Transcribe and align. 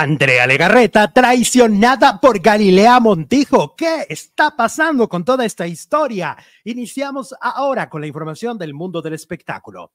Andrea 0.00 0.46
Legarreta 0.46 1.12
traicionada 1.12 2.20
por 2.20 2.38
Galilea 2.38 3.00
Montijo. 3.00 3.74
¿Qué 3.74 4.06
está 4.08 4.54
pasando 4.54 5.08
con 5.08 5.24
toda 5.24 5.44
esta 5.44 5.66
historia? 5.66 6.36
Iniciamos 6.62 7.34
ahora 7.40 7.90
con 7.90 8.02
la 8.02 8.06
información 8.06 8.56
del 8.56 8.74
mundo 8.74 9.02
del 9.02 9.14
espectáculo. 9.14 9.90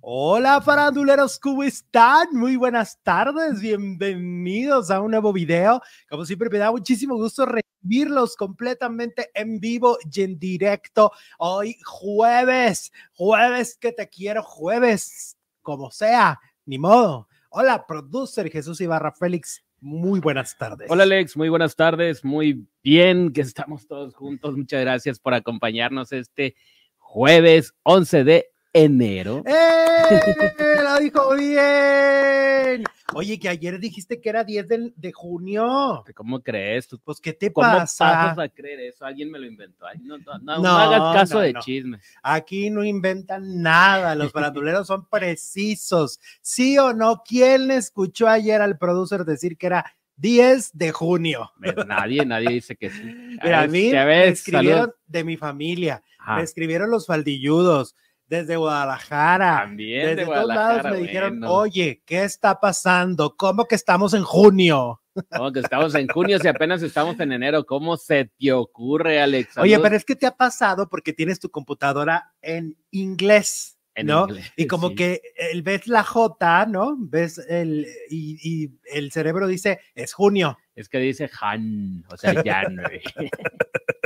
Hola 0.00 0.62
faranduleros, 0.62 1.38
¿cómo 1.38 1.64
están? 1.64 2.28
Muy 2.32 2.56
buenas 2.56 2.98
tardes, 3.02 3.60
bienvenidos 3.60 4.90
a 4.90 5.02
un 5.02 5.10
nuevo 5.10 5.34
video. 5.34 5.82
Como 6.08 6.24
siempre 6.24 6.48
me 6.48 6.56
da 6.56 6.70
muchísimo 6.70 7.16
gusto 7.16 7.44
recibirlos 7.44 8.36
completamente 8.36 9.30
en 9.34 9.60
vivo 9.60 9.98
y 10.10 10.22
en 10.22 10.38
directo. 10.38 11.12
Hoy 11.36 11.76
jueves, 11.84 12.90
jueves 13.12 13.76
que 13.76 13.92
te 13.92 14.08
quiero, 14.08 14.42
jueves, 14.42 15.36
como 15.60 15.90
sea, 15.90 16.40
ni 16.64 16.78
modo. 16.78 17.28
Hola, 17.58 17.86
producer 17.86 18.50
Jesús 18.50 18.82
Ibarra 18.82 19.12
Félix. 19.12 19.64
Muy 19.80 20.20
buenas 20.20 20.58
tardes. 20.58 20.90
Hola 20.90 21.04
Alex, 21.04 21.38
muy 21.38 21.48
buenas 21.48 21.74
tardes. 21.74 22.22
Muy 22.22 22.68
bien 22.84 23.32
que 23.32 23.40
estamos 23.40 23.86
todos 23.86 24.14
juntos. 24.14 24.54
Muchas 24.58 24.82
gracias 24.82 25.18
por 25.18 25.32
acompañarnos 25.32 26.12
este 26.12 26.54
jueves 26.98 27.72
11 27.84 28.24
de 28.24 28.50
enero. 28.84 29.42
¡Eh! 29.46 30.82
Lo 30.82 30.98
dijo 31.00 31.34
bien. 31.34 32.84
Oye, 33.14 33.38
que 33.38 33.48
ayer 33.48 33.78
dijiste 33.78 34.20
que 34.20 34.28
era 34.28 34.44
10 34.44 34.68
de, 34.68 34.92
de 34.94 35.12
junio. 35.12 36.04
¿Cómo 36.14 36.42
crees? 36.42 36.86
¿Tú, 36.88 36.98
Pues, 37.02 37.20
¿qué 37.20 37.32
te 37.32 37.52
¿Cómo 37.52 37.66
pasa? 37.66 38.04
pasas 38.04 38.38
a 38.38 38.48
creer 38.48 38.80
eso? 38.80 39.04
Alguien 39.06 39.30
me 39.30 39.38
lo 39.38 39.46
inventó. 39.46 39.86
No, 40.02 40.18
no, 40.18 40.38
no, 40.40 40.58
no 40.58 40.68
hagas 40.76 41.14
caso 41.14 41.40
de 41.40 41.54
chismes. 41.54 42.02
Aquí 42.22 42.68
no 42.68 42.84
inventan 42.84 43.62
nada. 43.62 44.14
Los 44.14 44.32
faranduleros 44.32 44.86
son 44.86 45.08
precisos. 45.08 46.20
¿Sí 46.42 46.76
o 46.78 46.92
no? 46.92 47.22
¿Quién 47.26 47.70
escuchó 47.70 48.28
ayer 48.28 48.60
al 48.60 48.76
producer 48.76 49.24
decir 49.24 49.56
que 49.56 49.66
era 49.68 49.86
10 50.16 50.72
de 50.76 50.92
junio? 50.92 51.52
Nadie, 51.86 52.26
nadie 52.26 52.50
dice 52.50 52.76
que 52.76 52.90
sí. 52.90 53.02
Mira, 53.42 53.62
a 53.62 53.66
mí 53.66 53.90
me 53.92 54.28
escribieron 54.28 54.80
salud. 54.80 54.94
de 55.06 55.24
mi 55.24 55.36
familia, 55.36 56.02
me 56.26 56.42
escribieron 56.42 56.90
los 56.90 57.06
faldilludos 57.06 57.94
desde 58.28 58.56
Guadalajara. 58.56 59.60
También 59.62 60.00
Desde 60.06 60.16
de 60.16 60.24
todos 60.24 60.36
lados 60.48 60.54
Guadalajara, 60.54 60.90
me 60.90 60.96
dijeron, 60.98 61.40
bueno. 61.40 61.54
oye, 61.54 62.02
¿qué 62.04 62.24
está 62.24 62.58
pasando? 62.60 63.36
¿Cómo 63.36 63.66
que 63.66 63.74
estamos 63.74 64.14
en 64.14 64.24
junio? 64.24 65.00
¿Cómo 65.30 65.52
que 65.52 65.60
estamos 65.60 65.94
en 65.94 66.08
junio 66.08 66.38
si 66.38 66.48
apenas 66.48 66.82
estamos 66.82 67.18
en 67.20 67.32
enero? 67.32 67.64
¿Cómo 67.64 67.96
se 67.96 68.30
te 68.38 68.52
ocurre, 68.52 69.20
Alex? 69.20 69.56
Oye, 69.58 69.78
pero 69.78 69.96
es 69.96 70.04
que 70.04 70.16
te 70.16 70.26
ha 70.26 70.36
pasado 70.36 70.88
porque 70.88 71.12
tienes 71.12 71.40
tu 71.40 71.50
computadora 71.50 72.34
en 72.42 72.76
inglés, 72.90 73.78
en 73.94 74.08
¿no? 74.08 74.26
inglés, 74.28 74.52
Y 74.56 74.66
como 74.66 74.90
sí. 74.90 74.94
que 74.96 75.22
el, 75.52 75.62
ves 75.62 75.86
la 75.86 76.02
J, 76.02 76.66
¿no? 76.66 76.96
Ves 76.98 77.38
el, 77.48 77.86
y, 78.10 78.38
y 78.42 78.70
el 78.92 79.10
cerebro 79.10 79.46
dice, 79.46 79.80
es 79.94 80.12
junio. 80.12 80.58
Es 80.74 80.90
que 80.90 80.98
dice 80.98 81.30
Han, 81.40 82.04
o 82.10 82.16
sea, 82.18 82.34
January. 82.44 83.00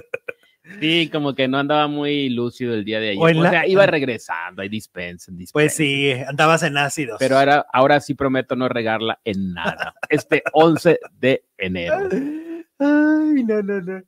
Sí, 0.78 1.08
como 1.10 1.34
que 1.34 1.48
no 1.48 1.58
andaba 1.58 1.88
muy 1.88 2.28
lúcido 2.28 2.74
el 2.74 2.84
día 2.84 3.00
de 3.00 3.10
ayer. 3.10 3.18
O 3.20 3.24
O, 3.24 3.28
en 3.28 3.42
la- 3.42 3.50
sea, 3.50 3.66
iba 3.66 3.86
regresando, 3.86 4.62
ahí 4.62 4.68
dispensen, 4.68 5.36
dispensen. 5.36 5.52
Pues 5.52 5.74
sí, 5.74 6.12
andabas 6.26 6.62
en 6.62 6.76
ácidos. 6.78 7.16
Pero 7.18 7.38
ahora, 7.38 7.66
ahora 7.72 8.00
sí 8.00 8.14
prometo 8.14 8.54
no 8.56 8.68
regarla 8.68 9.18
en 9.24 9.52
nada. 9.54 9.94
Este 10.08 10.42
11 10.52 11.00
de 11.18 11.44
enero. 11.58 11.96
Ay, 12.78 13.44
no, 13.44 13.62
no, 13.62 13.80
no. 13.80 14.02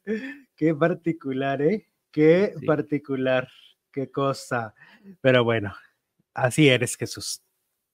Qué 0.56 0.74
particular, 0.74 1.60
¿eh? 1.62 1.88
Qué 2.10 2.52
Sí. 2.58 2.66
particular. 2.66 3.48
Qué 3.90 4.10
cosa. 4.10 4.74
Pero 5.20 5.44
bueno, 5.44 5.74
así 6.34 6.68
eres, 6.68 6.96
Jesús. 6.96 7.42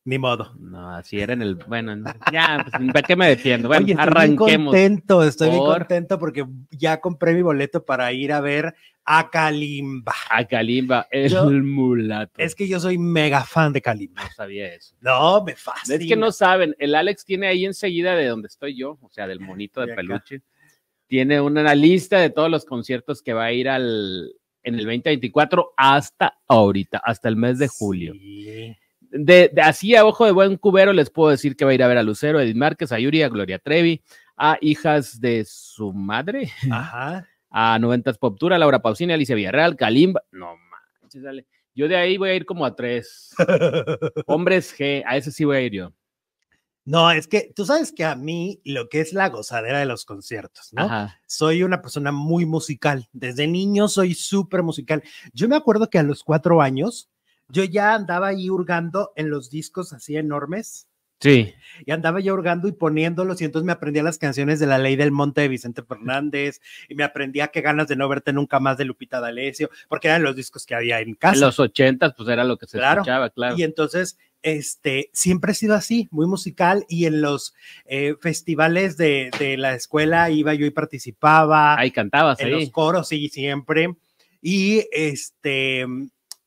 Ni 0.09 0.19
modo. 0.19 0.55
No, 0.59 0.89
así 0.95 1.21
era 1.21 1.35
en 1.35 1.43
el. 1.43 1.57
Bueno, 1.57 1.95
ya, 2.33 2.65
pues, 2.71 2.93
¿para 2.95 3.03
qué 3.07 3.15
me 3.15 3.29
defiendo? 3.29 3.69
Bueno, 3.69 3.85
Oye, 3.85 3.93
estoy 3.93 4.07
bien 4.07 4.17
arranquemos. 4.17 4.73
contento, 4.73 5.23
estoy 5.23 5.49
bien 5.51 5.61
Por- 5.61 5.79
contento 5.81 6.19
porque 6.19 6.47
ya 6.71 6.99
compré 6.99 7.35
mi 7.35 7.43
boleto 7.43 7.85
para 7.85 8.11
ir 8.15 8.33
a 8.33 8.41
ver 8.41 8.75
a 9.05 9.29
Kalimba. 9.29 10.15
A 10.31 10.47
Kalimba, 10.47 11.07
el 11.11 11.29
Yo- 11.29 11.51
mulato. 11.51 12.33
Es 12.39 12.55
que 12.55 12.67
yo 12.67 12.81
soy 12.81 12.97
mega 12.97 13.45
fan 13.45 13.71
de 13.75 13.83
Kalimba. 13.83 14.23
no 14.25 14.31
sabía 14.35 14.73
eso. 14.73 14.97
No, 15.03 15.45
me 15.45 15.55
fascina. 15.55 15.99
Es 16.03 16.09
que 16.09 16.17
no 16.17 16.33
saben, 16.33 16.75
el 16.79 16.95
Alex 16.95 17.27
tiene 17.27 17.47
ahí 17.49 17.67
enseguida 17.67 18.17
de 18.17 18.29
donde 18.29 18.49
estoy 18.49 18.79
yo, 18.79 18.97
o 19.03 19.11
sea, 19.11 19.27
del 19.27 19.41
monito 19.41 19.81
De 19.83 19.89
de 19.89 19.93
acá. 19.93 20.01
peluche, 20.01 20.41
tiene 21.07 21.39
una 21.39 21.75
lista 21.75 22.19
de 22.19 22.31
todos 22.31 22.51
los 22.51 22.65
conciertos 22.65 23.21
que 23.21 23.35
va 23.35 23.45
a 23.45 23.53
ir 23.53 23.69
al 23.69 24.33
en 24.63 24.75
el 24.75 24.85
2024 24.87 25.73
hasta 25.77 26.39
ahorita, 26.49 26.97
hasta 27.05 27.29
el 27.29 27.37
mes 27.37 27.59
de 27.59 27.69
julio. 27.69 28.15
Sí. 28.15 28.75
De, 29.11 29.51
de 29.53 29.63
así 29.63 29.97
a 29.97 30.05
ojo 30.05 30.27
de 30.27 30.33
buen 30.33 30.57
cubero 30.57 30.93
les 30.93 31.11
puedo 31.11 31.31
decir 31.31 31.57
que 31.57 31.65
va 31.65 31.71
a 31.71 31.75
ir 31.75 31.83
a 31.83 31.89
ver 31.89 31.99
a 31.99 32.03
Lucero, 32.03 32.41
Edith 32.41 32.57
Márquez, 32.57 32.93
a 32.93 32.99
Yuri, 32.99 33.23
a 33.23 33.29
Gloria 33.29 33.59
Trevi, 33.59 34.03
a 34.37 34.59
hijas 34.61 35.21
de 35.21 35.45
su 35.47 35.93
madre, 35.93 36.51
Ajá. 36.71 37.27
a 37.51 37.79
90 37.79 38.13
Pop 38.15 38.39
Tour, 38.39 38.53
a 38.53 38.59
Laura 38.59 38.81
Pausini, 38.83 39.13
Alicia 39.13 39.35
Villarreal, 39.35 39.77
Kalimba, 39.77 40.23
no 40.31 40.55
manches, 41.01 41.23
dale. 41.23 41.47
Yo 41.75 41.87
de 41.87 41.97
ahí 41.97 42.17
voy 42.17 42.31
a 42.31 42.35
ir 42.35 42.45
como 42.45 42.67
a 42.67 42.75
tres. 42.75 43.35
Hombres 44.27 44.77
G, 44.77 45.05
a 45.07 45.17
ese 45.17 45.31
sí 45.31 45.45
voy 45.45 45.57
a 45.57 45.61
ir 45.61 45.73
yo. 45.73 45.93
No, 46.85 47.11
es 47.11 47.29
que 47.29 47.53
tú 47.55 47.67
sabes 47.67 47.93
que 47.93 48.05
a 48.05 48.17
mí 48.17 48.63
lo 48.65 48.89
que 48.89 49.01
es 49.01 49.13
la 49.13 49.29
gozadera 49.29 49.79
de 49.79 49.85
los 49.85 50.05
conciertos, 50.07 50.73
¿no? 50.73 50.85
Ajá. 50.85 51.21
soy 51.27 51.63
una 51.63 51.83
persona 51.83 52.13
muy 52.13 52.47
musical. 52.47 53.07
Desde 53.13 53.47
niño 53.47 53.89
soy 53.89 54.15
súper 54.15 54.63
musical. 54.63 55.03
Yo 55.35 55.49
me 55.49 55.57
acuerdo 55.57 55.91
que 55.91 55.99
a 55.99 56.03
los 56.03 56.25
cuatro 56.25 56.63
años 56.63 57.11
yo 57.51 57.65
ya 57.65 57.95
andaba 57.95 58.29
ahí 58.29 58.51
hurgando 58.51 59.13
en 59.17 59.31
los 59.31 59.51
discos 59.51 59.93
así 59.93 60.17
enormes 60.17 60.87
Sí. 61.21 61.53
y 61.85 61.91
andaba 61.91 62.21
yo 62.21 62.33
hurgando 62.33 62.69
y 62.69 62.73
poniéndolos 62.73 63.41
y 63.41 63.45
entonces 63.45 63.67
me 63.67 63.73
aprendía 63.73 64.05
las 64.05 64.19
canciones 64.19 64.61
de 64.61 64.67
La 64.69 64.79
Ley 64.79 64.95
del 64.95 65.11
Monte 65.11 65.41
de 65.41 65.49
Vicente 65.49 65.83
Fernández 65.83 66.61
y 66.89 66.95
me 66.95 67.03
aprendía 67.03 67.49
qué 67.49 67.61
ganas 67.61 67.89
de 67.89 67.97
no 67.97 68.09
verte 68.09 68.33
nunca 68.33 68.61
más 68.61 68.79
de 68.79 68.85
Lupita 68.85 69.19
D'Alessio 69.19 69.69
porque 69.89 70.07
eran 70.07 70.23
los 70.23 70.37
discos 70.37 70.65
que 70.65 70.77
había 70.77 71.01
en 71.01 71.15
casa. 71.15 71.35
En 71.35 71.41
los 71.41 71.59
ochentas, 71.59 72.15
pues 72.17 72.29
era 72.29 72.45
lo 72.45 72.57
que 72.57 72.67
se 72.69 72.79
Claro. 72.79 73.01
escuchaba, 73.01 73.31
claro. 73.31 73.57
Y 73.59 73.65
entonces, 73.65 74.17
este, 74.43 75.11
siempre 75.13 75.51
he 75.51 75.55
sido 75.57 75.75
así, 75.75 76.07
muy 76.13 76.29
musical 76.29 76.85
y 76.89 77.07
en 77.07 77.21
los 77.21 77.53
eh, 77.87 78.15
festivales 78.21 78.97
de, 78.97 79.31
de 79.41 79.57
la 79.57 79.75
escuela 79.75 80.31
iba 80.31 80.55
yo 80.55 80.67
y 80.67 80.71
participaba. 80.71 81.77
Ahí 81.77 81.91
cantabas, 81.91 82.39
en 82.39 82.53
los 82.53 82.61
ahí. 82.61 82.71
coros, 82.71 83.09
sí, 83.09 83.29
siempre. 83.29 83.97
Y 84.41 84.87
este, 84.93 85.85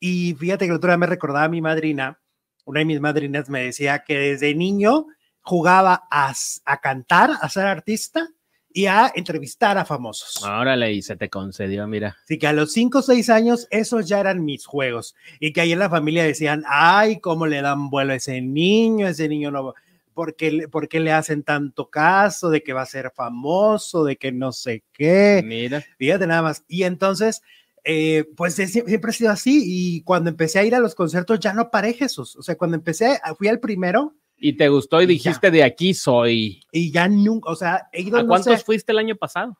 y 0.04 0.34
fíjate 0.34 0.64
que 0.64 0.70
el 0.70 0.78
otro 0.78 0.90
día 0.90 0.98
me 0.98 1.06
recordaba 1.06 1.44
a 1.44 1.48
mi 1.48 1.60
madrina, 1.60 2.18
una 2.64 2.80
de 2.80 2.86
mis 2.86 3.00
madrinas 3.00 3.48
me 3.48 3.62
decía 3.62 4.02
que 4.04 4.18
desde 4.18 4.52
niño 4.52 5.06
jugaba 5.42 6.08
a, 6.10 6.34
a 6.64 6.80
cantar, 6.80 7.30
a 7.40 7.48
ser 7.48 7.66
artista 7.66 8.28
y 8.68 8.86
a 8.86 9.12
entrevistar 9.14 9.78
a 9.78 9.84
famosos. 9.84 10.42
Órale, 10.42 10.92
y 10.92 11.02
se 11.02 11.14
te 11.14 11.30
concedió, 11.30 11.86
mira. 11.86 12.16
Así 12.24 12.36
que 12.36 12.48
a 12.48 12.52
los 12.52 12.72
5 12.72 12.98
o 12.98 13.02
6 13.02 13.30
años, 13.30 13.68
esos 13.70 14.08
ya 14.08 14.18
eran 14.18 14.44
mis 14.44 14.66
juegos. 14.66 15.14
Y 15.38 15.52
que 15.52 15.60
ahí 15.60 15.70
en 15.70 15.78
la 15.78 15.88
familia 15.88 16.24
decían, 16.24 16.64
ay, 16.66 17.20
cómo 17.20 17.46
le 17.46 17.62
dan 17.62 17.88
vuelo 17.88 18.12
a 18.12 18.16
ese 18.16 18.40
niño, 18.40 19.06
ese 19.06 19.28
niño 19.28 19.52
no, 19.52 19.72
¿por 20.14 20.34
qué, 20.34 20.66
por 20.68 20.88
qué 20.88 20.98
le 20.98 21.12
hacen 21.12 21.44
tanto 21.44 21.90
caso 21.90 22.50
de 22.50 22.64
que 22.64 22.72
va 22.72 22.82
a 22.82 22.86
ser 22.86 23.12
famoso, 23.14 24.02
de 24.02 24.16
que 24.16 24.32
no 24.32 24.50
sé 24.50 24.82
qué? 24.92 25.42
Mira. 25.44 25.84
Fíjate 25.96 26.26
nada 26.26 26.42
más. 26.42 26.64
Y 26.66 26.82
entonces, 26.82 27.40
eh, 27.84 28.24
pues 28.36 28.58
es- 28.58 28.72
siempre 28.72 29.10
ha 29.10 29.14
sido 29.14 29.30
así. 29.30 29.62
Y 29.64 30.02
cuando 30.02 30.30
empecé 30.30 30.58
a 30.58 30.64
ir 30.64 30.74
a 30.74 30.80
los 30.80 30.94
conciertos, 30.94 31.40
ya 31.40 31.52
no 31.52 31.70
paré 31.70 31.92
Jesús. 31.94 32.36
O 32.36 32.42
sea, 32.42 32.56
cuando 32.56 32.76
empecé, 32.76 33.18
fui 33.38 33.48
al 33.48 33.60
primero 33.60 34.14
Y 34.36 34.56
te 34.56 34.68
gustó 34.68 35.00
y 35.00 35.04
Y 35.04 35.06
ya. 35.06 35.12
dijiste 35.12 35.50
de 35.50 35.62
aquí 35.64 35.94
soy. 35.94 36.60
y 36.72 36.90
ya 36.90 37.08
nunca, 37.08 37.50
o 37.50 37.54
sea, 37.56 37.88
he 37.92 38.02
ido, 38.02 38.18
¿A 38.18 38.22
no 38.22 38.28
cuántos 38.28 38.58
sé, 38.58 38.64
fuiste 38.64 38.90
el 38.92 38.98
año 38.98 39.14
pasado? 39.16 39.56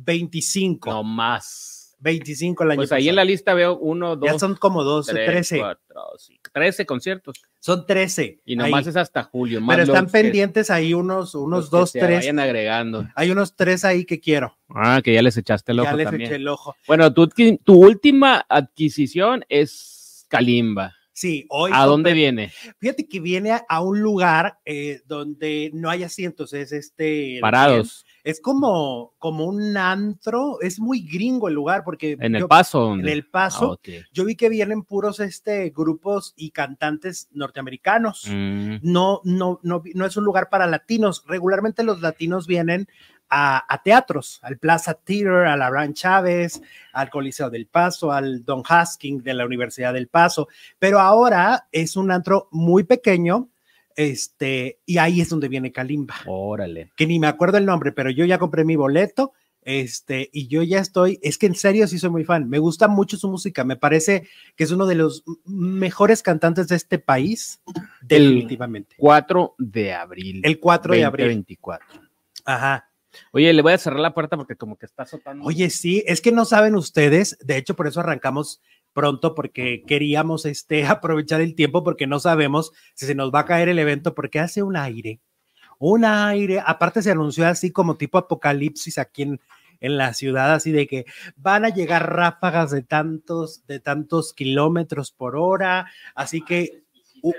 25. 0.00 0.90
No 0.90 1.04
más. 1.04 1.75
25 1.98 2.62
el 2.64 2.70
año 2.72 2.76
Pues 2.76 2.92
ahí 2.92 3.08
en 3.08 3.16
la 3.16 3.24
lista 3.24 3.54
veo 3.54 3.78
uno, 3.78 4.16
dos, 4.16 4.30
Ya 4.32 4.38
son 4.38 4.54
como 4.56 4.84
12, 4.84 5.12
tres, 5.12 5.26
13. 5.26 5.58
cuatro, 5.58 6.02
cinco, 6.18 6.50
13 6.52 6.86
conciertos. 6.86 7.36
Son 7.58 7.86
13. 7.86 8.40
Y 8.44 8.54
nomás 8.56 8.84
ahí. 8.86 8.90
es 8.90 8.96
hasta 8.96 9.22
julio. 9.24 9.60
Más 9.60 9.76
Pero 9.76 9.92
están 9.92 10.06
que- 10.06 10.12
pendientes 10.12 10.70
ahí 10.70 10.94
unos, 10.94 11.34
unos 11.34 11.70
dos, 11.70 11.90
se 11.90 12.00
tres. 12.00 12.18
Vayan 12.18 12.38
agregando. 12.38 13.08
Hay 13.14 13.30
unos 13.30 13.56
tres 13.56 13.84
ahí 13.84 14.04
que 14.04 14.20
quiero. 14.20 14.56
Ah, 14.68 15.00
que 15.02 15.14
ya 15.14 15.22
les 15.22 15.36
echaste 15.36 15.72
el 15.72 15.80
ojo 15.80 15.90
ya 15.90 15.96
les 15.96 16.04
también. 16.06 16.30
eché 16.30 16.36
el 16.36 16.48
ojo. 16.48 16.74
Bueno, 16.86 17.12
tu, 17.12 17.26
tu 17.28 17.74
última 17.84 18.44
adquisición 18.48 19.44
es 19.48 20.26
Kalimba. 20.28 20.94
Sí, 21.12 21.46
hoy. 21.48 21.70
¿A 21.74 21.86
dónde 21.86 22.12
viene? 22.12 22.52
Fíjate 22.78 23.08
que 23.08 23.20
viene 23.20 23.50
a, 23.52 23.64
a 23.70 23.80
un 23.80 24.00
lugar 24.02 24.58
eh, 24.66 25.00
donde 25.06 25.70
no 25.72 25.88
hay 25.88 26.02
asientos, 26.02 26.52
es 26.52 26.72
este. 26.72 27.38
Parados. 27.40 28.04
Es 28.26 28.40
como, 28.40 29.14
como 29.18 29.44
un 29.44 29.76
antro, 29.76 30.60
es 30.60 30.80
muy 30.80 31.00
gringo 31.06 31.46
el 31.46 31.54
lugar 31.54 31.84
porque 31.84 32.16
En 32.18 32.34
el 32.34 32.48
paso. 32.48 32.94
en 32.94 33.06
el 33.06 33.24
paso, 33.24 33.70
Ah, 33.70 33.72
ok. 33.74 33.88
yo 34.12 34.24
vi 34.24 34.34
que 34.34 34.48
vienen 34.48 34.82
puros 34.82 35.20
este, 35.20 35.70
grupos 35.70 36.34
y 36.36 36.50
cantantes 36.50 37.28
norteamericanos. 37.30 38.24
Mm, 38.28 38.78
No, 38.82 39.20
no, 39.22 39.60
no, 39.62 39.80
no 39.94 40.06
es 40.06 40.16
un 40.16 40.24
lugar 40.24 40.48
para 40.50 40.66
latinos. 40.66 41.22
Regularmente 41.28 41.84
los 41.84 42.00
latinos 42.00 42.48
vienen 42.48 42.88
a, 43.30 43.64
a 43.72 43.82
teatros, 43.84 44.40
al 44.42 44.58
Plaza 44.58 44.94
Theater, 44.94 45.46
al 45.46 45.62
Abraham 45.62 45.92
Chávez, 45.94 46.60
al 46.92 47.10
Coliseo 47.10 47.48
del 47.48 47.66
Paso, 47.66 48.10
al 48.10 48.44
Don 48.44 48.62
Haskins 48.68 49.22
de 49.22 49.34
la 49.34 49.46
Universidad 49.46 49.92
del 49.92 50.08
Paso, 50.08 50.48
pero 50.80 50.98
ahora 50.98 51.68
es 51.70 51.96
un 51.96 52.10
antro 52.10 52.48
muy 52.50 52.82
pequeño 52.82 53.48
Este, 53.96 54.78
y 54.84 54.98
ahí 54.98 55.20
es 55.20 55.30
donde 55.30 55.48
viene 55.48 55.72
Kalimba. 55.72 56.16
Órale. 56.26 56.92
Que 56.96 57.06
ni 57.06 57.18
me 57.18 57.26
acuerdo 57.26 57.58
el 57.58 57.66
nombre, 57.66 57.92
pero 57.92 58.10
yo 58.10 58.24
ya 58.24 58.38
compré 58.38 58.64
mi 58.64 58.76
boleto. 58.76 59.32
Este, 59.62 60.30
y 60.32 60.46
yo 60.46 60.62
ya 60.62 60.78
estoy, 60.78 61.18
es 61.22 61.38
que 61.38 61.46
en 61.46 61.56
serio 61.56 61.88
sí 61.88 61.98
soy 61.98 62.10
muy 62.10 62.22
fan, 62.22 62.48
me 62.48 62.60
gusta 62.60 62.86
mucho 62.86 63.16
su 63.16 63.28
música, 63.28 63.64
me 63.64 63.74
parece 63.74 64.28
que 64.54 64.62
es 64.62 64.70
uno 64.70 64.86
de 64.86 64.94
los 64.94 65.24
mejores 65.44 66.22
cantantes 66.22 66.68
de 66.68 66.76
este 66.76 67.00
país, 67.00 67.60
definitivamente. 68.00 68.94
4 68.96 69.56
de 69.58 69.92
abril. 69.92 70.40
El 70.44 70.60
4 70.60 70.94
de 70.94 71.04
abril. 71.04 71.26
24. 71.26 72.00
Ajá. 72.44 72.88
Oye, 73.32 73.52
le 73.52 73.62
voy 73.62 73.72
a 73.72 73.78
cerrar 73.78 73.98
la 73.98 74.14
puerta 74.14 74.36
porque 74.36 74.54
como 74.54 74.76
que 74.76 74.86
está 74.86 75.02
azotando. 75.02 75.44
Oye, 75.44 75.68
sí, 75.70 76.04
es 76.06 76.20
que 76.20 76.30
no 76.30 76.44
saben 76.44 76.76
ustedes, 76.76 77.36
de 77.42 77.56
hecho 77.56 77.74
por 77.74 77.88
eso 77.88 77.98
arrancamos 77.98 78.60
pronto 78.96 79.34
porque 79.36 79.84
queríamos 79.86 80.44
este 80.46 80.84
aprovechar 80.86 81.40
el 81.40 81.54
tiempo 81.54 81.84
porque 81.84 82.06
no 82.08 82.18
sabemos 82.18 82.72
si 82.94 83.06
se 83.06 83.14
nos 83.14 83.30
va 83.32 83.40
a 83.40 83.44
caer 83.44 83.68
el 83.68 83.78
evento 83.78 84.14
porque 84.14 84.40
hace 84.40 84.62
un 84.64 84.76
aire. 84.76 85.20
Un 85.78 86.04
aire, 86.06 86.60
aparte 86.64 87.02
se 87.02 87.10
anunció 87.10 87.46
así 87.46 87.70
como 87.70 87.96
tipo 87.98 88.16
apocalipsis 88.16 88.96
aquí 88.98 89.22
en, 89.22 89.40
en 89.80 89.98
la 89.98 90.14
ciudad, 90.14 90.54
así 90.54 90.72
de 90.72 90.86
que 90.86 91.04
van 91.36 91.66
a 91.66 91.68
llegar 91.68 92.10
ráfagas 92.16 92.70
de 92.70 92.82
tantos, 92.82 93.66
de 93.66 93.78
tantos 93.78 94.32
kilómetros 94.32 95.12
por 95.12 95.36
hora, 95.36 95.86
así 96.14 96.40
que 96.40 96.82
hu- 97.22 97.34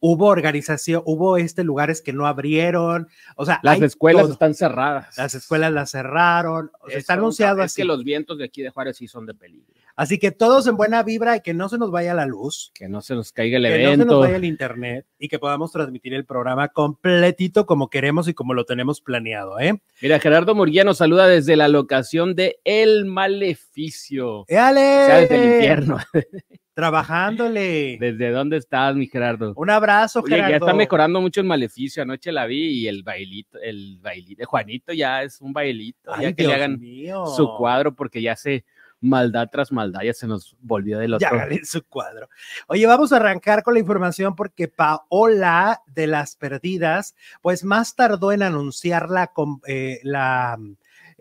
hubo 0.00 0.26
organización, 0.28 1.02
hubo 1.04 1.36
este 1.36 1.64
lugares 1.64 2.00
que 2.00 2.14
no 2.14 2.26
abrieron, 2.26 3.08
o 3.36 3.44
sea, 3.44 3.60
Las 3.62 3.82
escuelas 3.82 4.22
todo. 4.22 4.32
están 4.32 4.54
cerradas. 4.54 5.16
las 5.18 5.34
escuelas 5.34 5.70
las 5.70 5.90
cerraron, 5.90 6.70
o 6.80 6.88
sea, 6.88 6.98
está 6.98 7.12
anunciado 7.12 7.58
es 7.60 7.66
así. 7.66 7.82
que 7.82 7.84
los 7.84 8.02
vientos 8.04 8.38
de 8.38 8.44
aquí 8.46 8.62
de 8.62 8.70
Juárez 8.70 8.96
sí 8.96 9.06
son 9.06 9.26
de 9.26 9.34
peligro. 9.34 9.66
Así 9.96 10.18
que 10.18 10.30
todos 10.30 10.66
en 10.66 10.76
buena 10.76 11.02
vibra 11.02 11.36
y 11.36 11.40
que 11.40 11.54
no 11.54 11.68
se 11.68 11.78
nos 11.78 11.90
vaya 11.90 12.14
la 12.14 12.26
luz, 12.26 12.70
Que 12.74 12.88
no 12.88 13.00
se 13.02 13.14
nos 13.14 13.32
caiga 13.32 13.58
el 13.58 13.64
que 13.64 13.68
no 13.70 13.74
se 13.76 13.82
nos 13.82 13.94
evento. 13.96 14.20
vaya 14.20 14.36
el 14.36 14.44
internet 14.44 15.06
y 15.18 15.28
que 15.28 15.38
podamos 15.38 15.70
transmitir 15.72 16.14
el 16.14 16.24
programa 16.24 16.68
completito 16.68 17.66
como 17.66 17.90
queremos 17.90 18.26
y 18.28 18.34
como 18.34 18.54
lo 18.54 18.64
tenemos 18.64 19.00
planeado, 19.00 19.58
¿eh? 19.60 19.80
Mira, 20.00 20.18
Gerardo 20.18 20.54
Murguía 20.54 20.84
nos 20.84 20.98
saluda 20.98 21.26
desde 21.26 21.56
la 21.56 21.68
locación 21.68 22.34
de 22.34 22.58
El 22.64 23.04
Maleficio. 23.04 24.40
O 24.40 24.44
¡Éale! 24.48 24.80
sea, 24.80 25.16
desde 25.18 25.36
el 25.36 25.54
infierno. 25.54 25.98
Trabajándole. 26.74 27.98
¿Desde 28.00 28.30
dónde 28.30 28.56
estás, 28.56 28.94
mi 28.96 29.06
Gerardo? 29.06 29.52
Un 29.56 29.68
abrazo, 29.70 30.20
Oye, 30.20 30.38
ya 30.38 30.46
Gerardo. 30.46 30.66
está 30.66 30.76
mejorando 30.76 31.20
mucho 31.20 31.40
el 31.40 31.46
maleficio. 31.46 32.02
Anoche 32.02 32.32
la 32.32 32.46
vi 32.46 32.80
y 32.80 32.88
el 32.88 33.02
bailito, 33.02 33.58
el 33.60 33.98
bailito, 34.00 34.44
Juanito 34.46 34.92
ya 34.94 35.22
es 35.22 35.40
un 35.42 35.52
bailito. 35.52 36.10
Ay, 36.14 36.22
ya 36.22 36.32
que 36.32 36.42
Dios 36.44 36.48
le 36.48 36.54
hagan 36.56 36.80
mío. 36.80 37.26
su 37.26 37.46
cuadro 37.58 37.94
porque 37.94 38.22
ya 38.22 38.36
se 38.36 38.64
maldad 39.02 39.48
tras 39.52 39.70
maldad, 39.72 40.00
ya 40.02 40.14
se 40.14 40.26
nos 40.26 40.56
volvió 40.60 40.98
del 40.98 41.18
Ya 41.18 41.26
otro. 41.28 41.38
gané 41.38 41.64
su 41.64 41.82
cuadro. 41.84 42.28
Oye, 42.68 42.86
vamos 42.86 43.12
a 43.12 43.16
arrancar 43.16 43.62
con 43.62 43.74
la 43.74 43.80
información 43.80 44.34
porque 44.34 44.68
Paola 44.68 45.82
de 45.86 46.06
las 46.06 46.36
Perdidas, 46.36 47.14
pues 47.42 47.64
más 47.64 47.94
tardó 47.94 48.32
en 48.32 48.42
anunciar 48.42 49.10
la, 49.10 49.32
eh, 49.66 50.00
la 50.04 50.56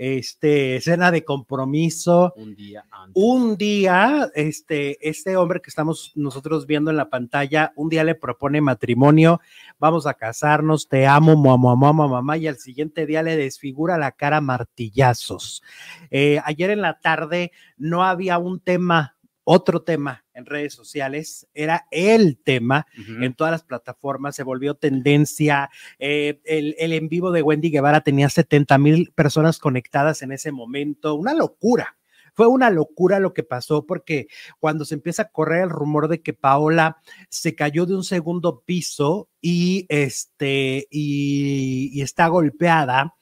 este, 0.04 0.78
escena 0.78 1.12
de 1.12 1.24
compromiso. 1.24 2.34
Un 2.36 2.56
día 2.56 2.84
antes. 2.90 3.24
Un 3.24 3.56
día, 3.56 4.32
este, 4.34 4.98
este 5.08 5.38
hombre 5.38 5.62
que 5.62 5.70
estamos 5.70 6.12
nosotros 6.16 6.66
viendo 6.66 6.90
en 6.90 6.98
la 6.98 7.12
pantalla, 7.12 7.72
un 7.76 7.88
día 7.88 8.04
le 8.04 8.16
propone 8.16 8.62
matrimonio, 8.62 9.42
vamos 9.78 10.08
a 10.08 10.16
casarnos, 10.16 10.88
te 10.88 11.06
amo, 11.06 11.36
mamá, 11.38 11.76
mamá, 11.76 12.08
mamá, 12.08 12.36
y 12.38 12.48
al 12.48 12.58
siguiente 12.58 13.06
día 13.06 13.22
le 13.22 13.38
desfigura 13.38 14.00
la 14.00 14.12
cara 14.12 14.38
a 14.38 14.42
martillazos. 14.42 15.62
Eh, 16.10 16.42
ayer 16.46 16.72
en 16.72 16.82
la 16.82 17.00
tarde 17.00 17.52
no 17.78 18.04
había 18.04 18.40
un 18.40 18.60
tema, 18.60 19.16
otro 19.44 19.82
tema 19.82 20.26
en 20.34 20.46
redes 20.46 20.74
sociales, 20.74 21.48
era 21.54 21.88
el 21.92 22.38
tema 22.38 22.86
en 22.98 23.34
todas 23.34 23.52
las 23.52 23.64
plataformas, 23.64 24.36
se 24.36 24.44
volvió 24.44 24.76
tendencia. 24.76 25.70
eh, 26.00 26.40
el, 26.46 26.76
el 26.78 26.94
en 26.94 27.10
vivo 27.10 27.32
de 27.32 27.42
Wendy 27.42 27.70
Guevara 27.72 28.02
tenía 28.02 28.30
70 28.30 28.78
mil 28.78 29.12
personas 29.14 29.60
conectadas 29.60 30.22
en 30.22 30.32
ese 30.32 30.52
momento, 30.52 31.16
una 31.16 31.34
locura. 31.34 31.98
Fue 32.34 32.48
una 32.48 32.70
locura 32.70 33.20
lo 33.20 33.34
que 33.34 33.44
pasó 33.44 33.86
porque 33.86 34.28
cuando 34.60 34.86
se 34.86 34.96
empieza 34.96 35.24
a 35.24 35.30
correr 35.30 35.64
el 35.64 35.70
rumor 35.70 36.08
de 36.08 36.22
que 36.22 36.34
Paola 36.34 37.02
se 37.30 37.56
cayó 37.56 37.86
de 37.86 37.96
un 37.96 38.04
segundo 38.06 38.62
piso 38.66 39.30
y, 39.42 39.86
este, 39.90 40.88
y, 40.90 41.90
y 41.94 42.02
está 42.02 42.28
golpeada, 42.28 43.16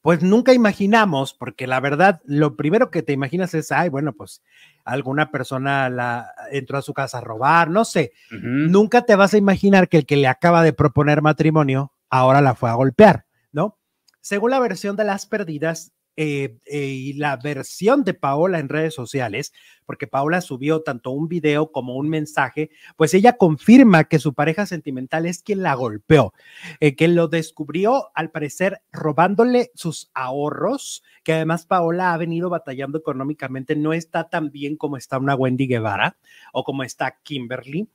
pues 0.00 0.22
nunca 0.22 0.52
imaginamos, 0.52 1.32
porque 1.32 1.68
la 1.68 1.78
verdad, 1.80 2.20
lo 2.24 2.56
primero 2.56 2.90
que 2.90 3.02
te 3.02 3.12
imaginas 3.12 3.54
es, 3.54 3.70
ay, 3.70 3.88
bueno, 3.88 4.12
pues 4.12 4.42
alguna 4.84 5.30
persona 5.30 5.88
la 5.88 6.34
entró 6.50 6.78
a 6.78 6.82
su 6.82 6.92
casa 6.94 7.18
a 7.18 7.22
robar, 7.22 7.70
no 7.70 7.84
sé, 7.84 8.12
nunca 8.30 9.02
te 9.02 9.16
vas 9.16 9.34
a 9.34 9.38
imaginar 9.38 9.88
que 9.88 9.98
el 9.98 10.06
que 10.06 10.16
le 10.16 10.28
acaba 10.28 10.62
de 10.62 10.72
proponer 10.72 11.22
matrimonio 11.22 11.92
ahora 12.10 12.40
la 12.40 12.54
fue 12.54 12.70
a 12.70 12.74
golpear, 12.74 13.26
¿no? 13.52 13.78
Según 14.20 14.50
la 14.50 14.60
versión 14.60 14.96
de 14.96 15.04
las 15.04 15.26
perdidas 15.26 15.92
eh, 16.16 16.58
eh, 16.66 16.86
y 16.86 17.12
la 17.14 17.36
versión 17.36 18.04
de 18.04 18.12
Paola 18.12 18.58
en 18.58 18.68
redes 18.68 18.94
sociales, 18.94 19.52
porque 19.86 20.06
Paola 20.06 20.42
subió 20.42 20.82
tanto 20.82 21.10
un 21.10 21.26
video 21.26 21.72
como 21.72 21.96
un 21.96 22.10
mensaje, 22.10 22.70
pues 22.96 23.14
ella 23.14 23.38
confirma 23.38 24.04
que 24.04 24.18
su 24.18 24.34
pareja 24.34 24.66
sentimental 24.66 25.24
es 25.24 25.42
quien 25.42 25.62
la 25.62 25.74
golpeó, 25.74 26.34
eh, 26.80 26.96
que 26.96 27.08
lo 27.08 27.28
descubrió 27.28 28.10
al 28.14 28.30
parecer 28.30 28.82
robándole 28.92 29.70
sus 29.74 30.10
ahorros, 30.12 31.02
que 31.24 31.32
además 31.32 31.64
Paola 31.64 32.12
ha 32.12 32.18
venido 32.18 32.50
batallando 32.50 32.98
económicamente, 32.98 33.74
no 33.74 33.94
está 33.94 34.28
tan 34.28 34.50
bien 34.50 34.76
como 34.76 34.98
está 34.98 35.18
una 35.18 35.34
Wendy 35.34 35.66
Guevara 35.66 36.18
o 36.52 36.62
como 36.62 36.82
está 36.82 37.18
Kimberly. 37.22 37.88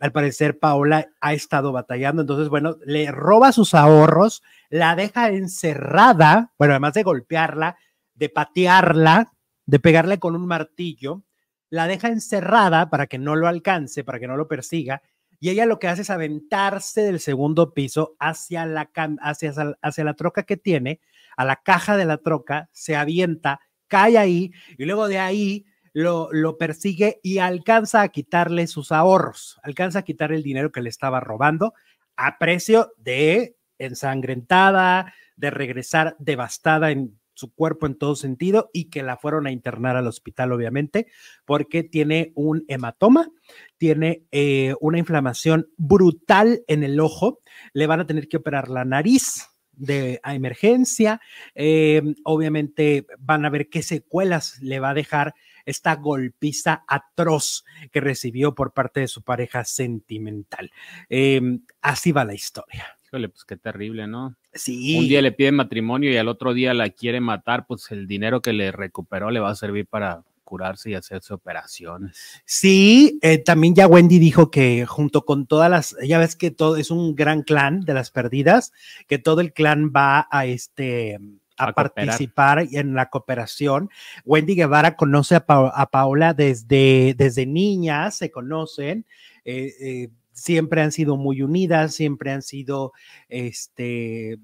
Al 0.00 0.12
parecer, 0.12 0.58
Paola 0.58 1.08
ha 1.20 1.34
estado 1.34 1.72
batallando, 1.72 2.22
entonces, 2.22 2.48
bueno, 2.48 2.76
le 2.84 3.10
roba 3.10 3.52
sus 3.52 3.74
ahorros, 3.74 4.42
la 4.68 4.96
deja 4.96 5.28
encerrada, 5.28 6.52
bueno, 6.58 6.74
además 6.74 6.94
de 6.94 7.04
golpearla, 7.04 7.76
de 8.14 8.28
patearla, 8.28 9.32
de 9.66 9.78
pegarle 9.78 10.18
con 10.18 10.34
un 10.34 10.46
martillo, 10.46 11.24
la 11.70 11.86
deja 11.86 12.08
encerrada 12.08 12.90
para 12.90 13.06
que 13.06 13.18
no 13.18 13.36
lo 13.36 13.48
alcance, 13.48 14.04
para 14.04 14.18
que 14.18 14.26
no 14.26 14.36
lo 14.36 14.48
persiga, 14.48 15.02
y 15.40 15.50
ella 15.50 15.66
lo 15.66 15.78
que 15.78 15.88
hace 15.88 16.02
es 16.02 16.10
aventarse 16.10 17.02
del 17.02 17.20
segundo 17.20 17.74
piso 17.74 18.16
hacia 18.18 18.66
la, 18.66 18.90
hacia, 19.20 19.52
hacia 19.82 20.04
la 20.04 20.14
troca 20.14 20.44
que 20.44 20.56
tiene, 20.56 21.00
a 21.36 21.44
la 21.44 21.56
caja 21.56 21.96
de 21.96 22.04
la 22.04 22.18
troca, 22.18 22.68
se 22.72 22.96
avienta, 22.96 23.60
cae 23.88 24.18
ahí, 24.18 24.52
y 24.76 24.84
luego 24.84 25.08
de 25.08 25.18
ahí 25.18 25.66
lo, 25.94 26.28
lo 26.32 26.58
persigue 26.58 27.20
y 27.22 27.38
alcanza 27.38 28.02
a 28.02 28.08
quitarle 28.08 28.66
sus 28.66 28.92
ahorros, 28.92 29.58
alcanza 29.62 30.00
a 30.00 30.04
quitar 30.04 30.32
el 30.32 30.42
dinero 30.42 30.70
que 30.70 30.82
le 30.82 30.90
estaba 30.90 31.20
robando 31.20 31.72
a 32.16 32.38
precio 32.38 32.92
de 32.98 33.56
ensangrentada, 33.78 35.14
de 35.36 35.50
regresar 35.50 36.16
devastada 36.18 36.90
en 36.90 37.18
su 37.34 37.52
cuerpo 37.52 37.86
en 37.86 37.96
todo 37.96 38.14
sentido 38.16 38.70
y 38.72 38.90
que 38.90 39.02
la 39.02 39.16
fueron 39.16 39.46
a 39.46 39.52
internar 39.52 39.96
al 39.96 40.06
hospital, 40.06 40.52
obviamente, 40.52 41.08
porque 41.44 41.82
tiene 41.82 42.32
un 42.34 42.64
hematoma, 42.68 43.28
tiene 43.76 44.24
eh, 44.30 44.74
una 44.80 44.98
inflamación 44.98 45.68
brutal 45.76 46.62
en 46.68 46.84
el 46.84 47.00
ojo, 47.00 47.40
le 47.72 47.86
van 47.86 48.00
a 48.00 48.06
tener 48.06 48.28
que 48.28 48.36
operar 48.36 48.68
la 48.68 48.84
nariz 48.84 49.48
de 49.72 50.20
a 50.22 50.36
emergencia, 50.36 51.20
eh, 51.56 52.02
obviamente 52.22 53.06
van 53.18 53.44
a 53.44 53.50
ver 53.50 53.68
qué 53.68 53.82
secuelas 53.82 54.60
le 54.62 54.78
va 54.78 54.90
a 54.90 54.94
dejar 54.94 55.34
esta 55.64 55.96
golpiza 55.96 56.84
atroz 56.86 57.64
que 57.90 58.00
recibió 58.00 58.54
por 58.54 58.72
parte 58.72 59.00
de 59.00 59.08
su 59.08 59.22
pareja 59.22 59.64
sentimental. 59.64 60.70
Eh, 61.08 61.40
así 61.80 62.12
va 62.12 62.24
la 62.24 62.34
historia. 62.34 62.86
Híjole, 63.06 63.28
pues 63.28 63.44
qué 63.44 63.56
terrible, 63.56 64.06
¿no? 64.06 64.36
Sí. 64.52 64.98
Un 64.98 65.08
día 65.08 65.22
le 65.22 65.32
pide 65.32 65.52
matrimonio 65.52 66.10
y 66.10 66.16
al 66.16 66.28
otro 66.28 66.52
día 66.52 66.74
la 66.74 66.90
quiere 66.90 67.20
matar, 67.20 67.66
pues 67.66 67.90
el 67.90 68.06
dinero 68.06 68.42
que 68.42 68.52
le 68.52 68.72
recuperó 68.72 69.30
le 69.30 69.40
va 69.40 69.50
a 69.50 69.54
servir 69.54 69.86
para 69.86 70.24
curarse 70.44 70.90
y 70.90 70.94
hacerse 70.94 71.34
operaciones. 71.34 72.42
Sí, 72.44 73.18
eh, 73.22 73.38
también 73.38 73.74
ya 73.74 73.86
Wendy 73.86 74.18
dijo 74.18 74.50
que 74.50 74.86
junto 74.86 75.24
con 75.24 75.46
todas 75.46 75.70
las, 75.70 75.96
ya 76.06 76.18
ves 76.18 76.36
que 76.36 76.50
todo 76.50 76.76
es 76.76 76.90
un 76.90 77.14
gran 77.14 77.42
clan 77.42 77.80
de 77.80 77.94
las 77.94 78.10
perdidas, 78.10 78.72
que 79.08 79.18
todo 79.18 79.40
el 79.40 79.52
clan 79.52 79.90
va 79.94 80.28
a 80.30 80.46
este 80.46 81.18
a, 81.56 81.64
A 81.68 81.72
cooperar. 81.72 81.92
participar 81.94 82.66
en 82.72 82.94
la 82.94 83.10
cooperación. 83.10 83.90
Wendy 84.24 84.54
Guevara 84.54 84.96
conoce 84.96 85.36
a, 85.36 85.46
Pa- 85.46 85.72
a 85.74 85.86
Paola 85.90 86.34
desde, 86.34 87.14
desde 87.16 87.46
niña, 87.46 88.10
se 88.10 88.30
conocen, 88.30 89.06
eh, 89.44 89.72
eh, 89.80 90.08
siempre 90.32 90.82
han 90.82 90.90
sido 90.92 91.16
muy 91.16 91.42
unidas, 91.42 91.94
siempre 91.94 92.32
han 92.32 92.42
sido 92.42 92.92
este 93.28 94.38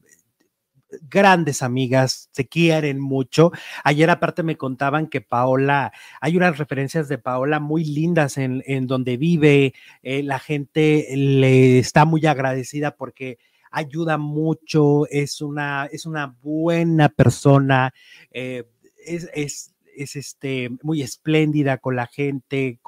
grandes 1.08 1.62
amigas, 1.62 2.28
se 2.32 2.48
quieren 2.48 2.98
mucho. 2.98 3.52
Ayer 3.84 4.10
aparte 4.10 4.42
me 4.42 4.56
contaban 4.56 5.06
que 5.06 5.20
Paola, 5.20 5.92
hay 6.20 6.36
unas 6.36 6.58
referencias 6.58 7.08
de 7.08 7.16
Paola 7.16 7.60
muy 7.60 7.84
lindas 7.84 8.36
en, 8.38 8.62
en 8.66 8.88
donde 8.88 9.16
vive, 9.16 9.72
eh, 10.02 10.24
la 10.24 10.40
gente 10.40 11.06
le 11.14 11.78
está 11.78 12.04
muy 12.04 12.26
agradecida 12.26 12.96
porque 12.96 13.38
ayuda 13.70 14.18
mucho, 14.18 15.06
es 15.08 15.40
una, 15.40 15.86
es 15.92 16.06
una 16.06 16.36
buena 16.42 17.08
persona, 17.08 17.92
eh, 18.30 18.64
es, 19.04 19.28
es, 19.34 19.74
es 19.96 20.16
este, 20.16 20.70
muy 20.82 21.02
espléndida 21.02 21.78
con 21.78 21.96
la 21.96 22.06
gente, 22.06 22.80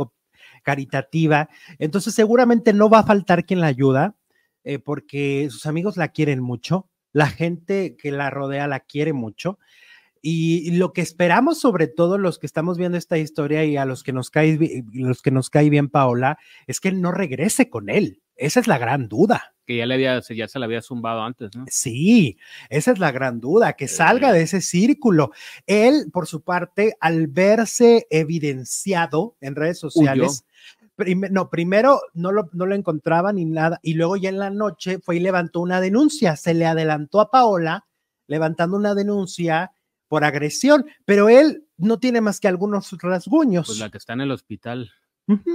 caritativa. 0.63 1.49
Entonces 1.79 2.15
seguramente 2.15 2.73
no 2.73 2.89
va 2.89 3.01
a 3.01 3.07
faltar 3.07 3.45
quien 3.45 3.61
la 3.61 3.69
ayuda. 3.69 4.15
eh, 4.65 4.79
porque 4.79 5.49
sus 5.51 5.67
amigos 5.67 5.97
la 5.97 6.09
quieren 6.09 6.41
mucho, 6.41 6.89
la 7.13 7.27
gente 7.27 7.97
que 7.97 8.13
la 8.13 8.31
rodea 8.31 8.69
la 8.69 8.81
quiere 8.81 9.13
mucho. 9.13 9.59
Y 10.25 10.71
lo 10.77 10.93
que 10.93 11.01
esperamos, 11.01 11.61
sobre 11.61 11.89
todo 11.89 12.17
los 12.17 12.39
que 12.39 12.47
estamos 12.47 12.79
viendo 12.79 12.97
esta 12.97 13.19
historia 13.19 13.65
y 13.65 13.77
a 13.77 13.85
los 13.85 14.05
que 14.05 14.13
nos 14.13 14.31
cae, 14.31 14.85
los 14.93 15.21
que 15.21 15.33
nos 15.33 15.51
cae 15.51 15.69
bien 15.69 15.89
Paola, 15.89 16.39
es 16.69 16.79
que 16.81 16.93
no 16.93 17.11
regrese 17.11 17.69
con 17.69 17.91
él. 17.91 18.22
Esa 18.37 18.61
es 18.61 18.67
la 18.67 18.79
gran 18.79 19.09
duda. 19.09 19.55
Que 19.67 19.77
ya 19.77 19.87
le 19.87 19.95
había, 19.95 20.21
se- 20.23 20.35
ya 20.35 20.49
se 20.49 20.59
la 20.59 20.65
había 20.67 20.83
zumbado 20.83 21.23
antes, 21.23 21.55
¿no? 21.55 21.65
Sí, 21.69 22.37
esa 22.69 22.91
es 22.91 22.99
la 22.99 23.13
gran 23.13 23.41
duda, 23.41 23.75
que 23.75 23.87
salga 23.89 24.33
de 24.33 24.43
ese 24.43 24.61
círculo. 24.61 25.31
Él, 25.67 26.11
por 26.13 26.27
su 26.27 26.43
parte, 26.43 26.97
al 27.01 27.29
verse 27.29 28.07
evidenciado 28.11 29.37
en 29.41 29.55
redes 29.55 29.79
sociales, 29.79 30.45
prim- 30.97 31.29
no, 31.31 31.49
primero 31.51 32.01
no 32.15 32.33
lo, 32.33 32.51
no 32.53 32.67
lo 32.67 32.75
encontraba 32.75 33.33
ni 33.33 33.45
nada, 33.45 33.79
y 33.83 33.95
luego 33.95 34.17
ya 34.17 34.29
en 34.31 34.39
la 34.39 34.51
noche 34.51 34.99
fue 34.99 35.17
y 35.17 35.21
levantó 35.21 35.61
una 35.61 35.81
denuncia, 35.81 36.37
se 36.37 36.55
le 36.55 36.67
adelantó 36.67 37.21
a 37.21 37.31
Paola 37.31 37.87
levantando 38.27 38.77
una 38.77 38.95
denuncia 38.95 39.73
por 40.09 40.25
agresión, 40.25 40.87
pero 41.05 41.29
él 41.29 41.67
no 41.77 41.99
tiene 41.99 42.21
más 42.21 42.41
que 42.41 42.49
algunos 42.49 42.91
rasguños. 43.01 43.67
Pues 43.67 43.79
la 43.79 43.91
que 43.91 43.99
está 43.99 44.13
en 44.13 44.23
el 44.23 44.31
hospital 44.31 44.91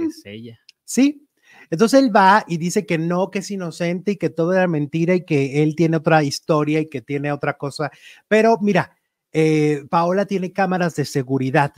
es 0.08 0.22
ella. 0.24 0.60
Sí. 0.84 1.27
Entonces 1.70 2.02
él 2.02 2.14
va 2.14 2.44
y 2.46 2.56
dice 2.58 2.86
que 2.86 2.98
no, 2.98 3.30
que 3.30 3.40
es 3.40 3.50
inocente 3.50 4.12
y 4.12 4.16
que 4.16 4.30
todo 4.30 4.52
era 4.52 4.66
mentira 4.66 5.14
y 5.14 5.24
que 5.24 5.62
él 5.62 5.74
tiene 5.76 5.96
otra 5.98 6.22
historia 6.22 6.80
y 6.80 6.86
que 6.88 7.02
tiene 7.02 7.32
otra 7.32 7.58
cosa. 7.58 7.90
Pero 8.28 8.58
mira, 8.60 8.96
eh, 9.32 9.84
Paola 9.90 10.26
tiene 10.26 10.52
cámaras 10.52 10.96
de 10.96 11.04
seguridad. 11.04 11.72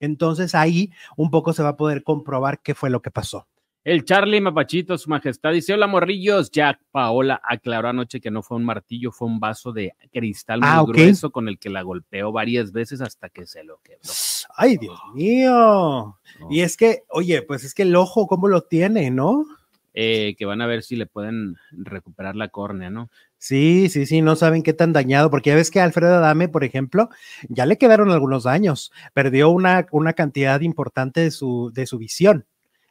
Entonces 0.00 0.54
ahí 0.54 0.92
un 1.16 1.30
poco 1.30 1.52
se 1.52 1.62
va 1.62 1.70
a 1.70 1.76
poder 1.76 2.02
comprobar 2.02 2.60
qué 2.62 2.74
fue 2.74 2.90
lo 2.90 3.02
que 3.02 3.10
pasó. 3.10 3.46
El 3.86 4.04
Charlie 4.04 4.40
Mapachito, 4.40 4.98
su 4.98 5.08
majestad, 5.08 5.52
dice: 5.52 5.72
Hola, 5.72 5.86
morrillos. 5.86 6.50
Jack 6.50 6.80
Paola 6.90 7.40
aclaró 7.44 7.88
anoche 7.88 8.20
que 8.20 8.32
no 8.32 8.42
fue 8.42 8.56
un 8.56 8.64
martillo, 8.64 9.12
fue 9.12 9.28
un 9.28 9.38
vaso 9.38 9.72
de 9.72 9.92
cristal 10.12 10.58
muy 10.58 10.68
Ah, 10.68 10.82
grueso 10.84 11.30
con 11.30 11.46
el 11.46 11.56
que 11.60 11.70
la 11.70 11.82
golpeó 11.82 12.32
varias 12.32 12.72
veces 12.72 13.00
hasta 13.00 13.28
que 13.28 13.46
se 13.46 13.62
lo 13.62 13.78
quebró. 13.84 14.10
Ay, 14.56 14.76
Dios 14.76 14.98
mío. 15.14 15.52
¿no? 15.52 16.18
Y 16.50 16.62
es 16.62 16.76
que, 16.76 17.04
oye, 17.10 17.42
pues 17.42 17.62
es 17.62 17.74
que 17.74 17.82
el 17.82 17.94
ojo, 17.94 18.26
¿cómo 18.26 18.48
lo 18.48 18.62
tiene, 18.62 19.12
no? 19.12 19.46
Eh, 19.94 20.34
que 20.36 20.46
van 20.46 20.62
a 20.62 20.66
ver 20.66 20.82
si 20.82 20.96
le 20.96 21.06
pueden 21.06 21.54
recuperar 21.70 22.34
la 22.34 22.48
córnea, 22.48 22.90
¿no? 22.90 23.08
Sí, 23.38 23.88
sí, 23.88 24.04
sí, 24.04 24.20
no 24.20 24.34
saben 24.34 24.64
qué 24.64 24.72
tan 24.72 24.92
dañado, 24.92 25.30
porque 25.30 25.50
ya 25.50 25.56
ves 25.56 25.70
que 25.70 25.80
Alfredo 25.80 26.16
Adame, 26.16 26.48
por 26.48 26.64
ejemplo, 26.64 27.08
ya 27.48 27.66
le 27.66 27.78
quedaron 27.78 28.10
algunos 28.10 28.42
daños, 28.42 28.90
perdió 29.14 29.48
una, 29.50 29.86
una 29.92 30.12
cantidad 30.14 30.60
importante 30.62 31.20
de 31.20 31.30
su, 31.30 31.70
de 31.72 31.86
su 31.86 31.98
visión 31.98 32.46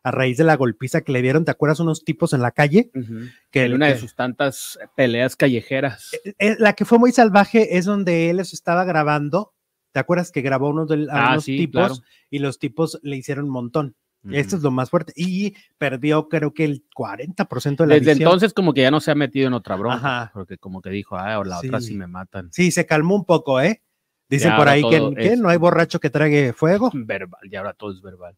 a 0.05 0.11
raíz 0.11 0.37
de 0.37 0.43
la 0.43 0.55
golpiza 0.55 1.01
que 1.01 1.11
le 1.11 1.21
dieron, 1.23 1.45
¿te 1.45 1.51
acuerdas 1.51 1.79
unos 1.79 2.03
tipos 2.05 2.31
en 2.33 2.41
la 2.41 2.51
calle? 2.51 2.91
Que 3.49 3.63
En 3.65 3.73
una 3.73 3.87
de 3.87 3.97
sus 3.97 4.13
tantas 4.15 4.77
peleas 4.95 5.35
callejeras. 5.35 6.11
eh, 6.37 6.55
la 6.59 6.73
que 6.73 6.85
fue 6.85 6.99
muy 6.99 7.11
salvaje 7.11 7.77
es 7.77 7.85
donde 7.85 8.29
él 8.29 8.37
los 8.37 8.53
estaba 8.53 8.83
grabando, 8.83 9.53
¿te 9.91 9.99
acuerdas 9.99 10.31
que 10.31 10.41
grabó 10.41 10.69
unos, 10.69 10.91
a 10.91 10.95
Ah, 11.11 11.31
unos 11.31 11.45
sí, 11.45 11.57
tipos 11.57 11.87
claro. 11.87 11.95
y 12.29 12.37
los 12.39 12.59
tipos 12.59 12.99
le 13.01 13.17
hicieron 13.17 13.45
un 13.45 13.51
montón? 13.51 13.95
Esto 14.31 14.55
es 14.57 14.63
lo 14.63 14.71
más 14.71 14.89
fuerte. 14.89 15.13
Y 15.15 15.53
perdió 15.77 16.29
creo 16.29 16.51
que 16.53 16.65
el 16.65 16.83
40% 16.95 17.83
de 17.83 17.87
la 17.87 17.95
Desde 17.95 18.11
visión. 18.13 18.27
entonces 18.27 18.53
como 18.53 18.73
que 18.73 18.81
ya 18.81 18.89
no 18.89 18.99
se 18.99 19.11
ha 19.11 19.15
metido 19.15 19.47
en 19.47 19.53
otra 19.53 19.75
bronca, 19.75 19.97
Ajá. 19.97 20.31
porque 20.33 20.57
como 20.57 20.81
que 20.81 20.89
dijo, 20.89 21.15
ah, 21.15 21.37
o 21.39 21.43
la 21.43 21.59
otra 21.59 21.79
Sí. 21.81 21.93
me 21.95 22.07
matan. 22.07 22.51
Sí, 22.51 22.71
se 22.71 22.85
calmó 22.87 23.13
un 23.15 23.25
poco, 23.25 23.61
¿eh? 23.61 23.83
Dicen 24.27 24.49
Ya 24.51 24.57
por 24.57 24.67
ahí 24.67 24.81
que, 24.89 24.97
todo 24.97 25.13
que 25.13 25.33
es- 25.33 25.39
no 25.39 25.49
hay 25.49 25.57
borracho 25.57 25.99
que 25.99 26.09
trague 26.09 26.53
fuego. 26.53 26.89
Verbal, 26.93 27.39
y 27.51 27.55
ahora 27.55 27.73
todo 27.73 27.91
es 27.91 28.01
verbal. 28.01 28.35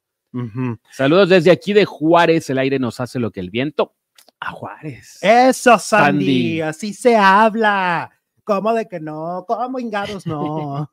Saludos 0.92 1.30
desde 1.30 1.52
aquí 1.52 1.74
de 1.74 1.86
Juárez, 1.86 2.50
el 2.50 2.58
aire 2.58 2.80
nos 2.80 3.00
hace 3.00 3.20
lo 3.20 3.32
que 3.32 3.40
el 3.40 3.50
viento. 3.50 3.96
A 4.40 4.52
Juárez. 4.52 5.18
Eso, 5.22 5.80
Sandy, 5.80 6.60
Sandy. 6.60 6.62
así 6.62 6.94
se 6.94 7.16
habla. 7.16 8.12
¿Cómo 8.44 8.74
de 8.74 8.88
que 8.88 9.00
no? 9.00 9.46
¿Cómo 9.48 9.80
ingados 9.80 10.26
no? 10.28 10.92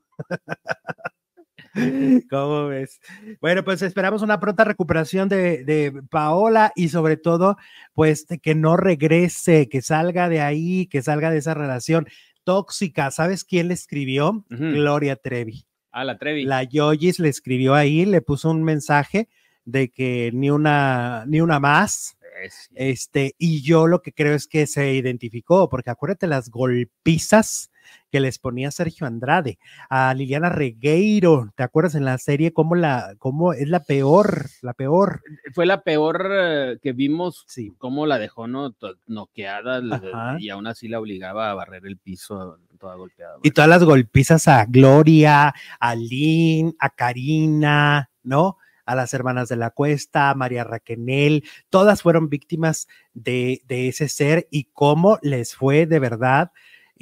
¿Cómo 2.30 2.66
ves? 2.68 3.00
Bueno, 3.40 3.64
pues 3.64 3.82
esperamos 3.82 4.22
una 4.22 4.38
pronta 4.40 4.64
recuperación 4.64 5.28
de, 5.28 5.64
de 5.64 6.02
Paola 6.08 6.72
y 6.76 6.88
sobre 6.88 7.16
todo, 7.16 7.56
pues 7.92 8.26
que 8.42 8.54
no 8.54 8.76
regrese, 8.76 9.68
que 9.68 9.82
salga 9.82 10.28
de 10.28 10.40
ahí, 10.40 10.86
que 10.86 11.02
salga 11.02 11.30
de 11.30 11.38
esa 11.38 11.54
relación 11.54 12.06
tóxica. 12.44 13.10
¿Sabes 13.10 13.44
quién 13.44 13.68
le 13.68 13.74
escribió? 13.74 14.44
Gloria 14.48 15.16
Trevi. 15.16 15.66
Ah, 15.96 16.02
la 16.04 16.18
Trevi. 16.18 16.44
La 16.44 16.64
Yoyis 16.64 17.20
le 17.20 17.28
escribió 17.28 17.74
ahí, 17.74 18.04
le 18.04 18.20
puso 18.20 18.50
un 18.50 18.64
mensaje 18.64 19.28
de 19.64 19.90
que 19.90 20.30
ni 20.34 20.50
una, 20.50 21.24
ni 21.26 21.40
una 21.40 21.60
más. 21.60 22.16
Es- 22.42 22.68
Este, 22.74 23.34
y 23.38 23.62
yo 23.62 23.86
lo 23.86 24.02
que 24.02 24.12
creo 24.12 24.34
es 24.34 24.48
que 24.48 24.66
se 24.66 24.92
identificó, 24.94 25.68
porque 25.68 25.90
acuérdate 25.90 26.26
las 26.26 26.50
golpizas 26.50 27.70
que 28.10 28.20
les 28.20 28.38
ponía 28.38 28.70
Sergio 28.70 29.06
Andrade 29.06 29.58
a 29.88 30.14
Liliana 30.14 30.48
Regueiro, 30.48 31.50
¿te 31.56 31.62
acuerdas 31.62 31.94
en 31.94 32.04
la 32.04 32.18
serie 32.18 32.52
cómo 32.52 32.74
la, 32.74 33.14
cómo 33.18 33.52
es 33.52 33.68
la 33.68 33.80
peor, 33.80 34.46
la 34.62 34.72
peor? 34.74 35.22
Fue 35.52 35.66
la 35.66 35.82
peor 35.82 36.28
eh, 36.32 36.78
que 36.82 36.92
vimos, 36.92 37.44
Sí. 37.48 37.72
cómo 37.78 38.06
la 38.06 38.18
dejó 38.18 38.46
no 38.46 38.74
noqueada 39.06 39.80
Ajá. 39.90 40.36
y 40.38 40.50
aún 40.50 40.66
así 40.66 40.88
la 40.88 41.00
obligaba 41.00 41.50
a 41.50 41.54
barrer 41.54 41.86
el 41.86 41.98
piso 41.98 42.58
toda 42.78 42.96
golpeada. 42.96 43.36
Y 43.42 43.50
todas 43.52 43.70
las 43.70 43.84
golpizas 43.84 44.46
a 44.48 44.64
Gloria, 44.66 45.54
a 45.80 45.94
Lynn, 45.94 46.74
a 46.78 46.90
Karina, 46.90 48.10
¿no? 48.22 48.58
A 48.84 48.94
las 48.94 49.14
hermanas 49.14 49.48
de 49.48 49.56
la 49.56 49.70
Cuesta, 49.70 50.28
a 50.30 50.34
María 50.34 50.64
Raquenel, 50.64 51.44
todas 51.70 52.02
fueron 52.02 52.28
víctimas 52.28 52.86
de, 53.14 53.62
de 53.66 53.88
ese 53.88 54.08
ser 54.08 54.46
y 54.50 54.64
cómo 54.64 55.18
les 55.22 55.54
fue 55.54 55.86
de 55.86 55.98
verdad. 55.98 56.50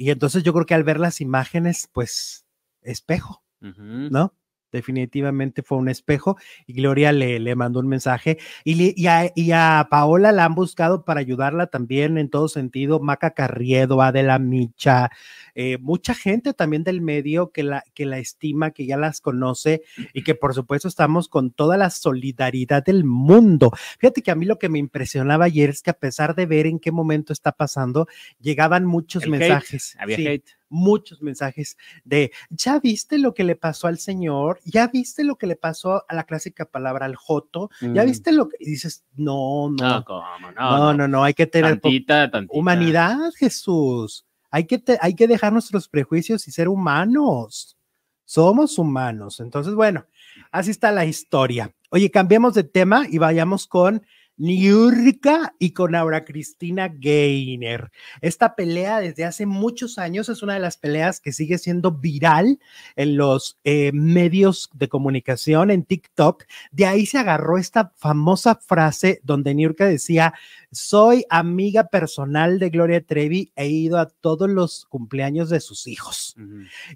Y 0.03 0.11
entonces 0.11 0.43
yo 0.43 0.51
creo 0.51 0.65
que 0.65 0.73
al 0.73 0.83
ver 0.83 0.99
las 0.99 1.21
imágenes, 1.21 1.87
pues, 1.93 2.45
espejo. 2.81 3.41
¿no? 3.61 4.33
Definitivamente 4.73 5.61
fue 5.63 5.77
un 5.77 5.87
espejo 5.87 6.37
y 6.67 6.73
Gloria 6.73 7.11
le, 7.11 7.39
le 7.39 7.55
mandó 7.55 7.79
un 7.79 7.87
mensaje 7.87 8.37
y, 8.63 8.75
le- 8.75 8.93
y 8.97 9.07
a, 9.07 9.31
y 9.35 9.51
a 9.51 9.87
Paola 9.89 10.31
la 10.31 10.45
han 10.45 10.55
buscado 10.55 11.05
para 11.05 11.19
ayudarla 11.21 11.67
también 11.67 12.17
en 12.17 12.29
todo 12.29 12.47
sentido, 12.49 12.99
Maca 12.99 13.31
Carriedo, 13.31 14.01
Adela 14.01 14.39
Micha, 14.39 15.09
eh, 15.55 15.77
mucha 15.79 16.13
gente 16.13 16.53
también 16.53 16.83
del 16.83 16.99
medio 17.01 17.51
que 17.51 17.63
la, 17.63 17.83
que 17.93 18.05
la 18.05 18.17
estima, 18.17 18.71
que 18.71 18.85
ya 18.85 18.97
las 18.97 19.21
conoce 19.21 19.83
y 20.13 20.23
que 20.23 20.35
por 20.35 20.53
supuesto 20.53 20.87
estamos 20.87 21.29
con 21.29 21.51
toda 21.51 21.77
la 21.77 21.89
solidaridad 21.89 22.83
del 22.83 23.03
mundo. 23.03 23.71
Fíjate 23.99 24.21
que 24.21 24.31
a 24.31 24.35
mí 24.35 24.45
lo 24.45 24.57
que 24.59 24.69
me 24.69 24.79
impresionaba 24.79 25.45
ayer 25.45 25.69
es 25.69 25.81
que 25.81 25.91
a 25.91 25.99
pesar 25.99 26.35
de 26.35 26.45
ver 26.47 26.65
en 26.65 26.79
qué 26.79 26.91
momento 26.91 27.31
está 27.33 27.51
pasando, 27.51 28.07
llegaban 28.41 28.85
muchos 28.85 29.23
El 29.23 29.33
hate, 29.35 29.39
mensajes. 29.39 29.95
Había 29.99 30.15
Sí 30.17 30.27
hate. 30.27 30.49
Muchos 30.73 31.21
mensajes 31.21 31.77
de, 32.03 32.31
¿ya 32.49 32.79
viste 32.79 33.17
lo 33.19 33.33
que 33.33 33.43
le 33.43 33.55
pasó 33.55 33.87
al 33.87 33.99
señor? 33.99 34.59
¿Ya 34.65 34.87
viste 34.87 35.23
lo 35.23 35.37
que 35.37 35.45
le 35.47 35.55
pasó 35.55 36.03
a 36.09 36.15
la 36.15 36.23
clásica 36.23 36.65
palabra 36.65 37.05
al 37.05 37.15
joto? 37.15 37.69
¿Ya 37.81 38.03
Mm. 38.03 38.05
viste 38.07 38.31
lo 38.31 38.49
que 38.49 38.57
y 38.59 38.71
dices? 38.71 39.03
No, 39.15 39.69
no, 39.69 39.75
No, 39.77 39.89
no, 39.99 40.05
¿cómo? 40.05 40.23
no, 40.55 40.93
no, 40.93 41.07
no, 41.07 41.23
hay 41.23 41.33
que 41.33 41.45
tener 41.47 41.79
Tantita, 41.79 42.29
tantita. 42.31 42.57
humanidad, 42.59 43.17
Jesús. 43.37 44.25
Hay 44.49 44.65
que, 44.65 44.77
te- 44.79 44.97
hay 45.01 45.15
que 45.15 45.27
dejar 45.27 45.53
nuestros 45.53 45.87
prejuicios 45.87 46.47
y 46.47 46.51
ser 46.51 46.67
humanos. 46.67 47.77
Somos 48.25 48.77
humanos. 48.79 49.39
Entonces, 49.39 49.73
bueno, 49.75 50.05
así 50.51 50.71
está 50.71 50.91
la 50.91 51.05
historia. 51.05 51.73
Oye, 51.89 52.09
cambiemos 52.09 52.53
de 52.53 52.63
tema 52.63 53.05
y 53.09 53.17
vayamos 53.19 53.67
con 53.67 54.03
Niurka 54.43 55.55
y 55.57 55.71
con 55.71 55.95
Aura 55.95 56.25
Cristina 56.25 56.89
Gainer. 56.89 57.93
Esta 58.19 58.55
pelea 58.55 58.99
desde 58.99 59.23
hace 59.23 59.45
muchos 59.45 59.97
años 59.97 60.27
es 60.27 60.43
una 60.43 60.55
de 60.55 60.59
las 60.59 60.75
peleas 60.75 61.21
que 61.21 61.31
sigue 61.31 61.57
siendo 61.57 61.93
viral 61.93 62.59
en 62.97 63.15
los 63.15 63.57
eh, 63.63 63.93
medios 63.93 64.69
de 64.73 64.89
comunicación, 64.89 65.71
en 65.71 65.85
TikTok. 65.85 66.43
De 66.73 66.85
ahí 66.85 67.05
se 67.05 67.19
agarró 67.19 67.57
esta 67.57 67.93
famosa 67.95 68.55
frase 68.55 69.21
donde 69.23 69.55
Niurka 69.55 69.85
decía, 69.85 70.33
soy 70.73 71.23
amiga 71.29 71.85
personal 71.85 72.59
de 72.59 72.69
Gloria 72.69 73.01
Trevi, 73.01 73.53
he 73.55 73.67
ido 73.67 73.97
a 73.97 74.07
todos 74.09 74.49
los 74.49 74.85
cumpleaños 74.85 75.49
de 75.49 75.61
sus 75.61 75.87
hijos. 75.87 76.35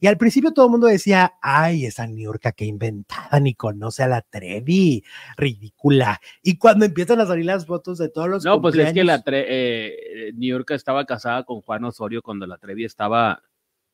Y 0.02 0.08
al 0.08 0.18
principio 0.18 0.52
todo 0.52 0.66
el 0.66 0.72
mundo 0.72 0.88
decía, 0.88 1.36
ay, 1.42 1.86
esa 1.86 2.08
Niurka 2.08 2.52
que 2.52 2.66
inventada, 2.66 3.40
ni 3.40 3.54
conoce 3.54 4.04
a 4.04 4.08
la 4.08 4.22
Trevi, 4.22 5.04
ridícula. 5.38 6.20
Y 6.42 6.58
cuando 6.58 6.86
empiezan 6.86 7.22
a 7.22 7.26
las 7.44 7.66
fotos 7.66 7.98
de 7.98 8.10
todos 8.10 8.30
los 8.30 8.44
No, 8.46 8.62
pues 8.62 8.76
es 8.76 8.94
que 8.94 9.04
la 9.04 9.24
Tre- 9.24 9.46
eh, 9.48 10.32
New 10.36 10.50
York 10.50 10.72
estaba 10.72 11.06
casada 11.06 11.44
con 11.44 11.62
Juan 11.62 11.84
Osorio 11.86 12.22
cuando 12.22 12.46
la 12.48 12.58
Trevi 12.58 12.86
estaba 12.86 13.42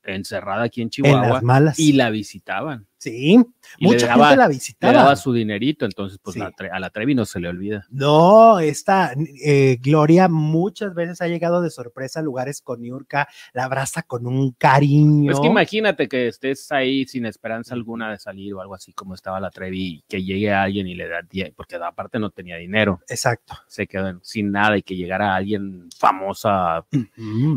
encerrada 0.03 0.63
aquí 0.63 0.81
en 0.81 0.85
en 0.85 0.89
Chihuahua 0.89 1.27
las 1.29 1.43
malas. 1.43 1.79
y 1.79 1.93
la 1.93 2.09
visitaban. 2.09 2.87
Sí, 3.03 3.33
Y 3.79 3.85
le 3.85 3.93
mucha 3.93 4.07
daba- 4.07 4.27
gente 4.29 4.37
la 4.37 4.47
Le 4.47 4.53
visitaba. 4.53 4.93
daba 4.93 5.15
su 5.17 5.33
dinerito, 5.33 5.83
entonces 5.85 6.19
pues 6.23 6.35
Sí. 6.35 6.39
la 6.39 6.53
a 6.71 6.79
la 6.79 6.89
Trevi 6.89 7.15
no 7.15 7.25
se 7.25 7.39
le 7.41 7.49
olvida. 7.49 7.85
No, 7.89 8.59
esta 8.59 9.13
eh, 9.43 9.77
Gloria 9.81 10.29
muchas 10.29 10.93
veces 10.95 11.21
ha 11.21 11.27
llegado 11.27 11.61
de 11.61 11.69
sorpresa 11.69 12.21
a 12.21 12.23
lugares 12.23 12.61
con 12.61 12.81
Niurka, 12.81 13.27
la 13.53 13.65
abraza 13.65 14.03
con 14.03 14.25
un 14.25 14.51
cariño. 14.53 15.31
Es 15.33 15.39
que 15.41 15.47
imagínate 15.47 16.07
que 16.07 16.27
estés 16.29 16.71
ahí 16.71 17.05
sin 17.05 17.25
esperanza 17.25 17.73
alguna 17.73 18.09
de 18.11 18.19
salir 18.19 18.53
o 18.53 18.61
algo 18.61 18.73
así 18.75 18.93
como 18.93 19.15
estaba 19.15 19.39
la 19.41 19.49
Trevi 19.51 20.03
que 20.07 20.23
llegue 20.23 20.53
alguien 20.53 20.87
y 20.87 20.95
le 20.95 21.07
da 21.09 21.21
10, 21.29 21.51
porque 21.55 21.75
aparte 21.75 22.19
no 22.19 22.29
tenía 22.29 22.55
dinero, 22.57 23.01
Exacto. 23.09 23.55
se 23.67 23.85
quedó 23.87 24.17
sin 24.23 24.51
nada 24.51 24.77
y 24.77 24.81
que 24.83 24.95
llegara 24.95 25.35
alguien 25.35 25.89
famosa 25.97 26.85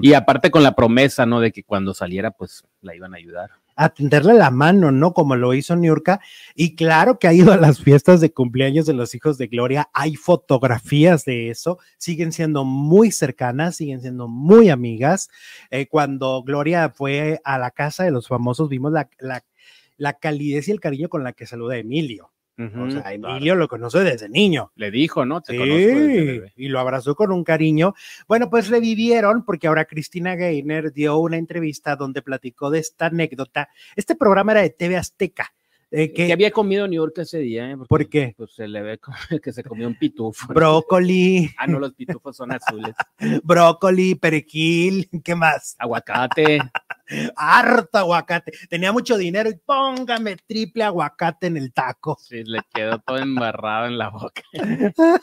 y 0.02 0.12
aparte 0.14 0.50
con 0.50 0.62
la 0.64 0.74
promesa, 0.74 1.24
¿no? 1.24 1.38
De 1.40 1.52
que 1.52 1.62
cuando 1.62 1.94
saliera 1.94 2.32
pues 2.32 2.64
la 2.80 2.96
iban 2.96 3.14
a 3.14 3.18
ayudar. 3.18 3.50
A 3.76 3.90
tenderle 3.90 4.34
la 4.34 4.50
mano, 4.50 4.90
¿no? 4.90 5.12
Como 5.12 5.36
lo 5.36 5.54
hizo 5.54 5.76
Niurka. 5.76 6.20
Y 6.54 6.74
claro 6.74 7.18
que 7.18 7.28
ha 7.28 7.32
ido 7.32 7.52
a 7.52 7.56
las 7.58 7.80
fiestas 7.80 8.20
de 8.20 8.32
cumpleaños 8.32 8.86
de 8.86 8.94
los 8.94 9.14
hijos 9.14 9.38
de 9.38 9.46
Gloria. 9.46 9.90
Hay 9.92 10.16
fotografías 10.16 11.24
de 11.24 11.50
eso. 11.50 11.78
Siguen 11.98 12.32
siendo 12.32 12.64
muy 12.64 13.12
cercanas, 13.12 13.76
siguen 13.76 14.00
siendo 14.00 14.28
muy 14.28 14.70
amigas. 14.70 15.28
Eh, 15.70 15.86
cuando 15.86 16.42
Gloria 16.42 16.90
fue 16.90 17.40
a 17.44 17.58
la 17.58 17.70
casa 17.70 18.04
de 18.04 18.10
los 18.10 18.28
famosos, 18.28 18.68
vimos 18.68 18.92
la, 18.92 19.10
la, 19.18 19.44
la 19.98 20.14
calidez 20.14 20.68
y 20.68 20.72
el 20.72 20.80
cariño 20.80 21.08
con 21.08 21.22
la 21.22 21.34
que 21.34 21.46
saluda 21.46 21.74
a 21.74 21.78
Emilio. 21.78 22.32
O 22.58 22.62
Ujú, 22.64 22.90
sea, 22.90 23.02
claro. 23.02 23.14
Emilio 23.36 23.54
lo 23.54 23.68
conoce 23.68 23.98
desde 24.00 24.28
niño. 24.30 24.72
Le 24.76 24.90
dijo, 24.90 25.26
¿no? 25.26 25.42
Te 25.42 25.56
conozco 25.56 25.76
desde 25.76 26.46
Sí, 26.48 26.52
y 26.56 26.68
lo 26.68 26.80
abrazó 26.80 27.14
con 27.14 27.30
un 27.32 27.44
cariño. 27.44 27.94
Bueno, 28.26 28.48
pues 28.48 28.68
revivieron 28.68 29.44
porque 29.44 29.66
ahora 29.66 29.84
Cristina 29.84 30.36
Gainer 30.36 30.92
dio 30.92 31.18
una 31.18 31.36
entrevista 31.36 31.96
donde 31.96 32.22
platicó 32.22 32.70
de 32.70 32.78
esta 32.78 33.06
anécdota. 33.06 33.68
Este 33.94 34.14
programa 34.16 34.52
era 34.52 34.62
de 34.62 34.70
TV 34.70 34.96
Azteca. 34.96 35.52
eh, 35.90 36.12
Que 36.12 36.26
que 36.26 36.32
había 36.32 36.50
comido 36.50 36.88
New 36.88 36.96
York 37.02 37.14
ese 37.18 37.38
día, 37.40 37.70
¿eh? 37.70 37.76
Porque, 37.76 37.88
¿Por 37.88 38.08
qué? 38.08 38.34
Pues 38.36 38.50
se 38.54 38.66
le 38.66 38.80
ve 38.82 38.98
que 39.42 39.52
se 39.52 39.62
comió 39.62 39.86
un 39.86 39.98
pitufo. 39.98 40.48
brócoli, 40.52 41.50
Ah, 41.58 41.66
no, 41.66 41.78
los 41.78 41.92
pitufos 41.92 42.36
son 42.36 42.52
azules. 42.52 42.94
brócoli, 43.44 44.14
perejil, 44.14 45.08
¿qué 45.22 45.34
más? 45.34 45.76
Aguacate. 45.78 46.58
Harto 47.36 47.98
aguacate. 47.98 48.52
Tenía 48.68 48.92
mucho 48.92 49.16
dinero 49.16 49.48
y 49.50 49.56
póngame 49.56 50.36
triple 50.46 50.84
aguacate 50.84 51.46
en 51.46 51.56
el 51.56 51.72
taco. 51.72 52.16
Sí, 52.20 52.42
le 52.44 52.60
quedó 52.74 52.98
todo 52.98 53.18
embarrado 53.18 53.86
en 53.86 53.98
la 53.98 54.10
boca. 54.10 54.42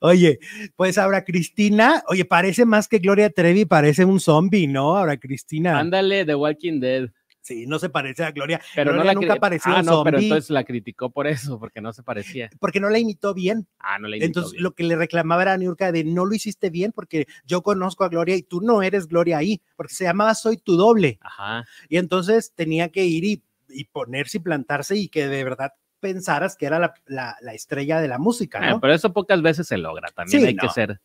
Oye, 0.00 0.38
pues 0.76 0.98
ahora 0.98 1.24
Cristina, 1.24 2.02
oye, 2.08 2.24
parece 2.24 2.64
más 2.64 2.88
que 2.88 2.98
Gloria 2.98 3.30
Trevi, 3.30 3.64
parece 3.64 4.04
un 4.04 4.20
zombie, 4.20 4.66
¿no? 4.66 4.96
Ahora 4.96 5.16
Cristina. 5.16 5.78
Ándale, 5.78 6.24
The 6.24 6.34
Walking 6.34 6.80
Dead. 6.80 7.10
Sí, 7.42 7.66
no 7.66 7.78
se 7.78 7.88
parece 7.88 8.22
a 8.22 8.32
Gloria. 8.32 8.60
Pero 8.74 8.90
no 8.90 8.96
Gloria 8.96 9.12
la 9.14 9.14
nunca 9.20 9.36
pareció 9.36 9.72
Ah, 9.74 9.80
un 9.80 9.86
no, 9.86 10.04
pero 10.04 10.18
entonces 10.18 10.50
la 10.50 10.62
criticó 10.64 11.10
por 11.10 11.26
eso, 11.26 11.58
porque 11.58 11.80
no 11.80 11.92
se 11.92 12.02
parecía. 12.02 12.50
porque 12.60 12.80
no 12.80 12.90
la 12.90 12.98
imitó 12.98 13.32
bien. 13.34 13.66
Ah, 13.78 13.98
no 13.98 14.08
le 14.08 14.18
imitó 14.18 14.26
Entonces, 14.26 14.52
bien. 14.52 14.62
lo 14.64 14.74
que 14.74 14.84
le 14.84 14.96
reclamaba 14.96 15.42
era 15.42 15.54
a 15.54 15.56
Niurka 15.56 15.90
de 15.90 16.04
no 16.04 16.26
lo 16.26 16.34
hiciste 16.34 16.68
bien 16.70 16.92
porque 16.92 17.26
yo 17.46 17.62
conozco 17.62 18.04
a 18.04 18.08
Gloria 18.10 18.36
y 18.36 18.42
tú 18.42 18.60
no 18.60 18.82
eres 18.82 19.06
Gloria 19.08 19.38
ahí, 19.38 19.62
porque 19.76 19.94
se 19.94 20.04
llamaba 20.04 20.34
Soy 20.34 20.58
tu 20.58 20.76
doble. 20.76 21.18
Ajá. 21.22 21.64
Y 21.88 21.96
entonces 21.96 22.52
tenía 22.54 22.90
que 22.90 23.04
ir 23.06 23.24
y, 23.24 23.42
y 23.70 23.84
ponerse 23.84 24.36
y 24.36 24.40
plantarse 24.40 24.96
y 24.96 25.08
que 25.08 25.26
de 25.26 25.42
verdad 25.42 25.72
pensaras 25.98 26.56
que 26.56 26.66
era 26.66 26.78
la, 26.78 26.94
la- 27.06 27.36
la 27.40 27.54
estrella 27.54 28.00
de 28.00 28.08
la 28.08 28.18
música, 28.18 28.58
Ah, 28.62 28.70
¿no? 28.70 28.80
pero 28.80 28.92
eso 28.94 29.12
pocas 29.12 29.40
veces 29.42 29.66
se 29.66 29.76
logra. 29.78 30.08
También 30.14 30.40
Sí, 30.42 30.46
hay 30.48 30.56
que 30.56 30.66
no. 30.66 30.72
ser, 30.72 31.00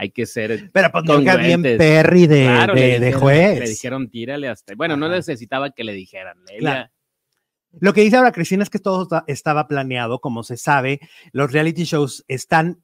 hay 0.00 0.10
que 0.10 0.24
ser. 0.24 0.70
Pero 0.72 0.90
pues 0.90 1.04
bien. 1.04 1.62
Perry 1.62 2.26
de, 2.26 2.44
Claro, 2.44 2.74
de- 2.74 2.98
de 3.00 3.12
juez. 3.12 3.60
Le 3.60 3.68
dijeron 3.68 4.08
tírale 4.08 4.48
hasta. 4.48 4.74
Bueno, 4.74 4.96
no 4.96 5.08
necesitaba 5.10 5.70
que 5.70 5.84
le 5.84 5.92
dijeran. 5.92 6.38
Claro. 6.58 6.90
Lo 7.80 7.92
que 7.92 8.00
dice 8.00 8.16
ahora 8.16 8.32
Cristina 8.32 8.62
es 8.62 8.70
que 8.70 8.78
todo 8.78 9.02
está- 9.02 9.24
estaba 9.26 9.68
planeado, 9.68 10.18
como 10.20 10.42
se 10.42 10.56
sabe, 10.56 11.00
los 11.32 11.52
reality 11.52 11.84
shows 11.84 12.24
están 12.28 12.82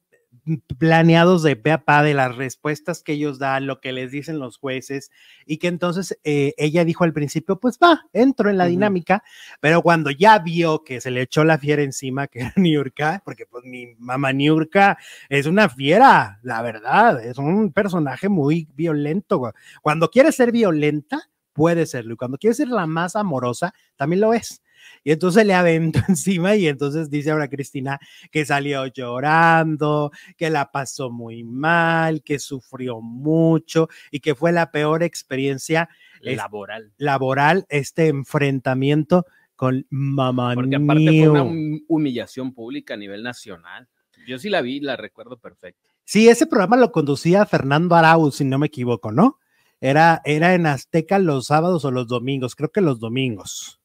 planeados 0.77 1.43
de 1.43 1.55
pe 1.55 1.71
a 1.71 1.83
pa 1.83 2.03
de 2.03 2.13
las 2.13 2.35
respuestas 2.35 3.03
que 3.03 3.13
ellos 3.13 3.39
dan, 3.39 3.67
lo 3.67 3.79
que 3.79 3.91
les 3.91 4.11
dicen 4.11 4.39
los 4.39 4.57
jueces, 4.57 5.11
y 5.45 5.57
que 5.57 5.67
entonces 5.67 6.17
eh, 6.23 6.53
ella 6.57 6.85
dijo 6.85 7.03
al 7.03 7.13
principio, 7.13 7.59
pues 7.59 7.77
va, 7.81 8.01
entro 8.13 8.49
en 8.49 8.57
la 8.57 8.65
dinámica, 8.65 9.23
pero 9.59 9.81
cuando 9.81 10.11
ya 10.11 10.39
vio 10.39 10.83
que 10.83 11.01
se 11.01 11.11
le 11.11 11.21
echó 11.21 11.43
la 11.43 11.57
fiera 11.57 11.81
encima, 11.83 12.27
que 12.27 12.39
era 12.39 12.53
Niurka, 12.57 13.21
porque 13.25 13.45
pues 13.45 13.63
mi 13.65 13.95
mamá 13.97 14.33
Niurka 14.33 14.97
es 15.29 15.45
una 15.45 15.69
fiera, 15.69 16.39
la 16.43 16.61
verdad, 16.61 17.23
es 17.23 17.37
un 17.37 17.71
personaje 17.71 18.29
muy 18.29 18.67
violento. 18.75 19.53
Cuando 19.81 20.09
quiere 20.09 20.31
ser 20.31 20.51
violenta, 20.51 21.29
puede 21.53 21.85
serlo, 21.85 22.13
y 22.13 22.17
cuando 22.17 22.37
quiere 22.37 22.53
ser 22.53 22.67
la 22.69 22.85
más 22.85 23.15
amorosa, 23.15 23.73
también 23.95 24.21
lo 24.21 24.33
es. 24.33 24.61
Y 25.03 25.11
entonces 25.11 25.45
le 25.45 25.53
aventó 25.53 25.99
encima 26.07 26.55
y 26.55 26.67
entonces 26.67 27.09
dice 27.09 27.31
ahora 27.31 27.49
Cristina 27.49 27.99
que 28.31 28.45
salió 28.45 28.85
llorando, 28.87 30.11
que 30.37 30.49
la 30.49 30.71
pasó 30.71 31.09
muy 31.09 31.43
mal, 31.43 32.21
que 32.23 32.39
sufrió 32.39 33.01
mucho 33.01 33.89
y 34.11 34.19
que 34.19 34.35
fue 34.35 34.51
la 34.51 34.71
peor 34.71 35.03
experiencia 35.03 35.89
laboral. 36.21 36.91
laboral 36.97 37.65
este 37.69 38.07
enfrentamiento 38.07 39.25
con 39.55 39.85
mamá 39.89 40.53
Porque 40.53 40.75
aparte 40.75 41.03
fue 41.03 41.29
una 41.29 41.43
humillación 41.87 42.53
pública 42.53 42.93
a 42.93 42.97
nivel 42.97 43.23
nacional. 43.23 43.87
Yo 44.27 44.37
sí 44.37 44.49
la 44.49 44.61
vi, 44.61 44.79
la 44.79 44.95
recuerdo 44.95 45.37
perfecto. 45.37 45.89
Sí, 46.03 46.29
ese 46.29 46.47
programa 46.47 46.77
lo 46.77 46.91
conducía 46.91 47.45
Fernando 47.45 47.95
Arauz, 47.95 48.35
si 48.35 48.45
no 48.45 48.57
me 48.57 48.67
equivoco, 48.67 49.11
¿no? 49.11 49.39
Era, 49.81 50.21
era 50.25 50.53
en 50.53 50.65
Azteca 50.65 51.19
los 51.19 51.47
sábados 51.47 51.85
o 51.85 51.91
los 51.91 52.07
domingos, 52.07 52.55
creo 52.55 52.71
que 52.71 52.81
los 52.81 52.99
domingos. 52.99 53.79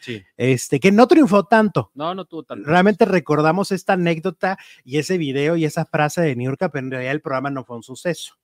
Sí. 0.00 0.22
Este, 0.36 0.80
que 0.80 0.92
no 0.92 1.06
triunfó 1.06 1.44
tanto. 1.44 1.90
No, 1.94 2.14
no 2.14 2.24
tuvo 2.24 2.42
tanto. 2.42 2.68
Realmente 2.68 3.04
recordamos 3.04 3.72
esta 3.72 3.94
anécdota 3.94 4.58
y 4.84 4.98
ese 4.98 5.18
video 5.18 5.56
y 5.56 5.64
esa 5.64 5.84
frase 5.84 6.20
de 6.22 6.36
Niurka, 6.36 6.70
pero 6.70 6.84
en 6.84 6.90
realidad 6.90 7.12
el 7.12 7.20
programa 7.20 7.50
no 7.50 7.64
fue 7.64 7.76
un 7.76 7.82
suceso, 7.82 8.34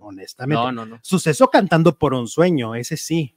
honestamente. 0.00 0.62
No, 0.62 0.72
no, 0.72 0.86
no. 0.86 0.98
Suceso 1.02 1.48
cantando 1.48 1.98
por 1.98 2.14
un 2.14 2.28
sueño, 2.28 2.74
ese 2.74 2.96
sí. 2.96 3.36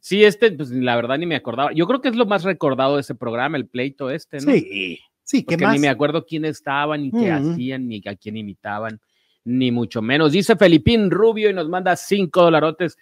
Sí, 0.00 0.24
este, 0.24 0.52
pues 0.52 0.70
la 0.70 0.96
verdad 0.96 1.18
ni 1.18 1.26
me 1.26 1.36
acordaba. 1.36 1.72
Yo 1.72 1.86
creo 1.86 2.00
que 2.00 2.08
es 2.08 2.16
lo 2.16 2.24
más 2.26 2.44
recordado 2.44 2.94
de 2.94 3.02
ese 3.02 3.14
programa, 3.14 3.56
el 3.56 3.66
pleito 3.66 4.10
este, 4.10 4.38
¿no? 4.38 4.52
Sí, 4.52 5.00
sí, 5.22 5.42
¿qué 5.42 5.56
Porque 5.56 5.64
más? 5.66 5.74
ni 5.74 5.80
me 5.80 5.88
acuerdo 5.88 6.24
quién 6.24 6.44
estaban, 6.44 7.02
ni 7.02 7.10
qué 7.10 7.30
hacían, 7.30 7.88
ni 7.88 8.02
a 8.06 8.14
quién 8.16 8.36
imitaban, 8.36 9.00
ni 9.44 9.70
mucho 9.70 10.00
menos. 10.00 10.32
Dice 10.32 10.56
Felipín 10.56 11.10
Rubio 11.10 11.50
y 11.50 11.54
nos 11.54 11.68
manda 11.68 11.96
cinco 11.96 12.42
dolarotes. 12.42 12.96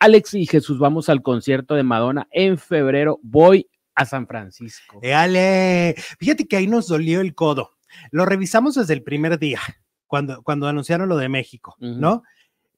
Alex 0.00 0.34
y 0.34 0.46
Jesús, 0.46 0.78
vamos 0.78 1.08
al 1.08 1.22
concierto 1.22 1.74
de 1.74 1.82
Madonna 1.82 2.26
en 2.30 2.56
febrero. 2.58 3.20
Voy 3.22 3.68
a 3.94 4.06
San 4.06 4.26
Francisco. 4.26 4.98
Éale, 5.02 5.94
fíjate 6.18 6.46
que 6.48 6.56
ahí 6.56 6.66
nos 6.66 6.88
dolió 6.88 7.20
el 7.20 7.34
codo. 7.34 7.72
Lo 8.10 8.24
revisamos 8.24 8.76
desde 8.76 8.94
el 8.94 9.02
primer 9.02 9.38
día, 9.38 9.60
cuando, 10.06 10.42
cuando 10.42 10.66
anunciaron 10.68 11.08
lo 11.08 11.16
de 11.18 11.28
México. 11.28 11.76
¿no? 11.78 12.22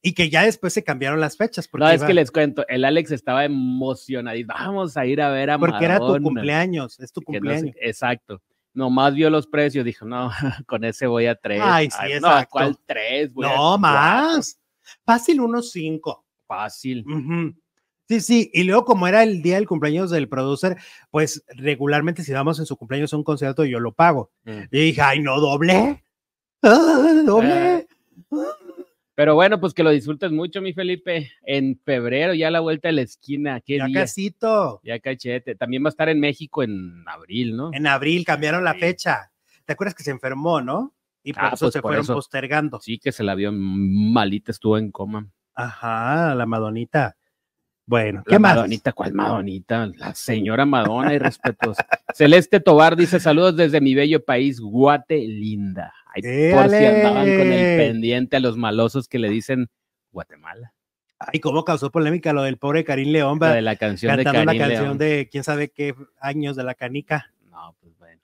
Y 0.01 0.13
que 0.15 0.29
ya 0.29 0.43
después 0.43 0.73
se 0.73 0.83
cambiaron 0.83 1.21
las 1.21 1.37
fechas. 1.37 1.69
Porque 1.69 1.85
No, 1.85 1.89
es 1.91 1.99
iba- 1.99 2.07
que 2.07 2.13
les 2.13 2.29
cuento, 2.29 2.65
el 2.67 2.83
Alex 2.83 3.11
estaba 3.11 3.45
emocionadísimo. 3.45 4.53
Vamos 4.53 4.97
a 4.97 5.05
ir 5.05 5.21
a 5.21 5.29
ver 5.29 5.49
a 5.49 5.57
Porque 5.57 5.85
era 5.85 5.99
tu 5.99 6.17
cumpleaños, 6.21 6.99
es 6.99 7.13
tu 7.13 7.21
Que 7.21 7.25
no 7.25 7.33
sé- 7.35 7.39
cumpleaños. 7.39 7.75
exacto. 7.79 8.41
Nomás 8.73 9.13
vio 9.13 9.29
los 9.29 9.47
precios, 9.47 9.85
dijo, 9.85 10.05
no, 10.05 10.29
con 10.67 10.83
ese 10.83 11.07
voy 11.07 11.27
a 11.27 11.35
tres. 11.35 11.61
Ay, 11.63 11.89
sí, 11.89 11.97
no, 12.19 12.27
exacto. 12.27 12.49
¿cuál 12.51 12.77
tres? 12.85 13.31
Voy 13.33 13.47
No, 13.47 13.55
cuatro". 13.55 13.79
más. 13.79 14.59
Fácil 15.05 15.39
unos 15.39 15.71
cinco. 15.71 16.22
Fácil. 16.57 17.05
Sí, 18.07 18.19
sí, 18.19 18.51
y 18.53 18.63
luego 18.63 18.83
como 18.85 19.07
era 19.07 19.23
el 19.23 19.41
día 19.41 19.55
del 19.55 19.65
cumpleaños 19.67 20.11
del 20.11 20.27
producer, 20.27 20.77
pues 21.09 21.43
regularmente 21.47 22.21
si 22.23 22.33
vamos 22.33 22.59
en 22.59 22.65
su 22.65 22.75
cumpleaños 22.77 23.13
un 23.13 23.23
concierto 23.23 23.63
yo 23.65 23.79
lo 23.79 23.93
pago. 23.93 24.31
Mm. 24.43 24.63
Y 24.71 24.79
dije, 24.79 25.01
ay, 25.01 25.19
no, 25.21 25.39
doble. 25.39 26.03
Ah, 26.61 27.21
doble. 27.25 27.75
Eh, 27.77 27.87
Pero 29.15 29.35
bueno, 29.35 29.59
pues 29.59 29.73
que 29.73 29.83
lo 29.83 29.89
disfrutes 29.91 30.31
mucho, 30.31 30.61
mi 30.61 30.73
Felipe. 30.73 31.31
En 31.45 31.79
febrero, 31.85 32.33
ya 32.33 32.47
a 32.47 32.51
la 32.51 32.59
vuelta 32.59 32.87
de 32.89 32.93
la 32.93 33.01
esquina. 33.03 33.61
¿Qué 33.61 33.77
ya 33.77 33.85
día? 33.85 34.01
casito. 34.01 34.81
Ya 34.83 34.99
cachete. 34.99 35.55
También 35.55 35.83
va 35.83 35.87
a 35.87 35.89
estar 35.89 36.09
en 36.09 36.19
México 36.19 36.61
en 36.63 37.03
abril, 37.07 37.55
¿no? 37.55 37.71
En 37.73 37.87
abril 37.87 38.25
cambiaron 38.25 38.63
la 38.63 38.73
fecha. 38.73 39.31
¿Te 39.65 39.73
acuerdas 39.73 39.95
que 39.95 40.03
se 40.03 40.11
enfermó, 40.11 40.61
no? 40.61 40.93
Y 41.23 41.31
por 41.33 41.43
Ah, 41.43 41.51
eso 41.53 41.65
pues 41.67 41.73
se 41.73 41.81
fueron 41.81 42.01
eso. 42.01 42.13
postergando. 42.15 42.79
Sí, 42.81 42.97
que 42.99 43.11
se 43.11 43.23
la 43.23 43.33
vio 43.35 43.51
malita, 43.53 44.51
estuvo 44.51 44.77
en 44.77 44.91
coma. 44.91 45.29
Ajá, 45.55 46.35
la 46.35 46.45
Madonita. 46.45 47.15
Bueno, 47.85 48.23
¿qué 48.25 48.33
La 48.35 48.39
más? 48.39 48.55
Madonita, 48.55 48.93
¿cuál 48.93 49.13
Madonita? 49.13 49.87
La 49.97 50.15
señora 50.15 50.65
Madonna 50.65 51.13
y 51.13 51.19
respetos. 51.19 51.77
Celeste 52.13 52.59
Tobar 52.59 52.95
dice 52.95 53.19
saludos 53.19 53.57
desde 53.57 53.81
mi 53.81 53.93
bello 53.93 54.23
país, 54.23 54.59
Guate 54.61 55.17
Linda. 55.17 55.93
Ay, 56.15 56.21
por 56.53 56.69
si 56.69 56.85
andaban 56.85 57.25
con 57.25 57.51
el 57.51 57.77
pendiente 57.77 58.37
a 58.37 58.39
los 58.39 58.55
malosos 58.55 59.07
que 59.07 59.19
le 59.19 59.29
dicen 59.29 59.69
Guatemala. 60.11 60.73
Ay, 61.19 61.39
cómo 61.39 61.63
causó 61.65 61.91
polémica 61.91 62.33
lo 62.33 62.43
del 62.43 62.57
pobre 62.57 62.83
Karim 62.83 63.11
León, 63.11 63.37
La 63.39 63.53
de 63.53 63.61
la 63.61 63.75
canción 63.75 64.15
de 64.15 64.23
cantando 64.23 64.47
Karim 64.47 64.59
la 64.61 64.67
canción 64.67 64.85
León. 64.85 64.97
de 64.97 65.29
quién 65.31 65.43
sabe 65.43 65.69
qué 65.69 65.95
años 66.19 66.55
de 66.55 66.63
la 66.63 66.75
canica. 66.75 67.33
No, 67.49 67.75
pues 67.79 67.93
bueno. 67.97 68.21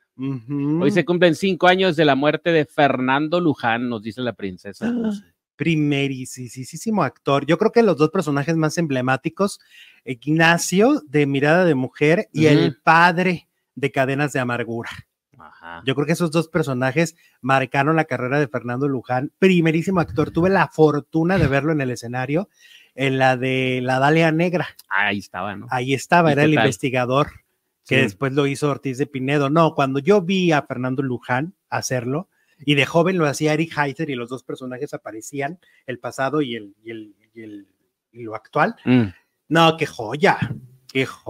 Hoy 0.84 0.92
se 0.92 1.06
cumplen 1.06 1.36
cinco 1.36 1.68
años 1.68 1.96
de 1.96 2.06
la 2.06 2.16
muerte 2.16 2.52
de 2.52 2.66
Fernando 2.66 3.40
Luján, 3.40 3.90
nos 3.90 4.04
dice 4.04 4.22
la 4.22 4.34
princesa. 4.34 4.88
Ah. 4.88 5.12
Primerísimo 5.60 7.04
actor. 7.04 7.46
Yo 7.46 7.58
creo 7.58 7.74
que 7.74 7.84
los 7.84 7.98
dos 7.98 8.12
personajes 8.12 8.56
más 8.56 8.78
emblemáticos, 8.78 9.60
Ignacio 10.06 11.02
de 11.06 11.26
Mirada 11.26 11.66
de 11.66 11.76
Mujer 11.76 12.30
y 12.32 12.46
el 12.46 12.78
padre 12.78 13.50
de 13.76 13.92
Cadenas 13.92 14.32
de 14.32 14.40
Amargura. 14.40 14.90
Yo 15.84 15.96
creo 15.96 16.08
que 16.08 16.14
esos 16.14 16.32
dos 16.32 16.48
personajes 16.48 17.18
marcaron 17.42 17.98
la 17.98 18.06
carrera 18.06 18.40
de 18.40 18.48
Fernando 18.48 18.88
Luján. 18.88 19.34
Primerísimo 19.38 20.00
actor. 20.00 20.32
Tuve 20.32 20.50
la 20.50 20.70
fortuna 20.70 21.38
de 21.38 21.48
verlo 21.48 21.74
en 21.74 21.82
el 21.82 21.92
escenario, 21.92 22.48
en 22.96 23.18
la 23.18 23.36
de 23.36 23.82
La 23.84 24.00
Dalia 24.00 24.32
Negra. 24.32 24.70
Ahí 24.88 25.20
estaba, 25.20 25.58
¿no? 25.58 25.68
Ahí 25.72 25.94
estaba, 25.94 26.32
era 26.32 26.46
el 26.46 26.54
investigador 26.54 27.32
que 27.86 28.04
después 28.04 28.32
lo 28.32 28.48
hizo 28.48 28.70
Ortiz 28.70 28.98
de 28.98 29.08
Pinedo. 29.08 29.50
No, 29.50 29.76
cuando 29.76 30.00
yo 30.00 30.22
vi 30.22 30.54
a 30.54 30.62
Fernando 30.62 31.04
Luján 31.04 31.54
hacerlo, 31.70 32.30
y 32.60 32.76
de 32.76 32.86
joven 32.86 33.18
lo 33.18 33.26
hacía 33.26 33.54
Eric 33.54 33.78
Heiser 33.78 34.10
y 34.10 34.16
los 34.16 34.30
dos 34.30 34.44
personajes 34.44 34.94
aparecían, 34.94 35.60
el 35.86 36.00
pasado 36.00 36.42
y 36.42 36.56
el, 36.56 36.76
y 36.84 36.92
el, 36.92 37.16
y 37.34 37.42
el 37.42 37.68
y 38.12 38.24
lo 38.24 38.36
actual. 38.36 38.76
Mm. 38.86 39.08
No, 39.50 39.78
qué 39.78 39.86
joya. 39.86 40.38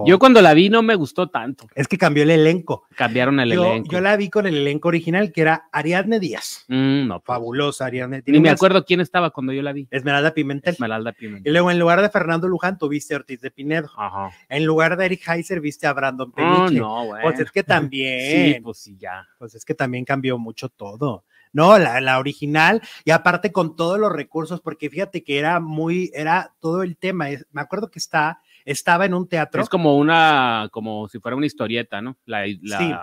Yo 0.06 0.18
cuando 0.18 0.40
la 0.40 0.54
vi 0.54 0.70
no 0.70 0.82
me 0.82 0.94
gustó 0.94 1.28
tanto. 1.28 1.66
Es 1.74 1.86
que 1.86 1.98
cambió 1.98 2.22
el 2.22 2.30
elenco. 2.30 2.86
Cambiaron 2.96 3.40
el 3.40 3.52
elenco. 3.52 3.90
Yo 3.90 4.00
la 4.00 4.16
vi 4.16 4.30
con 4.30 4.46
el 4.46 4.56
elenco 4.56 4.88
original, 4.88 5.32
que 5.32 5.42
era 5.42 5.68
Ariadne 5.70 6.18
Díaz. 6.18 6.64
Mm, 6.68 7.06
no, 7.06 7.20
pues. 7.20 7.26
Fabulosa 7.26 7.86
Ariadne. 7.86 8.22
Ni 8.26 8.40
me 8.40 8.50
acuerdo 8.50 8.84
quién 8.84 9.00
estaba 9.00 9.30
cuando 9.30 9.52
yo 9.52 9.62
la 9.62 9.72
vi. 9.72 9.86
Esmeralda 9.90 10.32
Pimentel. 10.32 10.74
Esmeralda 10.74 11.12
Pimentel. 11.12 11.50
Y 11.50 11.52
luego 11.52 11.70
en 11.70 11.78
lugar 11.78 12.00
de 12.00 12.08
Fernando 12.08 12.48
Luján 12.48 12.78
tuviste 12.78 13.14
a 13.14 13.18
Ortiz 13.18 13.40
de 13.40 13.50
Pinedo. 13.50 13.90
Ajá. 13.96 14.30
En 14.48 14.64
lugar 14.64 14.96
de 14.96 15.04
Eric 15.04 15.28
Heiser 15.28 15.60
viste 15.60 15.86
a 15.86 15.92
Brandon 15.92 16.32
Peniche. 16.32 16.78
no, 16.78 17.04
güey. 17.04 17.22
Pues 17.22 17.40
es 17.40 17.50
que 17.50 17.62
también. 17.62 18.54
sí, 18.54 18.60
pues 18.60 18.78
sí, 18.78 18.96
ya. 18.98 19.26
Pues 19.38 19.54
es 19.54 19.64
que 19.64 19.74
también 19.74 20.04
cambió 20.04 20.38
mucho 20.38 20.68
todo. 20.70 21.24
No, 21.52 21.78
la, 21.78 22.00
la, 22.00 22.20
original 22.20 22.80
y 23.04 23.10
aparte 23.10 23.50
con 23.50 23.74
todos 23.74 23.98
los 23.98 24.12
recursos, 24.12 24.60
porque 24.60 24.88
fíjate 24.88 25.24
que 25.24 25.36
era 25.36 25.58
muy, 25.58 26.12
era 26.14 26.54
todo 26.60 26.84
el 26.84 26.96
tema. 26.96 27.26
Me 27.50 27.60
acuerdo 27.60 27.90
que 27.90 27.98
está 27.98 28.40
estaba 28.64 29.06
en 29.06 29.14
un 29.14 29.28
teatro. 29.28 29.62
Es 29.62 29.68
como 29.68 29.96
una, 29.96 30.68
como 30.72 31.08
si 31.08 31.18
fuera 31.18 31.36
una 31.36 31.46
historieta, 31.46 32.00
¿no? 32.00 32.18
La, 32.26 32.44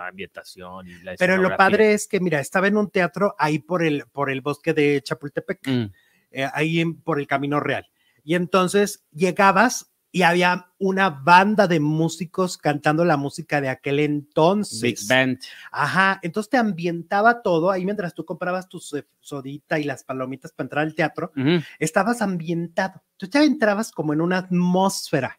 ambientación 0.08 0.88
y 0.88 1.02
la 1.02 1.14
Pero 1.18 1.36
lo 1.36 1.56
padre 1.56 1.94
es 1.94 2.06
que, 2.06 2.20
mira, 2.20 2.40
estaba 2.40 2.68
en 2.68 2.76
un 2.76 2.90
teatro 2.90 3.34
ahí 3.38 3.58
por 3.58 3.82
el, 3.82 4.04
por 4.12 4.30
el 4.30 4.40
bosque 4.40 4.74
de 4.74 5.00
Chapultepec, 5.02 5.66
mm. 5.66 5.84
eh, 6.32 6.48
ahí 6.52 6.84
por 6.84 7.18
el 7.18 7.26
Camino 7.26 7.60
Real. 7.60 7.86
Y 8.24 8.34
entonces 8.34 9.04
llegabas 9.12 9.90
y 10.10 10.22
había 10.22 10.72
una 10.78 11.10
banda 11.10 11.66
de 11.66 11.80
músicos 11.80 12.56
cantando 12.56 13.04
la 13.04 13.16
música 13.16 13.60
de 13.60 13.68
aquel 13.68 14.00
entonces. 14.00 14.80
Big 14.80 14.98
Band. 15.08 15.38
Ajá, 15.70 16.18
entonces 16.22 16.50
te 16.50 16.56
ambientaba 16.56 17.42
todo 17.42 17.70
ahí 17.70 17.84
mientras 17.84 18.14
tú 18.14 18.24
comprabas 18.24 18.68
tu 18.68 18.80
sodita 19.20 19.78
y 19.78 19.84
las 19.84 20.04
palomitas 20.04 20.52
para 20.52 20.64
entrar 20.64 20.84
al 20.86 20.94
teatro, 20.94 21.32
estabas 21.78 22.22
ambientado. 22.22 23.02
Tú 23.16 23.26
ya 23.26 23.44
entrabas 23.44 23.92
como 23.92 24.12
en 24.12 24.20
una 24.20 24.38
atmósfera 24.38 25.38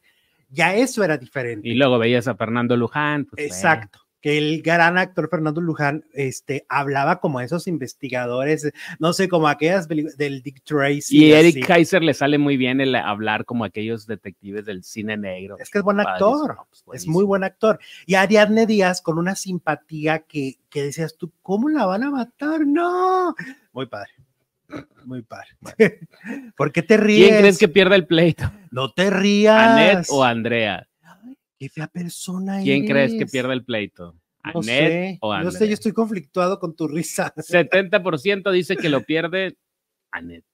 ya 0.50 0.76
eso 0.76 1.04
era 1.04 1.18
diferente. 1.18 1.68
Y 1.68 1.76
luego 1.76 2.00
veías 2.00 2.28
a 2.28 2.36
Fernando 2.36 2.76
Luján. 2.76 3.26
Pues, 3.26 3.46
Exacto. 3.46 4.00
Que 4.22 4.38
el 4.38 4.62
gran 4.62 4.98
actor 4.98 5.30
Fernando 5.30 5.62
Luján 5.62 6.04
este, 6.14 6.66
hablaba 6.68 7.22
como 7.22 7.40
esos 7.40 7.68
investigadores, 7.68 8.70
no 9.00 9.14
sé, 9.14 9.30
como 9.30 9.48
aquellas 9.48 9.88
del 9.88 10.42
Dick 10.42 10.62
Tracy. 10.66 11.18
Y 11.18 11.32
Eric 11.32 11.66
Kaiser 11.66 12.04
le 12.04 12.14
sale 12.14 12.38
muy 12.38 12.58
bien 12.58 12.82
el 12.82 12.96
hablar 12.96 13.46
como 13.46 13.64
aquellos 13.64 14.08
detectives 14.08 14.66
del 14.66 14.84
cine 14.84 15.16
negro. 15.16 15.56
Es 15.58 15.70
que 15.70 15.78
es 15.78 15.86
buen 15.86 16.02
actor, 16.02 16.58
pues, 16.84 17.04
es 17.04 17.08
muy 17.08 17.24
buen 17.24 17.46
actor. 17.46 17.80
Y 18.06 18.16
Ariadne 18.16 18.66
Díaz 18.66 19.02
con 19.02 19.18
una 19.20 19.36
simpatía 19.36 20.20
que, 20.20 20.56
que 20.70 20.84
decías 20.84 21.16
tú, 21.18 21.32
¿cómo 21.42 21.70
la 21.70 21.86
van 21.86 22.04
a 22.04 22.12
matar? 22.12 22.68
No, 22.68 23.34
muy 23.72 23.86
padre. 23.86 24.12
Muy 25.06 25.24
padre. 25.24 25.50
¿Por 26.58 26.72
qué 26.72 26.84
te 26.84 26.98
ríes? 26.98 27.28
¿Quién 27.30 27.40
crees 27.40 27.58
que 27.58 27.68
pierda 27.68 27.96
el 27.96 28.06
pleito? 28.06 28.52
No 28.72 28.92
te 28.92 29.10
rías. 29.10 29.70
¿Anet 29.70 30.06
o 30.10 30.24
Andrea? 30.24 30.86
qué 31.58 31.68
fea 31.68 31.88
persona 31.88 32.62
¿Quién 32.62 32.88
crees 32.88 33.14
que 33.16 33.26
pierda 33.26 33.52
el 33.52 33.66
pleito? 33.66 34.16
¿Anet 34.44 35.18
o 35.22 35.34
Andrea? 35.34 35.52
No 35.52 35.58
sé, 35.58 35.68
yo 35.68 35.74
estoy 35.74 35.92
conflictuado 35.92 36.60
con 36.60 36.76
tu 36.76 36.88
risa. 36.88 37.34
70% 37.38 38.52
dice 38.52 38.78
que 38.78 38.90
lo 38.90 39.02
pierde 39.04 39.58
Anet. 40.12 40.46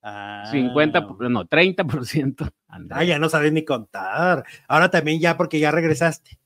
50, 0.00 0.98
ah. 0.98 1.16
no, 1.28 1.44
30% 1.44 2.52
Andrea. 2.68 2.98
Ah, 2.98 3.04
ya 3.04 3.18
no 3.18 3.28
sabes 3.28 3.52
ni 3.52 3.64
contar. 3.64 4.44
Ahora 4.66 4.90
también 4.90 5.20
ya 5.20 5.36
porque 5.36 5.58
ya 5.58 5.70
regresaste. 5.70 6.37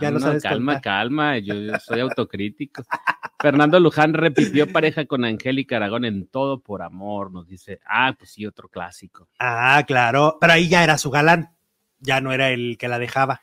Ya 0.00 0.10
no, 0.10 0.20
sabes 0.20 0.42
calma, 0.42 0.80
calma, 0.80 1.38
yo 1.38 1.54
soy 1.78 2.00
autocrítico. 2.00 2.82
Fernando 3.40 3.80
Luján 3.80 4.14
repitió 4.14 4.70
pareja 4.70 5.06
con 5.06 5.24
Angélica 5.24 5.76
Aragón 5.76 6.04
en 6.04 6.26
Todo 6.26 6.60
por 6.60 6.82
Amor, 6.82 7.32
nos 7.32 7.46
dice. 7.46 7.80
Ah, 7.86 8.14
pues 8.16 8.30
sí, 8.30 8.46
otro 8.46 8.68
clásico. 8.68 9.28
Ah, 9.38 9.82
claro, 9.86 10.38
pero 10.40 10.52
ahí 10.52 10.68
ya 10.68 10.84
era 10.84 10.98
su 10.98 11.10
galán, 11.10 11.54
ya 11.98 12.20
no 12.20 12.32
era 12.32 12.50
el 12.50 12.76
que 12.78 12.88
la 12.88 12.98
dejaba, 12.98 13.42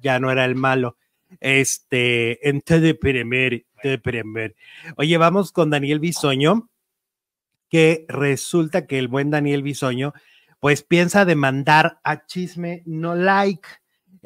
ya 0.00 0.18
no 0.18 0.30
era 0.30 0.44
el 0.44 0.54
malo. 0.54 0.96
Este, 1.40 2.48
en 2.48 2.62
Todo 2.62 2.98
Primer, 2.98 3.66
Primer. 4.02 4.56
Oye, 4.96 5.16
vamos 5.18 5.52
con 5.52 5.70
Daniel 5.70 6.00
Bisoño, 6.00 6.70
que 7.68 8.06
resulta 8.08 8.86
que 8.86 8.98
el 8.98 9.08
buen 9.08 9.30
Daniel 9.30 9.62
Bisoño, 9.62 10.14
pues 10.58 10.82
piensa 10.82 11.24
demandar 11.24 12.00
a 12.02 12.26
Chisme 12.26 12.82
No 12.86 13.14
Like 13.14 13.68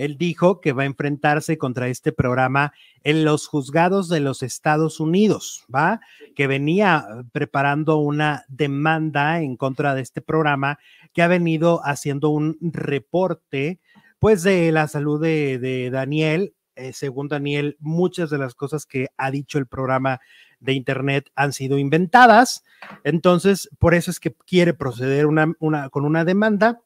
él 0.03 0.19
dijo 0.19 0.61
que 0.61 0.73
va 0.73 0.83
a 0.83 0.87
enfrentarse 0.87 1.59
contra 1.59 1.87
este 1.87 2.11
programa 2.11 2.73
en 3.05 3.25
los 3.25 3.47
juzgados 3.47 4.09
de 4.09 4.19
los 4.19 4.43
Estados 4.43 4.99
Unidos, 4.99 5.65
¿va? 5.73 6.01
Que 6.35 6.49
venía 6.49 7.07
preparando 7.31 7.99
una 7.99 8.45
demanda 8.49 9.41
en 9.41 9.57
contra 9.57 9.95
de 9.95 10.03
este 10.03 10.21
programa 10.21 10.81
que 11.13 11.23
ha 11.23 11.29
venido 11.29 11.81
haciendo 11.85 12.31
un 12.31 12.59
reporte, 12.61 13.79
pues, 14.19 14.43
de 14.43 14.73
la 14.73 14.89
salud 14.89 15.23
de, 15.23 15.89
Daniel. 15.93 16.55
Eh, 16.75 16.93
según 16.93 17.29
Daniel, 17.29 17.77
muchas 17.79 18.29
de 18.29 18.39
las 18.39 18.57
cosas 18.57 18.87
que 18.87 19.09
ha 19.17 19.31
dicho 19.31 19.59
el 19.59 19.67
programa 19.69 20.21
de 20.59 20.73
Internet 20.73 21.31
han 21.37 21.53
sido 21.53 21.79
inventadas. 21.79 22.65
Entonces, 23.05 23.69
por 23.79 23.95
eso 23.95 24.11
es 24.11 24.19
que 24.19 24.35
quiere 24.47 24.75
proceder 24.75 25.27
con 25.27 26.05
una 26.05 26.25
demanda. 26.25 26.81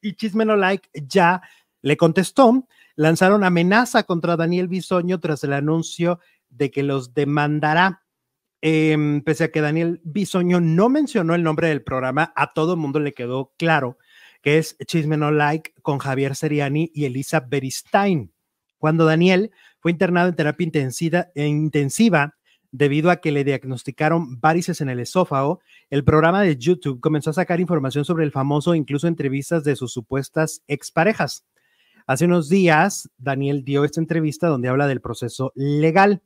Y 0.00 0.14
Chismeno 0.14 0.56
Like 0.56 0.88
ya 0.94 1.42
le 1.82 1.96
contestó, 1.96 2.66
lanzaron 2.96 3.44
amenaza 3.44 4.02
contra 4.02 4.36
Daniel 4.36 4.68
Bisoño 4.68 5.20
tras 5.20 5.44
el 5.44 5.52
anuncio 5.52 6.20
de 6.50 6.70
que 6.70 6.82
los 6.82 7.14
demandará. 7.14 8.02
Em, 8.60 9.22
pese 9.22 9.44
a 9.44 9.52
que 9.52 9.60
Daniel 9.60 10.00
Bisoño 10.02 10.60
no 10.60 10.88
mencionó 10.88 11.34
el 11.34 11.44
nombre 11.44 11.68
del 11.68 11.82
programa, 11.82 12.32
a 12.34 12.52
todo 12.52 12.72
el 12.72 12.80
mundo 12.80 12.98
le 12.98 13.14
quedó 13.14 13.52
claro 13.56 13.98
que 14.42 14.58
es 14.58 14.76
Chisme 14.86 15.16
No 15.16 15.30
Like 15.30 15.74
con 15.82 15.98
Javier 15.98 16.34
Seriani 16.34 16.90
y 16.94 17.04
Elisa 17.04 17.40
Beristain. 17.40 18.32
Cuando 18.78 19.04
Daniel 19.04 19.50
fue 19.80 19.90
internado 19.90 20.28
en 20.28 20.36
terapia 20.36 20.64
intensiva, 20.64 21.28
intensiva 21.34 22.34
debido 22.70 23.10
a 23.10 23.16
que 23.16 23.32
le 23.32 23.44
diagnosticaron 23.44 24.40
varices 24.40 24.80
en 24.80 24.88
el 24.88 25.00
esófago, 25.00 25.60
el 25.90 26.04
programa 26.04 26.42
de 26.42 26.56
YouTube 26.56 27.00
comenzó 27.00 27.30
a 27.30 27.34
sacar 27.34 27.60
información 27.60 28.04
sobre 28.04 28.24
el 28.24 28.32
famoso, 28.32 28.74
incluso 28.74 29.08
entrevistas 29.08 29.64
de 29.64 29.74
sus 29.74 29.92
supuestas 29.92 30.62
exparejas. 30.68 31.44
Hace 32.08 32.24
unos 32.24 32.48
días, 32.48 33.10
Daniel 33.18 33.64
dio 33.66 33.84
esta 33.84 34.00
entrevista 34.00 34.48
donde 34.48 34.68
habla 34.68 34.86
del 34.86 35.02
proceso 35.02 35.52
legal. 35.54 36.22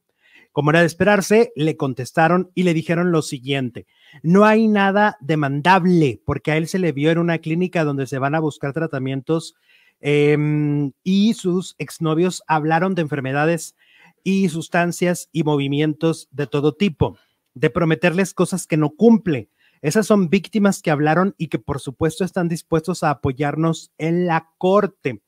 Como 0.52 0.70
era 0.70 0.78
de 0.78 0.86
esperarse, 0.86 1.52
le 1.56 1.76
contestaron 1.76 2.52
y 2.54 2.62
le 2.62 2.72
dijeron 2.72 3.10
lo 3.10 3.20
siguiente, 3.20 3.88
no 4.22 4.44
hay 4.44 4.68
nada 4.68 5.16
demandable 5.20 6.22
porque 6.24 6.52
a 6.52 6.56
él 6.56 6.68
se 6.68 6.78
le 6.78 6.92
vio 6.92 7.10
en 7.10 7.18
una 7.18 7.38
clínica 7.38 7.82
donde 7.82 8.06
se 8.06 8.18
van 8.18 8.36
a 8.36 8.40
buscar 8.40 8.72
tratamientos 8.72 9.56
em, 10.00 10.92
y 11.02 11.34
sus 11.34 11.74
exnovios 11.78 12.44
hablaron 12.46 12.94
de 12.94 13.02
enfermedades 13.02 13.74
y 14.22 14.50
sustancias 14.50 15.30
y 15.32 15.42
movimientos 15.42 16.28
de 16.30 16.46
todo 16.46 16.76
tipo, 16.76 17.18
de 17.54 17.70
prometerles 17.70 18.34
cosas 18.34 18.68
que 18.68 18.76
no 18.76 18.90
cumple. 18.90 19.48
Esas 19.80 20.06
son 20.06 20.28
víctimas 20.28 20.80
que 20.80 20.92
hablaron 20.92 21.34
y 21.38 21.48
que 21.48 21.58
por 21.58 21.80
supuesto 21.80 22.24
están 22.24 22.46
dispuestos 22.46 23.02
a 23.02 23.10
apoyarnos 23.10 23.90
en 23.98 24.26
la 24.26 24.48
corte. 24.58 25.22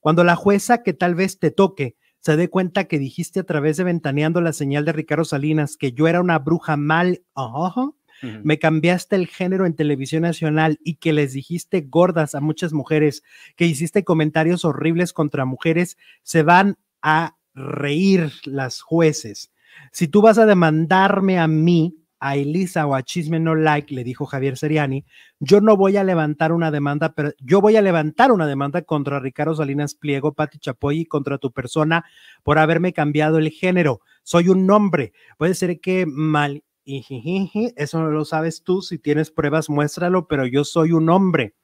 Cuando 0.00 0.24
la 0.24 0.36
jueza 0.36 0.82
que 0.82 0.92
tal 0.92 1.14
vez 1.14 1.38
te 1.38 1.50
toque 1.50 1.96
se 2.20 2.36
dé 2.36 2.48
cuenta 2.48 2.84
que 2.84 2.98
dijiste 2.98 3.40
a 3.40 3.44
través 3.44 3.76
de 3.76 3.84
ventaneando 3.84 4.40
la 4.40 4.52
señal 4.52 4.84
de 4.84 4.92
Ricardo 4.92 5.24
Salinas 5.24 5.76
que 5.76 5.92
yo 5.92 6.08
era 6.08 6.20
una 6.20 6.38
bruja 6.38 6.76
mal, 6.76 7.22
me 8.42 8.58
cambiaste 8.58 9.14
el 9.16 9.28
género 9.28 9.64
en 9.64 9.76
televisión 9.76 10.22
nacional 10.22 10.78
y 10.82 10.96
que 10.96 11.12
les 11.12 11.32
dijiste 11.32 11.82
gordas 11.82 12.34
a 12.34 12.40
muchas 12.40 12.72
mujeres, 12.72 13.22
que 13.54 13.66
hiciste 13.66 14.02
comentarios 14.02 14.64
horribles 14.64 15.12
contra 15.12 15.44
mujeres, 15.44 15.96
se 16.22 16.42
van 16.42 16.78
a 17.00 17.36
reír 17.54 18.32
las 18.44 18.80
jueces. 18.80 19.52
Si 19.92 20.08
tú 20.08 20.20
vas 20.20 20.38
a 20.38 20.46
demandarme 20.46 21.38
a 21.38 21.46
mí, 21.46 21.96
a 22.20 22.36
Elisa 22.36 22.86
o 22.86 22.94
a 22.94 23.02
Chisme 23.02 23.40
No 23.40 23.54
Like, 23.54 23.94
le 23.94 24.04
dijo 24.04 24.26
Javier 24.26 24.56
Seriani, 24.56 25.04
yo 25.40 25.60
no 25.60 25.76
voy 25.76 25.96
a 25.96 26.04
levantar 26.04 26.52
una 26.52 26.70
demanda, 26.70 27.14
pero 27.14 27.32
yo 27.40 27.60
voy 27.60 27.76
a 27.76 27.82
levantar 27.82 28.32
una 28.32 28.46
demanda 28.46 28.82
contra 28.82 29.20
Ricardo 29.20 29.54
Salinas 29.54 29.94
Pliego, 29.94 30.32
Pati 30.32 30.58
Chapoy 30.58 31.00
y 31.00 31.06
contra 31.06 31.38
tu 31.38 31.52
persona 31.52 32.04
por 32.42 32.58
haberme 32.58 32.92
cambiado 32.92 33.38
el 33.38 33.50
género. 33.50 34.00
Soy 34.22 34.48
un 34.48 34.70
hombre. 34.70 35.12
Puede 35.36 35.54
ser 35.54 35.80
que 35.80 36.06
mal 36.06 36.62
eso 37.76 38.02
no 38.02 38.10
lo 38.10 38.24
sabes 38.24 38.62
tú, 38.62 38.80
si 38.80 38.98
tienes 38.98 39.30
pruebas, 39.30 39.68
muéstralo, 39.68 40.26
pero 40.26 40.46
yo 40.46 40.64
soy 40.64 40.92
un 40.92 41.10
hombre. 41.10 41.54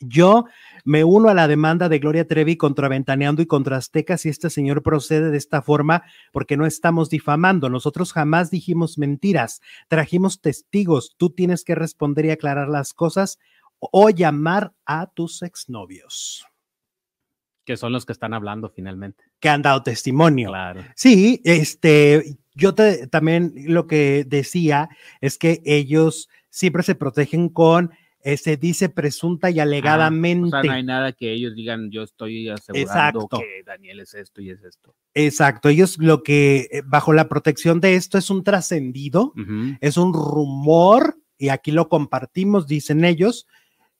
Yo 0.00 0.46
me 0.84 1.04
uno 1.04 1.28
a 1.28 1.34
la 1.34 1.46
demanda 1.46 1.90
de 1.90 1.98
Gloria 1.98 2.26
Trevi 2.26 2.56
contra 2.56 2.88
Ventaneando 2.88 3.42
y 3.42 3.46
contra 3.46 3.76
Azteca 3.76 4.16
si 4.16 4.30
este 4.30 4.48
señor 4.48 4.82
procede 4.82 5.30
de 5.30 5.36
esta 5.36 5.60
forma, 5.60 6.02
porque 6.32 6.56
no 6.56 6.64
estamos 6.64 7.10
difamando. 7.10 7.68
Nosotros 7.68 8.12
jamás 8.12 8.50
dijimos 8.50 8.96
mentiras, 8.96 9.60
trajimos 9.88 10.40
testigos. 10.40 11.14
Tú 11.18 11.30
tienes 11.30 11.64
que 11.64 11.74
responder 11.74 12.24
y 12.24 12.30
aclarar 12.30 12.68
las 12.68 12.94
cosas 12.94 13.38
o 13.78 14.08
llamar 14.10 14.72
a 14.86 15.06
tus 15.06 15.42
exnovios. 15.42 16.46
Que 17.64 17.76
son 17.76 17.92
los 17.92 18.06
que 18.06 18.12
están 18.12 18.32
hablando 18.32 18.70
finalmente. 18.70 19.24
Que 19.38 19.50
han 19.50 19.62
dado 19.62 19.82
testimonio. 19.82 20.48
Claro. 20.48 20.82
Sí, 20.96 21.40
este, 21.44 22.38
yo 22.54 22.74
te, 22.74 23.06
también 23.06 23.52
lo 23.66 23.86
que 23.86 24.24
decía 24.26 24.88
es 25.20 25.38
que 25.38 25.62
ellos 25.64 26.28
siempre 26.48 26.82
se 26.82 26.94
protegen 26.94 27.48
con 27.48 27.92
eh, 28.22 28.36
se 28.36 28.56
dice 28.56 28.88
presunta 28.88 29.50
y 29.50 29.60
alegadamente. 29.60 30.56
Ah, 30.56 30.60
o 30.60 30.62
sea, 30.62 30.70
no 30.70 30.76
hay 30.76 30.82
nada 30.82 31.12
que 31.12 31.32
ellos 31.32 31.54
digan, 31.54 31.90
yo 31.90 32.02
estoy 32.02 32.48
asegurando 32.48 33.20
Exacto. 33.20 33.38
que 33.38 33.62
Daniel 33.64 34.00
es 34.00 34.14
esto 34.14 34.40
y 34.40 34.50
es 34.50 34.62
esto. 34.62 34.94
Exacto, 35.14 35.68
ellos 35.68 35.98
lo 35.98 36.22
que 36.22 36.68
eh, 36.70 36.82
bajo 36.84 37.12
la 37.12 37.28
protección 37.28 37.80
de 37.80 37.94
esto 37.94 38.18
es 38.18 38.30
un 38.30 38.44
trascendido, 38.44 39.32
es 39.80 39.96
un 39.96 40.12
rumor 40.12 41.16
y 41.38 41.48
aquí 41.48 41.72
lo 41.72 41.88
compartimos, 41.88 42.66
dicen 42.66 43.04
ellos, 43.04 43.46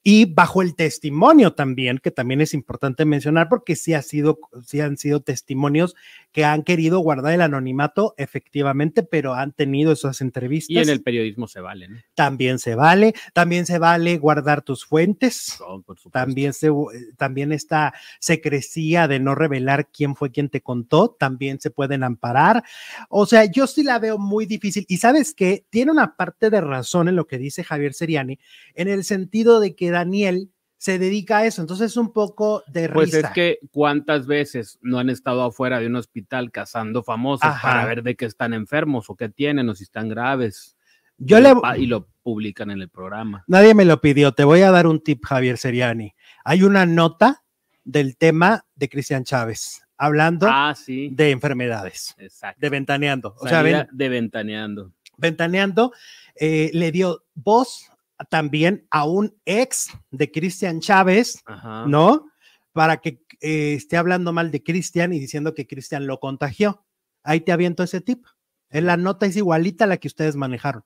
y 0.02 0.24
bajo 0.24 0.62
el 0.62 0.74
testimonio 0.74 1.52
también, 1.52 1.98
que 1.98 2.10
también 2.10 2.40
es 2.40 2.54
importante 2.54 3.04
mencionar 3.04 3.48
porque 3.48 3.76
sí 3.76 3.92
ha 3.92 4.02
sido 4.02 4.38
sí 4.66 4.80
han 4.80 4.96
sido 4.96 5.20
testimonios 5.20 5.94
que 6.32 6.44
han 6.44 6.62
querido 6.62 7.00
guardar 7.00 7.34
el 7.34 7.40
anonimato 7.42 8.14
efectivamente, 8.16 9.02
pero 9.02 9.34
han 9.34 9.52
tenido 9.52 9.92
esas 9.92 10.20
entrevistas. 10.20 10.70
Y 10.70 10.78
en 10.78 10.88
el 10.88 11.02
periodismo 11.02 11.48
se 11.48 11.60
vale, 11.60 11.88
¿no? 11.88 11.98
también 12.14 12.58
se 12.58 12.74
vale, 12.74 13.14
también 13.32 13.66
se 13.66 13.78
vale 13.78 14.16
guardar 14.18 14.62
tus 14.62 14.84
fuentes. 14.84 15.56
No, 15.60 15.82
por 15.82 15.98
supuesto. 15.98 16.10
También, 16.10 16.52
se, 16.52 16.70
también 17.16 17.52
esta 17.52 17.92
secrecía 18.18 19.08
de 19.08 19.18
no 19.18 19.34
revelar 19.34 19.88
quién 19.90 20.14
fue 20.14 20.30
quien 20.30 20.48
te 20.48 20.60
contó, 20.60 21.10
también 21.10 21.60
se 21.60 21.70
pueden 21.70 22.04
amparar. 22.04 22.62
O 23.08 23.26
sea, 23.26 23.44
yo 23.44 23.66
sí 23.66 23.82
la 23.82 23.98
veo 23.98 24.18
muy 24.18 24.46
difícil. 24.46 24.86
Y 24.88 24.98
sabes 24.98 25.34
que 25.34 25.64
tiene 25.70 25.90
una 25.90 26.16
parte 26.16 26.50
de 26.50 26.60
razón 26.60 27.08
en 27.08 27.16
lo 27.16 27.26
que 27.26 27.38
dice 27.38 27.64
Javier 27.64 27.94
Seriani, 27.94 28.38
en 28.74 28.88
el 28.88 29.04
sentido 29.04 29.60
de 29.60 29.74
que 29.74 29.89
Daniel 29.90 30.50
se 30.78 30.98
dedica 30.98 31.38
a 31.38 31.46
eso. 31.46 31.60
Entonces 31.60 31.90
es 31.90 31.96
un 31.96 32.12
poco 32.12 32.62
de 32.66 32.88
Pues 32.88 33.12
risa. 33.12 33.28
es 33.28 33.32
que 33.34 33.58
cuántas 33.70 34.26
veces 34.26 34.78
no 34.80 34.98
han 34.98 35.10
estado 35.10 35.42
afuera 35.42 35.78
de 35.78 35.86
un 35.88 35.96
hospital 35.96 36.50
cazando 36.50 37.02
famosos 37.02 37.44
Ajá. 37.44 37.68
para 37.68 37.84
ver 37.86 38.02
de 38.02 38.16
qué 38.16 38.24
están 38.24 38.54
enfermos 38.54 39.10
o 39.10 39.16
qué 39.16 39.28
tienen 39.28 39.68
o 39.68 39.74
si 39.74 39.84
están 39.84 40.08
graves. 40.08 40.76
yo 41.18 41.38
y, 41.38 41.42
le, 41.42 41.50
lo, 41.50 41.62
y 41.76 41.86
lo 41.86 42.08
publican 42.22 42.70
en 42.70 42.80
el 42.80 42.88
programa. 42.88 43.44
nadie 43.46 43.74
me 43.74 43.84
lo 43.84 44.00
pidió. 44.00 44.32
Te 44.32 44.44
voy 44.44 44.62
a 44.62 44.70
dar 44.70 44.86
un 44.86 45.02
tip, 45.04 45.22
Javier 45.26 45.58
Seriani. 45.58 46.14
Hay 46.44 46.62
una 46.62 46.86
nota 46.86 47.42
del 47.84 48.16
tema 48.16 48.64
de 48.74 48.88
Cristian 48.88 49.24
Chávez 49.24 49.82
hablando 49.98 50.46
Ah, 50.50 50.74
sí. 50.74 51.10
de 51.12 51.30
enfermedades, 51.30 52.14
Exacto. 52.16 52.58
de 52.58 52.70
ventaneando. 52.70 53.34
O 53.38 53.46
sea, 53.46 53.60
ven- 53.60 53.86
de 53.92 54.08
ventaneando. 54.08 54.92
Ventaneando 55.18 55.92
eh, 56.36 56.70
le 56.72 56.90
dio 56.90 57.24
voz 57.34 57.90
también 58.28 58.86
a 58.90 59.04
un 59.04 59.34
ex 59.44 59.88
de 60.10 60.30
Cristian 60.30 60.80
Chávez, 60.80 61.42
Ajá. 61.46 61.86
¿no? 61.86 62.26
Para 62.72 62.98
que 62.98 63.22
eh, 63.40 63.74
esté 63.74 63.96
hablando 63.96 64.32
mal 64.32 64.50
de 64.50 64.62
Cristian 64.62 65.12
y 65.12 65.18
diciendo 65.18 65.54
que 65.54 65.66
Cristian 65.66 66.06
lo 66.06 66.20
contagió. 66.20 66.84
Ahí 67.22 67.40
te 67.40 67.52
aviento 67.52 67.82
ese 67.82 68.00
tip. 68.00 68.24
En 68.70 68.86
la 68.86 68.96
nota 68.96 69.26
es 69.26 69.36
igualita 69.36 69.84
a 69.84 69.88
la 69.88 69.96
que 69.96 70.08
ustedes 70.08 70.36
manejaron. 70.36 70.84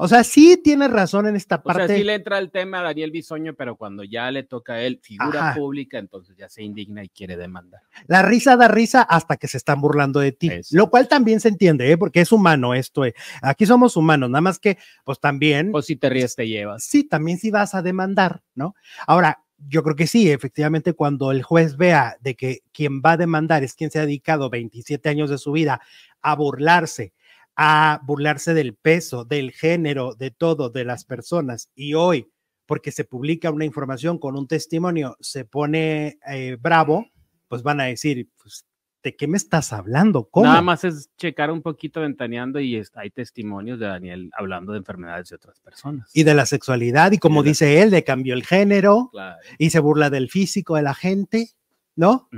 O 0.00 0.06
sea, 0.06 0.22
sí 0.22 0.60
tiene 0.62 0.86
razón 0.86 1.26
en 1.26 1.34
esta 1.34 1.56
O 1.56 1.62
parte. 1.64 1.88
sea, 1.88 1.96
sí 1.96 2.04
le 2.04 2.14
entra 2.14 2.38
el 2.38 2.50
tema 2.52 2.78
a 2.78 2.82
Daniel 2.84 3.10
Bisoño, 3.10 3.54
pero 3.54 3.74
cuando 3.76 4.04
ya 4.04 4.30
le 4.30 4.44
toca 4.44 4.74
a 4.74 4.80
él 4.82 5.00
figura 5.02 5.50
Ajá. 5.50 5.54
pública, 5.58 5.98
entonces 5.98 6.36
ya 6.36 6.48
se 6.48 6.62
indigna 6.62 7.02
y 7.02 7.08
quiere 7.08 7.36
demandar. 7.36 7.80
La 8.06 8.22
risa 8.22 8.56
da 8.56 8.68
risa 8.68 9.02
hasta 9.02 9.36
que 9.36 9.48
se 9.48 9.56
están 9.56 9.80
burlando 9.80 10.20
de 10.20 10.30
ti, 10.32 10.48
Eso. 10.48 10.76
lo 10.76 10.88
cual 10.88 11.08
también 11.08 11.40
se 11.40 11.48
entiende, 11.48 11.90
¿eh? 11.90 11.98
porque 11.98 12.20
es 12.20 12.30
humano 12.30 12.74
esto. 12.74 13.04
eh. 13.04 13.14
Aquí 13.42 13.66
somos 13.66 13.96
humanos, 13.96 14.30
nada 14.30 14.40
más 14.40 14.58
que, 14.60 14.78
pues 15.04 15.18
también 15.18 15.72
Pues 15.72 15.86
si 15.86 15.96
te 15.96 16.08
ríes, 16.08 16.36
te 16.36 16.46
llevas. 16.46 16.84
sí, 16.84 17.02
también 17.04 17.38
sí 17.38 17.50
vas 17.50 17.74
a 17.74 17.82
demandar, 17.82 18.42
¿no? 18.54 18.76
Ahora, 19.06 19.42
yo 19.66 19.82
creo 19.82 19.96
que 19.96 20.06
sí, 20.06 20.30
efectivamente, 20.30 20.92
cuando 20.92 21.32
el 21.32 21.42
juez 21.42 21.76
vea 21.76 22.16
de 22.20 22.36
que 22.36 22.60
quien 22.72 23.00
va 23.04 23.12
a 23.12 23.16
demandar 23.16 23.64
es 23.64 23.74
quien 23.74 23.90
se 23.90 23.98
ha 23.98 24.02
dedicado 24.02 24.48
27 24.50 25.08
años 25.08 25.28
de 25.30 25.38
su 25.38 25.50
vida 25.50 25.80
a 26.22 26.36
burlarse, 26.36 27.12
a 27.60 28.00
burlarse 28.04 28.54
del 28.54 28.74
peso, 28.76 29.24
del 29.24 29.50
género, 29.50 30.14
de 30.14 30.30
todo, 30.30 30.70
de 30.70 30.84
las 30.84 31.04
personas, 31.04 31.70
y 31.74 31.94
hoy, 31.94 32.28
porque 32.66 32.92
se 32.92 33.02
publica 33.04 33.50
una 33.50 33.64
información 33.64 34.18
con 34.18 34.36
un 34.36 34.46
testimonio, 34.46 35.16
se 35.20 35.44
pone 35.44 36.18
eh, 36.30 36.56
bravo, 36.60 37.06
pues 37.48 37.64
van 37.64 37.80
a 37.80 37.84
decir, 37.86 38.28
pues, 38.40 38.64
¿de 39.02 39.16
qué 39.16 39.26
me 39.26 39.36
estás 39.38 39.72
hablando? 39.72 40.28
¿Cómo? 40.30 40.46
Nada 40.46 40.62
más 40.62 40.84
es 40.84 41.10
checar 41.16 41.50
un 41.50 41.62
poquito 41.62 42.00
ventaneando 42.02 42.60
y 42.60 42.76
es- 42.76 42.92
hay 42.94 43.10
testimonios 43.10 43.80
de 43.80 43.86
Daniel 43.86 44.30
hablando 44.36 44.72
de 44.72 44.78
enfermedades 44.78 45.28
de 45.30 45.36
otras 45.36 45.58
personas. 45.60 46.10
Y 46.14 46.22
de 46.22 46.34
la 46.34 46.46
sexualidad, 46.46 47.10
y 47.10 47.18
como 47.18 47.42
dice 47.42 47.82
él, 47.82 47.90
de 47.90 48.04
cambió 48.04 48.34
el 48.34 48.44
género, 48.44 49.08
Claro. 49.10 49.38
y 49.58 49.70
se 49.70 49.80
burla 49.80 50.10
del 50.10 50.28
físico 50.30 50.76
de 50.76 50.82
la 50.82 50.94
gente, 50.94 51.48
¿no? 51.98 52.28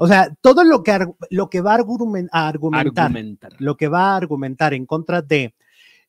O 0.00 0.08
sea, 0.08 0.34
todo 0.40 0.64
lo 0.64 0.82
que, 0.82 1.06
lo 1.30 1.48
que 1.48 1.60
va 1.60 1.74
a, 1.74 1.78
argumen- 1.78 2.28
a 2.32 2.48
argumentar, 2.48 3.04
Argumentar. 3.06 3.52
lo 3.60 3.76
que 3.76 3.86
va 3.86 4.10
a 4.12 4.16
argumentar 4.16 4.74
en 4.74 4.86
contra 4.86 5.22
de, 5.22 5.54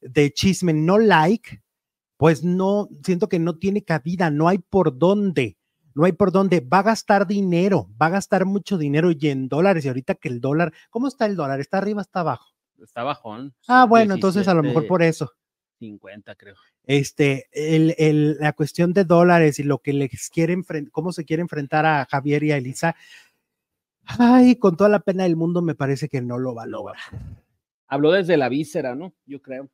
de 0.02 0.34
chisme 0.34 0.73
no 0.73 0.97
like, 0.97 1.62
pues 2.17 2.43
no, 2.43 2.89
siento 3.04 3.30
que 3.30 3.38
no 3.38 3.58
tiene 3.58 3.84
cabida, 3.84 4.32
no 4.32 4.47
hay 4.47 4.58
por 4.58 4.97
dónde, 4.97 5.56
no 5.93 6.06
hay 6.06 6.13
por 6.13 6.32
dónde, 6.32 6.62
va 6.62 6.80
a 6.80 6.84
gastar 6.84 7.28
dinero, 7.28 7.88
va 8.02 8.08
a 8.08 8.10
gastar 8.10 8.45
mucho 8.45 8.80
dinero 8.80 9.12
y 9.12 9.28
en 9.28 9.47
dólares, 9.49 9.86
y 9.86 9.89
ahorita 9.89 10.15
que 10.15 10.30
el 10.30 10.41
dólar, 10.41 10.73
¿cómo 10.89 11.08
está 11.08 11.28
el 11.28 11.36
dólar? 11.36 11.60
¿Está 11.60 11.78
arriba, 11.78 12.02
está 12.02 12.21
abajo? 12.21 12.47
Está 12.82 13.04
bajón. 13.04 13.54
Ah, 13.67 13.86
bueno, 13.86 14.15
entonces 14.15 14.47
a 14.47 14.54
lo 14.56 14.63
mejor 14.63 14.82
17, 14.84 14.88
por 14.88 15.04
eso. 15.04 15.32
50, 15.80 16.36
creo. 16.36 16.56
Este, 16.86 17.48
el, 17.52 17.96
el- 17.98 18.38
la 18.39 18.54
cuestión 18.54 18.94
de 18.94 19.06
dólares 19.06 19.60
y 19.60 19.63
lo 19.63 19.80
que 19.80 19.94
les 19.94 20.30
quiere 20.30 20.54
enfrentar, 20.54 20.92
cómo 20.92 21.12
se 21.12 21.26
quiere 21.26 21.42
enfrentar 21.42 21.86
a 21.86 22.06
Javier 22.06 22.44
y 22.44 22.52
a 22.52 22.58
Elisa, 22.58 22.96
ay, 24.06 24.56
con 24.58 24.76
toda 24.78 24.89
la 24.89 25.00
pena 25.00 25.24
del 25.24 25.36
mundo 25.36 25.62
me 25.62 25.76
parece 25.76 26.10
que 26.10 26.22
no 26.22 26.38
lo 26.38 26.54
va 26.56 26.63
a 26.63 26.68
lograr. 26.68 26.98
Habló 27.88 28.12
desde 28.12 28.38
la 28.38 28.50
víscera, 28.50 28.96
¿no? 28.96 29.13
Yo 29.26 29.42
creo. 29.42 29.70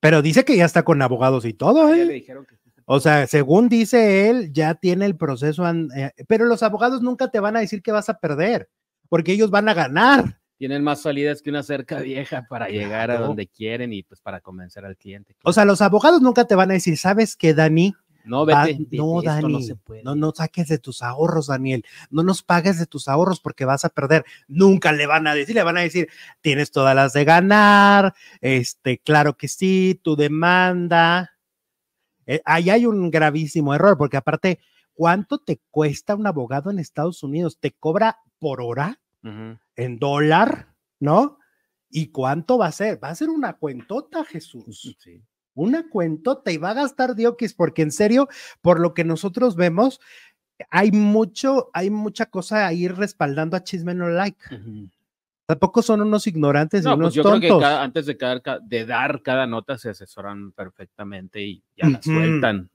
Pero 0.00 0.22
dice 0.22 0.44
que 0.44 0.56
ya 0.56 0.64
está 0.66 0.82
con 0.84 1.00
abogados 1.02 1.44
y 1.44 1.52
todo, 1.54 1.88
Ya 1.94 2.02
¿eh? 2.02 2.06
le 2.06 2.12
dijeron 2.14 2.44
que 2.44 2.56
sí 2.56 2.70
se 2.74 2.82
O 2.84 3.00
sea, 3.00 3.26
según 3.26 3.68
dice 3.68 4.28
él, 4.28 4.52
ya 4.52 4.74
tiene 4.74 5.06
el 5.06 5.16
proceso, 5.16 5.66
eh, 5.68 6.12
pero 6.28 6.44
los 6.44 6.62
abogados 6.62 7.00
nunca 7.02 7.30
te 7.30 7.40
van 7.40 7.56
a 7.56 7.60
decir 7.60 7.82
que 7.82 7.92
vas 7.92 8.08
a 8.08 8.18
perder, 8.18 8.68
porque 9.08 9.32
ellos 9.32 9.50
van 9.50 9.68
a 9.68 9.74
ganar. 9.74 10.38
Tienen 10.56 10.82
más 10.82 11.02
salidas 11.02 11.42
que 11.42 11.50
una 11.50 11.62
cerca 11.62 12.00
vieja 12.00 12.46
para 12.48 12.68
llegar 12.68 13.10
a 13.10 13.18
donde 13.18 13.46
quieren 13.46 13.92
y 13.92 14.02
pues 14.02 14.20
para 14.20 14.40
convencer 14.40 14.84
al 14.84 14.96
cliente. 14.96 15.36
O 15.44 15.52
sea, 15.52 15.64
los 15.64 15.82
abogados 15.82 16.20
nunca 16.22 16.44
te 16.46 16.54
van 16.54 16.70
a 16.70 16.74
decir, 16.74 16.96
¿sabes 16.96 17.36
qué, 17.36 17.54
Dani? 17.54 17.94
no, 18.24 18.44
Va- 18.44 18.64
vete, 18.64 18.78
vete, 18.80 18.96
no, 18.96 19.18
esto 19.20 19.30
Dani, 19.30 19.52
no 19.52 19.60
se 19.60 19.76
puede. 19.76 20.02
no, 20.02 20.16
no 20.16 20.32
saques 20.34 20.66
de 20.68 20.78
tus 20.78 21.02
ahorros, 21.02 21.46
Daniel. 21.46 21.84
No 22.10 22.22
nos 22.24 22.42
pagues 22.42 22.78
de 22.78 22.86
tus 22.86 23.06
ahorros 23.06 23.40
porque 23.40 23.64
vas 23.64 23.84
a 23.84 23.88
perder. 23.88 24.24
Nunca 24.48 24.92
le 24.92 25.06
van 25.06 25.26
a 25.28 25.34
decir, 25.34 25.54
le 25.54 25.62
van 25.62 25.78
a 25.78 25.82
decir, 25.82 26.08
tienes 26.40 26.72
todas 26.72 26.96
las 26.96 27.12
de 27.12 27.24
ganar, 27.24 28.14
este, 28.40 28.98
claro 28.98 29.36
que 29.36 29.46
sí, 29.48 30.00
tu 30.02 30.16
demanda. 30.16 31.32
Eh, 32.26 32.42
ahí 32.44 32.70
hay 32.70 32.86
un 32.86 33.10
gravísimo 33.10 33.72
error, 33.74 33.96
porque 33.96 34.16
aparte, 34.16 34.58
¿cuánto 34.92 35.38
te 35.38 35.60
cuesta 35.70 36.16
un 36.16 36.26
abogado 36.26 36.70
en 36.70 36.80
Estados 36.80 37.22
Unidos? 37.22 37.58
¿Te 37.60 37.70
cobra 37.70 38.18
por 38.40 38.60
hora 38.60 38.98
Ujú. 39.22 39.56
En 39.76 39.98
dólar? 39.98 40.74
¿No? 40.98 41.38
¿Y 41.90 42.08
cuánto 42.08 42.58
va 42.58 42.66
a 42.66 42.72
ser? 42.72 43.02
Va 43.02 43.10
a 43.10 43.14
ser 43.14 43.28
una 43.28 43.52
cuentota, 43.54 44.24
Jesús 44.24 44.96
Sí. 44.98 45.22
una 45.54 45.88
cuentota 45.88 46.50
y 46.50 46.56
va 46.58 46.70
a 46.70 46.74
gastar 46.74 47.14
diokis 47.14 47.54
porque 47.54 47.82
en 47.82 47.90
serio, 47.92 48.28
por 48.60 48.80
lo 48.80 48.92
que 48.94 49.04
nosotros 49.04 49.56
vemos, 49.56 50.00
hay 50.70 50.90
mucho, 50.92 51.70
hay 51.74 51.90
mucha 51.90 52.26
cosa 52.26 52.66
ahí 52.66 52.88
respaldando 52.88 53.56
a 53.56 53.62
Chisme 53.64 53.94
No 53.94 54.08
Like. 54.08 54.38
Tampoco 55.46 55.80
son 55.82 56.00
unos 56.00 56.26
ignorantes 56.26 56.82
y 56.82 56.84
No, 56.88 56.94
unos 56.96 57.06
pues 57.08 57.14
yo 57.14 57.22
creo 57.22 57.40
que 57.40 57.48
cada- 57.48 57.82
antes 57.82 58.06
de, 58.06 58.16
cada- 58.16 58.40
ca- 58.40 58.58
de 58.58 58.84
dar 58.84 59.22
cada 59.22 59.46
nota 59.46 59.78
se 59.78 59.90
asesoran 59.90 60.50
perfectamente 60.52 61.40
y 61.42 61.62
ya 61.76 61.88
la 61.88 61.98
Ujú. 61.98 62.10
sueltan. 62.10 62.70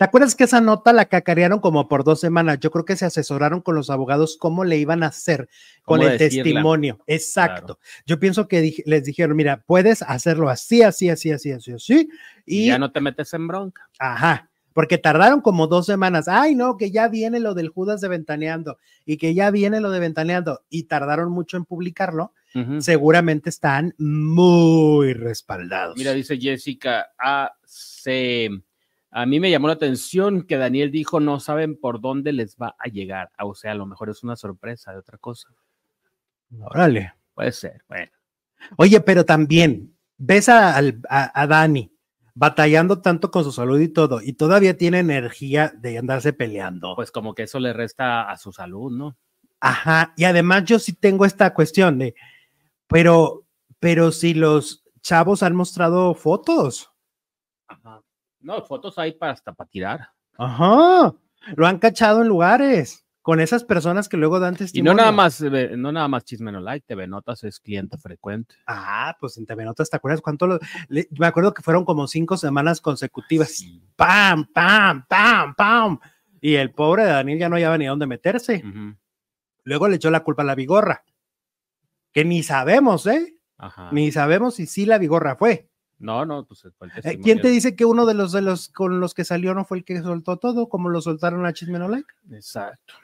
¿Te 0.00 0.04
acuerdas 0.04 0.34
que 0.34 0.44
esa 0.44 0.62
nota 0.62 0.94
la 0.94 1.04
cacarearon 1.04 1.60
como 1.60 1.86
por 1.86 2.04
dos 2.04 2.20
semanas? 2.20 2.58
Yo 2.58 2.70
creo 2.70 2.86
que 2.86 2.96
se 2.96 3.04
asesoraron 3.04 3.60
con 3.60 3.74
los 3.74 3.90
abogados 3.90 4.38
cómo 4.40 4.64
le 4.64 4.78
iban 4.78 5.02
a 5.02 5.08
hacer 5.08 5.50
con 5.84 5.98
¿Cómo 5.98 6.08
el 6.08 6.16
decirla? 6.16 6.42
testimonio. 6.42 6.98
Exacto. 7.06 7.78
Yo 8.06 8.18
pienso 8.18 8.48
que 8.48 8.82
les 8.86 9.04
dijeron, 9.04 9.36
mira, 9.36 9.62
puedes 9.66 10.00
hacerlo 10.00 10.48
así, 10.48 10.82
así, 10.82 11.10
así, 11.10 11.32
así, 11.32 11.52
así, 11.52 11.72
así. 11.72 12.08
Y 12.46 12.62
Y, 12.62 12.66
ya 12.68 12.78
no 12.78 12.92
te 12.92 13.02
metes 13.02 13.34
en 13.34 13.46
bronca. 13.46 13.90
Ajá, 13.98 14.48
porque 14.72 14.96
tardaron 14.96 15.42
como 15.42 15.66
dos 15.66 15.84
semanas. 15.84 16.28
Ay, 16.28 16.54
no, 16.54 16.78
que 16.78 16.90
ya 16.90 17.08
viene 17.08 17.38
lo 17.38 17.52
del 17.52 17.68
Judas 17.68 18.00
de 18.00 18.08
Ventaneando 18.08 18.78
y 19.04 19.18
que 19.18 19.34
ya 19.34 19.50
viene 19.50 19.82
lo 19.82 19.90
de 19.90 20.00
Ventaneando 20.00 20.62
y 20.70 20.84
tardaron 20.84 21.30
mucho 21.30 21.58
en 21.58 21.66
publicarlo. 21.66 22.32
Seguramente 22.78 23.50
están 23.50 23.94
muy 23.98 25.12
respaldados. 25.12 25.98
Mira, 25.98 26.14
dice 26.14 26.38
Jessica 26.38 27.10
AC. 27.18 28.62
A 29.10 29.26
mí 29.26 29.40
me 29.40 29.50
llamó 29.50 29.66
la 29.66 29.74
atención 29.74 30.42
que 30.42 30.56
Daniel 30.56 30.90
dijo 30.90 31.18
no 31.20 31.40
saben 31.40 31.78
por 31.78 32.00
dónde 32.00 32.32
les 32.32 32.56
va 32.56 32.76
a 32.78 32.88
llegar. 32.88 33.30
Ah, 33.36 33.46
O 33.46 33.54
sea, 33.54 33.72
a 33.72 33.74
lo 33.74 33.86
mejor 33.86 34.10
es 34.10 34.22
una 34.22 34.36
sorpresa 34.36 34.92
de 34.92 34.98
otra 34.98 35.18
cosa. 35.18 35.48
Órale. 36.60 37.14
Puede 37.34 37.52
ser. 37.52 37.82
Bueno, 37.88 38.10
Oye, 38.76 39.00
pero 39.00 39.24
también 39.24 39.96
ves 40.16 40.48
a, 40.48 40.76
a 40.78 41.46
Dani 41.46 41.90
batallando 42.34 43.00
tanto 43.00 43.30
con 43.30 43.44
su 43.44 43.52
salud 43.52 43.80
y 43.80 43.88
todo, 43.88 44.20
y 44.22 44.32
todavía 44.34 44.76
tiene 44.76 45.00
energía 45.00 45.72
de 45.76 45.98
andarse 45.98 46.32
peleando. 46.32 46.94
pues 46.94 47.10
como 47.10 47.34
que 47.34 47.42
eso 47.42 47.58
le 47.58 47.72
resta 47.72 48.30
a 48.30 48.36
su 48.36 48.52
salud, 48.52 48.90
¿no? 48.90 49.16
Ajá, 49.60 50.14
y 50.16 50.24
además 50.24 50.64
yo 50.64 50.78
sí 50.78 50.94
tengo 50.94 51.24
esta 51.26 51.52
cuestión 51.52 51.98
de, 51.98 52.14
pero, 52.86 53.46
pero 53.78 54.10
si 54.10 54.34
los 54.34 54.84
chavos 55.02 55.42
han 55.42 55.54
mostrado 55.54 56.14
fotos, 56.14 56.90
Ajá. 57.68 58.00
No, 58.40 58.62
fotos 58.62 58.98
hay 58.98 59.12
para 59.12 59.32
hasta 59.32 59.52
para 59.52 59.68
tirar. 59.70 60.08
ajá, 60.38 61.12
lo 61.56 61.66
han 61.66 61.78
cachado 61.78 62.22
en 62.22 62.28
lugares 62.28 63.04
con 63.22 63.38
esas 63.40 63.64
personas 63.64 64.08
que 64.08 64.16
luego 64.16 64.40
dan 64.40 64.54
Y 64.54 64.58
testimonio. 64.58 64.92
no 64.94 64.96
nada 64.96 65.12
más, 65.12 65.40
eh, 65.42 65.72
no 65.76 65.92
nada 65.92 66.08
más 66.08 66.24
Chisme 66.24 66.50
No 66.50 66.60
Like, 66.60 66.86
TV 66.86 67.06
Notas 67.06 67.44
es 67.44 67.60
cliente 67.60 67.98
frecuente. 67.98 68.54
Ah, 68.66 69.14
pues 69.20 69.36
en 69.36 69.44
TV 69.46 69.64
Notas, 69.64 69.90
¿te 69.90 69.96
acuerdas 69.96 70.20
cuánto? 70.22 70.46
lo- 70.46 70.58
le- 70.88 71.06
me 71.18 71.26
acuerdo 71.26 71.52
que 71.52 71.62
fueron 71.62 71.84
como 71.84 72.06
cinco 72.06 72.36
semanas 72.38 72.80
consecutivas. 72.80 73.50
Sí. 73.50 73.82
¡Pam, 73.96 74.46
pam, 74.52 75.04
pam, 75.06 75.54
pam! 75.54 75.98
Y 76.40 76.54
el 76.54 76.70
pobre 76.72 77.04
Daniel 77.04 77.38
ya 77.38 77.48
no 77.50 77.56
hallaba 77.56 77.76
ni 77.76 77.86
a 77.86 77.90
dónde 77.90 78.06
meterse. 78.06 78.64
Luego 79.64 79.88
le 79.88 79.96
echó 79.96 80.10
la 80.10 80.20
culpa 80.24 80.42
a 80.42 80.46
la 80.46 80.54
Vigorra, 80.54 81.04
que 82.12 82.24
ni 82.24 82.42
sabemos, 82.42 83.06
¿eh? 83.06 83.36
Ajá. 83.58 83.90
Ni 83.92 84.10
sabemos 84.10 84.54
si 84.54 84.66
sí 84.66 84.86
la 84.86 84.96
Vigorra 84.98 85.36
fue. 85.36 85.68
No, 86.00 86.24
no, 86.24 86.46
pues 86.46 86.66
fue 86.76 86.88
el 86.88 86.92
Eh, 87.04 87.20
¿Quién 87.22 87.40
te 87.40 87.48
dice 87.48 87.76
que 87.76 87.84
uno 87.84 88.06
de 88.06 88.14
los 88.14 88.32
de 88.32 88.40
los 88.40 88.70
con 88.70 89.00
los 89.00 89.12
que 89.12 89.24
salió 89.24 89.54
no 89.54 89.66
fue 89.66 89.78
el 89.78 89.84
que 89.84 90.00
soltó 90.00 90.38
todo, 90.38 90.68
como 90.68 90.88
lo 90.88 91.02
soltaron 91.02 91.44
a 91.44 91.52
Chisme 91.52 91.78
No 91.78 91.88
Like? 91.88 92.08
Exacto. 92.32 92.94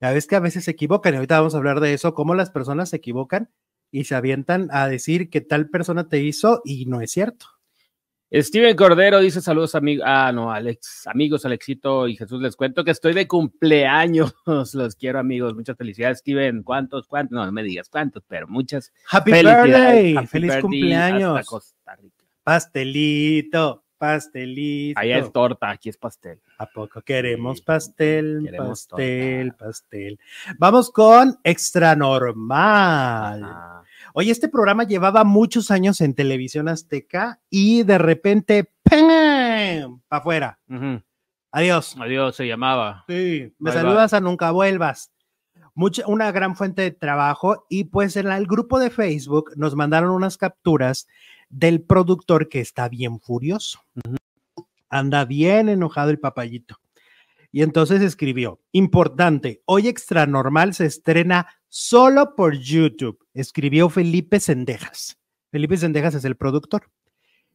Ya 0.00 0.12
ves 0.12 0.26
que 0.26 0.36
a 0.36 0.40
veces 0.40 0.64
se 0.64 0.70
equivocan 0.70 1.14
y 1.14 1.16
ahorita 1.16 1.38
vamos 1.38 1.54
a 1.54 1.58
hablar 1.58 1.80
de 1.80 1.94
eso, 1.94 2.14
cómo 2.14 2.34
las 2.34 2.50
personas 2.50 2.90
se 2.90 2.96
equivocan 2.96 3.50
y 3.90 4.04
se 4.04 4.14
avientan 4.14 4.68
a 4.70 4.88
decir 4.88 5.30
que 5.30 5.40
tal 5.40 5.68
persona 5.68 6.08
te 6.08 6.20
hizo 6.20 6.62
y 6.64 6.86
no 6.86 7.00
es 7.00 7.10
cierto. 7.10 7.46
Steven 8.34 8.74
Cordero 8.76 9.20
dice 9.20 9.42
saludos 9.42 9.74
amigos. 9.74 10.04
Ah, 10.08 10.32
no, 10.32 10.50
Alex, 10.50 11.06
amigos, 11.06 11.44
Alexito 11.44 12.08
y 12.08 12.16
Jesús, 12.16 12.40
les 12.40 12.56
cuento 12.56 12.82
que 12.82 12.90
estoy 12.90 13.12
de 13.12 13.28
cumpleaños. 13.28 14.34
Los 14.74 14.96
quiero, 14.96 15.18
amigos. 15.18 15.54
Muchas 15.54 15.76
felicidades, 15.76 16.20
Steven. 16.20 16.62
¿Cuántos? 16.62 17.06
¿Cuántos? 17.06 17.32
No, 17.36 17.44
no 17.44 17.52
me 17.52 17.62
digas 17.62 17.90
cuántos, 17.90 18.22
pero 18.26 18.48
muchas 18.48 18.90
Happy 19.10 19.32
birthday, 19.32 20.16
Happy 20.16 20.26
feliz 20.28 20.48
birthday 20.48 20.62
cumpleaños. 20.62 21.38
hasta 21.40 21.50
Costa 21.50 21.96
Rica. 21.96 22.24
Pastelito, 22.42 23.84
pastelito. 23.98 24.98
Allá 24.98 25.18
es 25.18 25.30
torta, 25.30 25.68
aquí 25.70 25.90
es 25.90 25.98
pastel. 25.98 26.40
¿A 26.58 26.66
poco 26.66 27.02
queremos 27.02 27.58
Sí, 27.58 27.64
pastel, 27.64 28.40
queremos 28.44 28.86
pastel, 28.86 29.50
torta. 29.50 29.64
pastel? 29.66 30.18
Vamos 30.58 30.90
con 30.90 31.38
Extra 31.44 31.94
Normal. 31.94 33.44
Ajá. 33.44 33.84
Oye, 34.14 34.30
este 34.30 34.48
programa 34.48 34.84
llevaba 34.84 35.24
muchos 35.24 35.70
años 35.70 36.00
en 36.00 36.14
televisión 36.14 36.68
azteca 36.68 37.40
y 37.48 37.82
de 37.82 37.98
repente, 37.98 38.70
¡pam! 38.82 40.00
Para 40.08 40.20
afuera. 40.20 40.60
Adiós. 41.50 41.96
Adiós, 41.98 42.36
se 42.36 42.46
llamaba. 42.46 43.04
Sí, 43.08 43.54
me 43.58 43.70
Bye, 43.70 43.80
saludas 43.80 44.12
a 44.12 44.20
nunca 44.20 44.50
vuelvas. 44.50 45.12
Mucha, 45.74 46.06
una 46.06 46.30
gran 46.30 46.56
fuente 46.56 46.82
de 46.82 46.90
trabajo 46.90 47.64
y 47.70 47.84
pues 47.84 48.16
en 48.16 48.30
el 48.30 48.46
grupo 48.46 48.78
de 48.78 48.90
Facebook 48.90 49.52
nos 49.56 49.74
mandaron 49.74 50.10
unas 50.10 50.36
capturas 50.36 51.06
del 51.48 51.80
productor 51.80 52.48
que 52.48 52.60
está 52.60 52.88
bien 52.90 53.18
furioso. 53.18 53.80
Anda 54.90 55.24
bien 55.24 55.70
enojado 55.70 56.10
el 56.10 56.18
papayito. 56.18 56.78
Y 57.50 57.62
entonces 57.62 58.02
escribió, 58.02 58.60
importante, 58.72 59.62
hoy 59.66 59.88
Extra 59.88 60.26
Normal 60.26 60.74
se 60.74 60.86
estrena 60.86 61.46
solo 61.74 62.36
por 62.36 62.58
YouTube, 62.58 63.18
escribió 63.32 63.88
Felipe 63.88 64.40
Sendejas. 64.40 65.18
Felipe 65.50 65.78
Sendejas 65.78 66.14
es 66.14 66.26
el 66.26 66.36
productor. 66.36 66.90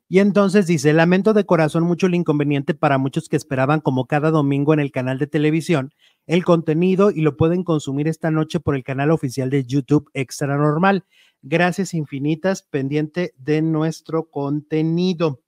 Y 0.09 0.19
entonces 0.19 0.65
dice, 0.65 0.91
lamento 0.91 1.33
de 1.33 1.45
corazón 1.45 1.83
mucho 1.83 2.07
el 2.07 2.15
inconveniente 2.15 2.73
para 2.73 2.97
muchos 2.97 3.29
que 3.29 3.35
esperaban 3.35 3.79
como 3.79 4.07
cada 4.07 4.31
domingo 4.31 4.73
en 4.73 4.79
el 4.79 4.91
canal 4.91 5.19
de 5.19 5.27
televisión 5.27 5.93
el 6.25 6.43
contenido 6.45 7.11
y 7.11 7.21
lo 7.21 7.37
pueden 7.37 7.63
consumir 7.63 8.07
esta 8.07 8.31
noche 8.31 8.59
por 8.59 8.75
el 8.75 8.83
canal 8.83 9.11
oficial 9.11 9.51
de 9.51 9.65
YouTube 9.65 10.09
Extra 10.15 10.57
Normal. 10.57 11.05
Gracias 11.43 11.93
infinitas 11.93 12.63
pendiente 12.63 13.35
de 13.37 13.61
nuestro 13.61 14.31
contenido. 14.31 15.43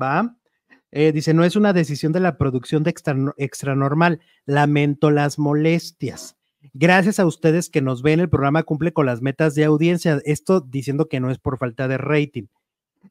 ¿Va? 0.00 0.36
Eh, 0.90 1.12
dice, 1.12 1.32
no 1.32 1.44
es 1.44 1.54
una 1.54 1.72
decisión 1.72 2.10
de 2.10 2.20
la 2.20 2.38
producción 2.38 2.82
de 2.82 2.90
Extra, 2.90 3.16
Extra 3.36 3.76
Normal. 3.76 4.18
Lamento 4.46 5.12
las 5.12 5.38
molestias. 5.38 6.39
Gracias 6.72 7.18
a 7.18 7.26
ustedes 7.26 7.70
que 7.70 7.80
nos 7.80 8.02
ven, 8.02 8.20
el 8.20 8.28
programa 8.28 8.62
cumple 8.62 8.92
con 8.92 9.06
las 9.06 9.22
metas 9.22 9.54
de 9.54 9.64
audiencia. 9.64 10.20
Esto 10.24 10.60
diciendo 10.60 11.08
que 11.08 11.20
no 11.20 11.30
es 11.30 11.38
por 11.38 11.58
falta 11.58 11.88
de 11.88 11.98
rating. 11.98 12.46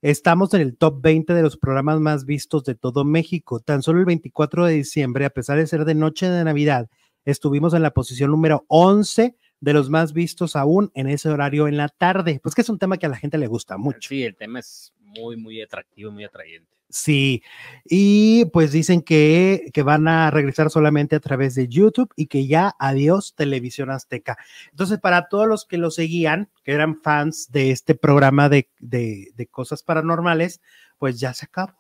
Estamos 0.01 0.53
en 0.53 0.61
el 0.61 0.77
top 0.77 1.01
20 1.01 1.33
de 1.33 1.41
los 1.41 1.57
programas 1.57 1.99
más 1.99 2.25
vistos 2.25 2.63
de 2.63 2.75
todo 2.75 3.03
México. 3.03 3.59
Tan 3.59 3.81
solo 3.81 3.99
el 3.99 4.05
24 4.05 4.65
de 4.65 4.73
diciembre, 4.73 5.25
a 5.25 5.31
pesar 5.31 5.57
de 5.57 5.67
ser 5.67 5.83
de 5.85 5.95
noche 5.95 6.29
de 6.29 6.43
Navidad, 6.43 6.89
estuvimos 7.25 7.73
en 7.73 7.81
la 7.81 7.91
posición 7.91 8.31
número 8.31 8.65
11 8.67 9.35
de 9.61 9.73
los 9.73 9.89
más 9.89 10.13
vistos 10.13 10.55
aún 10.55 10.91
en 10.93 11.07
ese 11.09 11.29
horario 11.29 11.67
en 11.67 11.77
la 11.77 11.89
tarde. 11.89 12.39
Pues 12.41 12.55
que 12.55 12.61
es 12.61 12.69
un 12.69 12.79
tema 12.79 12.97
que 12.97 13.07
a 13.07 13.09
la 13.09 13.17
gente 13.17 13.37
le 13.37 13.47
gusta 13.47 13.77
mucho. 13.77 14.09
Sí, 14.09 14.23
el 14.23 14.35
tema 14.35 14.59
es 14.59 14.93
muy, 15.17 15.37
muy 15.37 15.61
atractivo, 15.61 16.11
muy 16.11 16.23
atrayente. 16.23 16.69
Sí, 16.91 17.43
y 17.85 18.45
pues 18.45 18.71
dicen 18.71 19.03
que, 19.03 19.69
que 19.73 19.83
van 19.83 20.07
a 20.07 20.31
regresar 20.31 20.71
solamente 20.71 21.15
a 21.15 21.19
través 21.19 21.53
de 21.53 21.67
YouTube 21.67 22.11
y 22.15 22.25
que 22.25 22.47
ya 22.47 22.73
adiós 22.79 23.35
Televisión 23.35 23.91
Azteca. 23.91 24.37
Entonces, 24.71 24.97
para 24.99 25.29
todos 25.29 25.47
los 25.47 25.65
que 25.65 25.77
lo 25.77 25.91
seguían, 25.91 26.49
que 26.63 26.71
eran 26.71 26.99
fans 26.99 27.51
de 27.51 27.69
este 27.69 27.93
programa 27.93 28.49
de, 28.49 28.69
de, 28.79 29.27
de 29.35 29.45
cosas 29.45 29.83
paranormales, 29.83 30.61
pues 30.97 31.19
ya 31.19 31.33
se 31.35 31.45
acabó. 31.45 31.79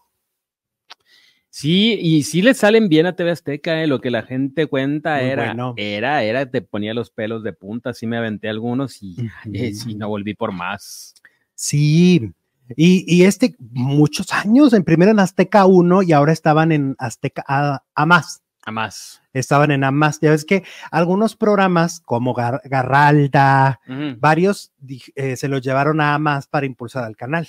Sí, 1.51 1.97
y 1.99 2.21
sí 2.23 2.43
le 2.43 2.53
salen 2.53 2.89
bien 2.89 3.07
a 3.07 3.15
TV 3.15 3.31
Azteca, 3.31 3.81
eh, 3.81 3.87
lo 3.87 3.99
que 3.99 4.11
la 4.11 4.21
gente 4.21 4.67
cuenta 4.67 5.15
Muy 5.17 5.25
era, 5.25 5.45
bueno. 5.47 5.73
era, 5.77 6.23
era, 6.23 6.49
te 6.49 6.61
ponía 6.61 6.93
los 6.93 7.09
pelos 7.09 7.41
de 7.41 7.53
punta, 7.53 7.95
sí 7.95 8.05
me 8.05 8.17
aventé 8.17 8.49
algunos 8.49 9.01
y 9.01 9.15
eh, 9.51 9.73
sí, 9.73 9.95
no 9.95 10.07
volví 10.09 10.35
por 10.35 10.51
más. 10.51 11.15
Sí, 11.55 12.31
y, 12.75 13.03
y 13.07 13.23
este, 13.25 13.55
muchos 13.59 14.31
años, 14.33 14.73
en 14.73 14.83
primero 14.83 15.11
en 15.11 15.19
Azteca 15.19 15.65
1 15.65 16.03
y 16.03 16.11
ahora 16.13 16.31
estaban 16.33 16.71
en 16.71 16.95
Azteca 16.99 17.43
A, 17.47 17.83
a 17.95 18.05
más. 18.05 18.41
A 18.63 18.71
más. 18.71 19.21
Estaban 19.33 19.71
en 19.71 19.83
A 19.83 19.91
más. 19.91 20.19
Ya 20.21 20.31
ves 20.31 20.45
que 20.45 20.63
algunos 20.91 21.35
programas 21.35 21.99
como 22.01 22.33
Gar- 22.35 22.61
Garralda, 22.65 23.79
varios 24.19 24.71
eh, 25.15 25.35
se 25.35 25.47
los 25.47 25.61
llevaron 25.61 26.01
a 26.01 26.17
más 26.19 26.47
para 26.47 26.65
impulsar 26.65 27.03
al 27.03 27.15
canal. 27.15 27.47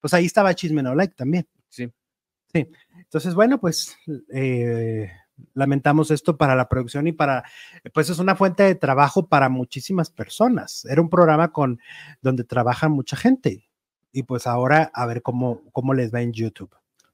Pues 0.00 0.14
ahí 0.14 0.26
estaba 0.26 0.54
Chisme 0.54 0.82
No 0.82 0.94
Like 0.94 1.14
también. 1.14 1.46
Sí. 1.68 1.90
Sí. 2.52 2.68
Entonces, 2.96 3.34
bueno, 3.34 3.58
pues 3.60 3.96
eh, 4.32 5.10
lamentamos 5.54 6.10
esto 6.10 6.36
para 6.36 6.54
la 6.54 6.68
producción 6.68 7.06
y 7.08 7.12
para, 7.12 7.44
pues 7.92 8.08
es 8.10 8.18
una 8.18 8.36
fuente 8.36 8.62
de 8.62 8.74
trabajo 8.76 9.26
para 9.28 9.48
muchísimas 9.48 10.10
personas. 10.10 10.84
Era 10.84 11.00
un 11.02 11.10
programa 11.10 11.52
con 11.52 11.80
donde 12.22 12.44
trabaja 12.44 12.88
mucha 12.88 13.16
gente. 13.16 13.63
Y 14.14 14.22
pues 14.22 14.46
ahora 14.46 14.92
a 14.94 15.06
ver 15.06 15.22
cómo, 15.22 15.60
cómo 15.72 15.92
les 15.92 16.14
va 16.14 16.22
en 16.22 16.32
YouTube. 16.32 16.70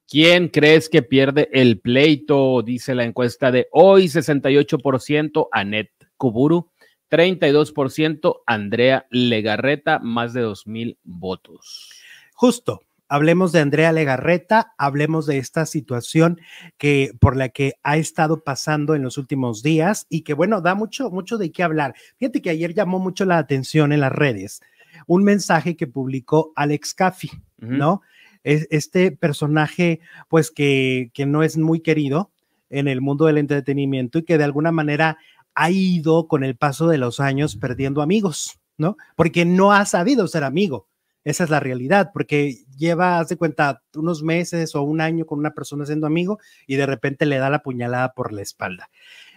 ¿Quién 0.06 0.48
crees 0.48 0.90
que 0.90 1.02
pierde 1.02 1.48
el 1.50 1.80
pleito? 1.80 2.60
Dice 2.62 2.94
la 2.94 3.04
encuesta 3.04 3.50
de 3.50 3.68
hoy, 3.72 4.04
68% 4.04 5.48
Anet 5.50 5.90
Kuburu, 6.18 6.68
32% 7.10 8.42
Andrea 8.44 9.06
Legarreta, 9.08 9.98
más 10.00 10.34
de 10.34 10.44
2.000 10.44 10.98
votos. 11.04 11.90
Justo, 12.34 12.82
hablemos 13.08 13.52
de 13.52 13.60
Andrea 13.60 13.92
Legarreta, 13.92 14.74
hablemos 14.76 15.26
de 15.26 15.38
esta 15.38 15.64
situación 15.64 16.38
que 16.76 17.12
por 17.18 17.34
la 17.34 17.48
que 17.48 17.74
ha 17.82 17.96
estado 17.96 18.44
pasando 18.44 18.94
en 18.94 19.02
los 19.02 19.16
últimos 19.16 19.62
días 19.62 20.06
y 20.10 20.20
que 20.22 20.34
bueno, 20.34 20.60
da 20.60 20.74
mucho 20.74 21.10
mucho 21.10 21.38
de 21.38 21.50
qué 21.50 21.62
hablar. 21.62 21.94
Fíjate 22.16 22.42
que 22.42 22.50
ayer 22.50 22.74
llamó 22.74 22.98
mucho 22.98 23.24
la 23.24 23.38
atención 23.38 23.92
en 23.92 24.00
las 24.00 24.12
redes 24.12 24.60
un 25.06 25.24
mensaje 25.24 25.76
que 25.76 25.86
publicó 25.86 26.52
Alex 26.56 26.94
Caffi, 26.94 27.30
Ujú. 27.62 27.72
¿no? 27.72 28.02
Es 28.42 28.66
este 28.70 29.12
personaje 29.12 30.00
pues 30.28 30.50
que 30.50 31.10
que 31.12 31.26
no 31.26 31.42
es 31.42 31.58
muy 31.58 31.80
querido 31.80 32.32
en 32.70 32.88
el 32.88 33.00
mundo 33.00 33.26
del 33.26 33.38
entretenimiento 33.38 34.18
y 34.18 34.24
que 34.24 34.38
de 34.38 34.44
alguna 34.44 34.72
manera 34.72 35.18
ha 35.54 35.70
ido 35.70 36.26
con 36.28 36.44
el 36.44 36.56
paso 36.56 36.88
de 36.88 36.98
los 36.98 37.20
años 37.20 37.56
perdiendo 37.56 38.02
amigos, 38.02 38.60
¿no? 38.78 38.96
Porque 39.16 39.44
no 39.44 39.72
ha 39.72 39.84
sabido 39.84 40.26
ser 40.28 40.44
amigo. 40.44 40.88
Esa 41.22 41.44
es 41.44 41.50
la 41.50 41.60
realidad, 41.60 42.12
porque 42.14 42.64
lleva, 42.78 43.18
haz 43.18 43.28
de 43.28 43.36
cuenta, 43.36 43.82
unos 43.94 44.22
meses 44.22 44.74
o 44.74 44.82
un 44.82 45.02
año 45.02 45.26
con 45.26 45.38
una 45.38 45.52
persona 45.52 45.84
siendo 45.84 46.06
amigo 46.06 46.38
y 46.66 46.76
de 46.76 46.86
repente 46.86 47.26
le 47.26 47.36
da 47.36 47.50
la 47.50 47.62
puñalada 47.62 48.14
por 48.14 48.32
la 48.32 48.40
espalda. 48.40 48.88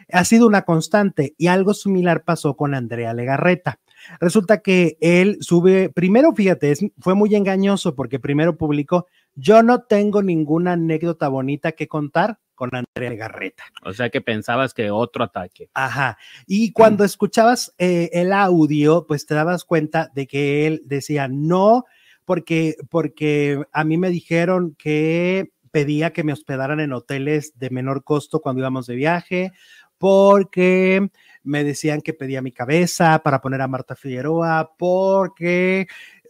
Ha 0.10 0.24
sido 0.24 0.48
una 0.48 0.62
constante 0.62 1.36
y 1.38 1.48
algo 1.48 1.74
similar 1.74 2.24
pasó 2.24 2.56
con 2.56 2.74
Andrea 2.74 3.14
Legarreta. 3.14 3.80
Resulta 4.20 4.62
que 4.62 4.98
él 5.02 5.38
sube, 5.42 5.90
primero, 5.90 6.34
fíjate, 6.34 6.74
fue 7.00 7.16
muy 7.16 7.36
engañoso 7.36 7.96
porque 7.96 8.20
primero 8.20 8.58
publicó, 8.58 9.08
yo 9.36 9.64
no 9.64 9.84
tengo 9.84 10.22
ninguna 10.22 10.74
anécdota 10.74 11.28
bonita 11.28 11.72
que 11.74 11.88
contar 11.88 12.40
con 12.56 12.70
Andrea 12.74 13.16
Garreta. 13.16 13.64
O 13.84 13.94
sea 13.94 14.10
que 14.10 14.22
pensabas 14.22 14.74
que 14.74 14.92
otro 14.92 15.24
ataque. 15.24 15.70
Ajá. 15.74 16.18
Y 16.46 16.72
cuando 16.72 17.04
escuchabas 17.04 17.74
eh, 17.78 18.10
el 18.14 18.32
audio, 18.32 19.06
pues 19.08 19.26
te 19.26 19.36
dabas 19.36 19.66
cuenta 19.66 20.12
de 20.14 20.28
que 20.28 20.68
él 20.68 20.82
decía, 20.86 21.28
no, 21.28 21.86
porque, 22.26 22.76
porque 22.90 23.64
a 23.72 23.84
mí 23.84 23.98
me 23.98 24.10
dijeron 24.10 24.76
que 24.78 25.52
pedía 25.72 26.14
que 26.14 26.24
me 26.24 26.34
hospedaran 26.34 26.80
en 26.80 26.94
hoteles 26.94 27.58
de 27.58 27.72
menor 27.72 28.04
costo 28.04 28.40
cuando 28.40 28.60
íbamos 28.60 28.86
de 28.86 28.96
viaje, 28.96 29.52
porque 29.98 31.10
me 31.44 31.64
decían 31.64 32.02
que 32.02 32.14
pedía 32.14 32.42
mi 32.42 32.52
cabeza 32.52 33.22
para 33.24 33.42
poner 33.42 33.62
a 33.62 33.68
Marta 33.68 33.96
Figueroa, 33.96 34.72
porque, 34.78 35.88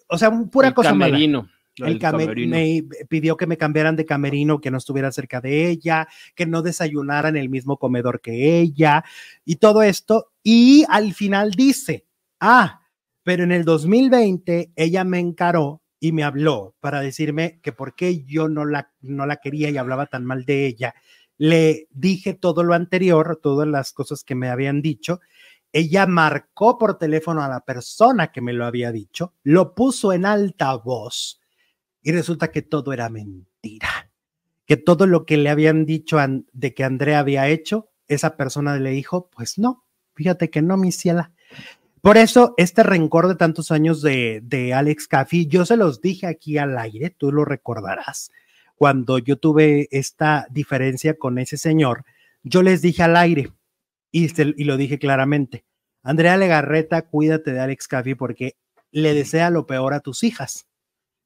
o 0.09 0.18
sea, 0.18 0.32
pura 0.51 0.70
el 0.70 0.74
cosa 0.74 0.89
camerino, 0.89 1.49
El 1.78 1.99
camerino. 1.99 2.55
me 2.55 2.84
pidió 3.07 3.38
que 3.38 3.47
me 3.47 3.57
cambiaran 3.57 3.95
de 3.95 4.05
camerino, 4.05 4.59
que 4.59 4.72
no 4.72 4.78
estuviera 4.78 5.11
cerca 5.11 5.41
de 5.41 5.70
ella, 5.70 6.07
que 6.36 6.45
no 6.45 6.61
desayunara 6.61 7.30
en 7.30 7.38
el 7.38 7.49
mismo 7.49 7.78
comedor 7.78 8.22
que 8.22 8.59
ella 8.59 9.03
y 9.45 9.57
todo 9.57 9.84
esto. 9.84 10.32
Y 10.43 10.86
al 10.89 11.14
final 11.14 11.51
dice, 11.51 12.05
ah, 12.39 12.82
pero 13.24 13.43
en 13.43 13.51
el 13.51 13.64
2020 13.64 14.74
ella 14.76 15.03
me 15.03 15.20
encaró 15.20 15.82
y 16.03 16.11
me 16.11 16.24
habló 16.24 16.76
para 16.82 16.99
decirme 16.99 17.61
que 17.64 17.72
por 17.72 17.95
qué 17.95 18.26
yo 18.26 18.49
no 18.49 18.66
la, 18.66 18.91
no 18.99 19.26
la 19.26 19.38
quería 19.38 19.70
y 19.70 19.78
hablaba 19.78 20.07
tan 20.07 20.26
mal 20.26 20.43
de 20.43 20.66
ella. 20.66 20.95
Le 21.38 21.88
dije 21.92 22.34
todo 22.34 22.64
lo 22.64 22.74
anterior, 22.74 23.40
todas 23.42 23.68
las 23.68 23.92
cosas 23.92 24.24
que 24.24 24.36
me 24.36 24.50
habían 24.50 24.82
dicho. 24.82 25.20
Ella 25.72 26.06
marcó 26.06 26.78
por 26.78 26.98
teléfono 26.98 27.42
a 27.42 27.50
la 27.50 27.62
persona 27.62 28.32
que 28.32 28.42
me 28.42 28.54
lo 28.54 28.66
había 28.66 28.92
dicho, 28.92 29.34
lo 29.44 29.74
puso 29.74 30.14
en 30.14 30.26
alta 30.26 30.76
voz 30.76 31.42
y 32.04 32.12
resulta 32.12 32.52
que 32.52 32.62
todo 32.62 32.94
era 32.94 33.10
mentira. 33.10 34.12
Que 34.66 34.78
todo 34.78 35.08
lo 35.08 35.26
que 35.26 35.38
le 35.38 35.50
habían 35.50 35.86
dicho 35.86 36.18
de 36.52 36.74
que 36.74 36.84
Andrea 36.84 37.20
había 37.20 37.48
hecho, 37.48 37.90
esa 38.08 38.38
persona 38.38 38.78
le 38.78 38.92
dijo, 38.92 39.30
pues 39.36 39.58
no, 39.58 39.84
fíjate 40.14 40.50
que 40.50 40.62
no, 40.62 40.78
mi 40.78 40.92
ciela. 40.92 41.32
Por 42.02 42.18
eso, 42.18 42.54
este 42.58 42.84
rencor 42.84 43.28
de 43.28 43.36
tantos 43.36 43.72
años 43.72 44.02
de, 44.02 44.42
de 44.44 44.74
Alex 44.74 45.08
Caffey, 45.08 45.48
yo 45.48 45.66
se 45.66 45.78
los 45.78 46.02
dije 46.02 46.28
aquí 46.28 46.58
al 46.58 46.78
aire, 46.78 47.10
tú 47.10 47.32
lo 47.32 47.46
recordarás, 47.46 48.32
cuando 48.76 49.17
yo 49.17 49.38
tuve 49.38 49.88
esta 49.91 50.47
diferencia 50.49 51.17
con 51.17 51.38
ese 51.38 51.57
señor, 51.57 52.05
yo 52.43 52.61
les 52.61 52.82
dije 52.82 53.03
al 53.03 53.15
aire 53.15 53.51
y, 54.11 54.30
y 54.41 54.63
lo 54.63 54.78
dije 54.78 54.99
claramente, 54.99 55.65
Andrea 56.03 56.38
Legarreta, 56.38 57.03
cuídate 57.03 57.53
de 57.53 57.59
Alex 57.59 57.88
Caffey 57.88 58.15
porque 58.15 58.57
le 58.91 59.13
desea 59.13 59.49
lo 59.49 59.65
peor 59.65 59.93
a 59.93 60.01
tus 60.01 60.24
hijas, 60.24 60.67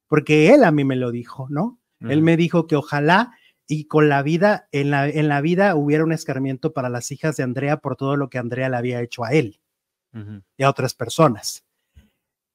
porque 0.06 0.54
él 0.54 0.64
a 0.64 0.70
mí 0.70 0.84
me 0.84 0.96
lo 0.96 1.10
dijo, 1.10 1.48
¿no? 1.50 1.80
Él 2.00 2.22
me 2.22 2.36
dijo 2.36 2.68
que 2.68 2.76
ojalá 2.76 3.32
y 3.66 3.84
con 3.84 4.08
la 4.08 4.22
vida, 4.22 4.68
en 4.70 4.90
la, 4.90 5.08
en 5.08 5.28
la 5.28 5.40
vida 5.40 5.74
hubiera 5.74 6.04
un 6.04 6.12
escarmiento 6.12 6.72
para 6.72 6.88
las 6.88 7.10
hijas 7.10 7.36
de 7.36 7.42
Andrea 7.42 7.78
por 7.78 7.96
todo 7.96 8.16
lo 8.16 8.30
que 8.30 8.38
Andrea 8.38 8.68
le 8.68 8.76
había 8.76 9.02
hecho 9.02 9.24
a 9.24 9.32
él 9.32 9.60
y 10.56 10.62
a 10.62 10.70
otras 10.70 10.94
personas. 10.94 11.64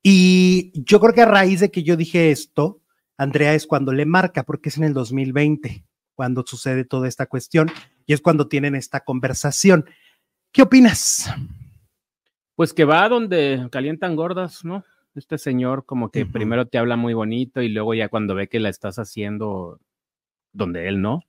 Y 0.01 0.71
yo 0.85 0.99
creo 0.99 1.13
que 1.13 1.21
a 1.21 1.25
raíz 1.25 1.59
de 1.59 1.71
que 1.71 1.83
yo 1.83 1.95
dije 1.95 2.31
esto, 2.31 2.81
Andrea 3.18 3.53
es 3.53 3.68
cuando 3.68 3.91
le 3.93 4.05
marca, 4.05 4.43
porque 4.43 4.70
es 4.70 4.78
en 4.78 4.84
el 4.84 4.93
2020 4.93 5.86
cuando 6.16 6.43
sucede 6.45 6.86
toda 6.86 7.07
esta 7.07 7.26
cuestión 7.26 7.72
y 8.05 8.14
es 8.14 8.22
cuando 8.22 8.47
tienen 8.47 8.76
esta 8.76 9.01
conversación. 9.01 9.86
¿Qué 10.51 10.61
opinas? 10.61 11.34
Pues 12.55 12.74
que 12.74 12.86
va 12.86 13.09
donde 13.09 13.68
calientan 13.72 14.16
gordas, 14.16 14.64
¿no? 14.64 14.84
Este 15.16 15.38
señor 15.38 15.86
como 15.86 16.09
que 16.09 16.26
primero 16.26 16.68
te 16.68 16.78
habla 16.78 16.95
muy 16.95 17.14
bonito 17.14 17.61
y 17.61 17.70
luego 17.70 17.93
ya 17.93 18.09
cuando 18.09 18.36
ve 18.36 18.47
que 18.47 18.59
la 18.59 18.70
estás 18.70 18.97
haciendo 18.97 19.80
donde 20.51 20.88
él 20.88 21.01
no, 21.01 21.24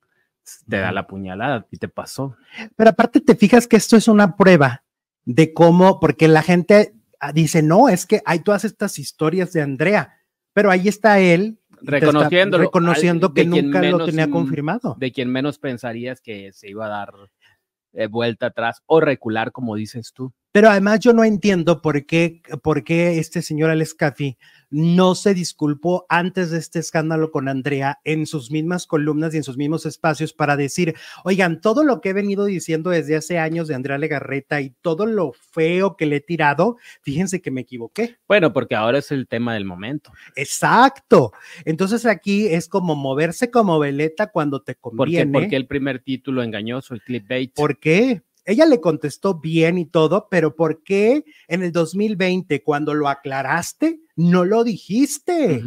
te 0.69 0.79
da 0.79 0.93
la 0.93 1.07
puñalada 1.07 1.67
y 1.71 1.79
te 1.79 1.89
pasó. 1.89 2.37
Pero 2.77 2.91
aparte 2.91 3.21
te 3.21 3.35
fijas 3.35 3.67
que 3.67 3.77
esto 3.77 3.97
es 3.97 4.09
una 4.09 4.37
prueba 4.37 4.85
de 5.25 5.53
cómo, 5.55 6.01
porque 6.01 6.29
la 6.29 6.43
gente 6.43 6.95
ah, 7.21 7.33
dice, 7.33 7.63
no, 7.63 7.89
es 7.89 8.07
que 8.07 8.23
hay 8.27 8.41
todas 8.41 8.65
estas 8.65 8.99
historias 8.99 9.53
de 9.53 9.63
Andrea, 9.63 10.21
pero 10.53 10.71
ahí 10.71 10.89
está 10.89 11.19
él 11.21 11.59
reconociendo, 11.85 12.59
reconociendo 12.59 13.35
que 13.35 13.45
nunca 13.45 13.83
lo 13.83 14.05
tenía 14.05 14.31
confirmado. 14.31 14.97
De 14.99 15.13
quien 15.13 15.31
menos 15.31 15.59
pensarías 15.59 16.21
que 16.21 16.53
se 16.53 16.71
iba 16.71 16.87
a 16.87 16.89
dar 16.89 17.13
eh, 17.93 18.09
vuelta 18.09 18.47
atrás 18.47 18.83
o 18.87 19.01
recular, 19.01 19.53
como 19.53 19.77
dices 19.77 20.13
tú. 20.13 20.33
Pero 20.53 20.69
además 20.69 21.01
yo 21.01 21.13
no 21.13 21.25
entiendo 21.25 21.83
por 21.83 22.07
qué, 22.07 22.43
por 22.63 22.85
qué 22.85 23.19
este 23.19 23.43
señor 23.43 23.71
Alex 23.71 23.95
Caffi 23.95 24.37
no 24.71 25.15
se 25.15 25.35
disculpó 25.35 26.07
antes 26.09 26.51
de 26.51 26.59
este 26.59 26.79
escándalo 26.79 27.31
con 27.31 27.49
Andrea 27.49 28.01
en 28.05 28.27
sus 28.27 28.51
mismas 28.51 28.87
columnas 28.87 29.35
y 29.35 29.39
en 29.39 29.43
sus 29.43 29.57
mismos 29.57 29.87
espacios 29.87 30.33
para 30.33 30.57
decir, 30.57 30.95
oigan, 31.25 31.61
todo 31.61 31.85
lo 31.85 32.01
que 32.01 32.11
he 32.11 32.13
venido 32.13 32.45
diciendo 32.45 32.91
desde 32.91 33.17
hace 33.17 33.39
años 33.39 33.69
de 33.69 33.75
Andrea 33.75 33.99
Legarreta 33.99 34.61
y 34.61 34.71
todo 34.81 35.07
lo 35.07 35.33
feo 35.33 35.97
que 35.97 36.07
le 36.07 36.17
he 36.17 36.21
tirado, 36.21 36.77
fíjense 37.03 37.41
que 37.41 37.51
me 37.51 37.63
equivoqué. 37.63 38.17
Bueno, 38.29 38.53
porque 38.53 38.75
ahora 38.75 38.99
es 38.99 39.11
el 39.11 39.27
tema 39.27 39.55
del 39.55 39.65
momento. 39.65 40.13
Exacto. 40.37 41.33
Entonces 41.65 42.07
aquí 42.07 42.47
es 42.47 42.69
como 42.69 42.95
moverse 42.95 43.51
como 43.51 43.79
veleta 43.79 44.29
cuando 44.29 44.63
te 44.63 44.75
conviene. 44.75 45.33
¿Por 45.33 45.41
qué? 45.41 45.45
Porque 45.45 45.57
el 45.57 45.67
primer 45.67 46.01
título 46.01 46.43
engañoso, 46.43 46.95
el 46.95 47.03
clickbait. 47.03 47.55
¿Por 47.55 47.79
qué? 47.79 48.23
ella 48.47 48.67
le 48.67 48.81
contestó 48.81 49.41
bien 49.41 49.79
y 49.79 49.87
todo, 49.87 50.29
pero 50.31 50.55
¿por 50.55 50.83
qué 50.83 51.25
en 51.49 51.63
el 51.63 51.73
2020, 51.73 52.63
cuando 52.63 52.95
lo 52.95 53.09
aclaraste, 53.09 54.01
no 54.17 54.45
lo 54.45 54.65
dijiste? 54.65 55.63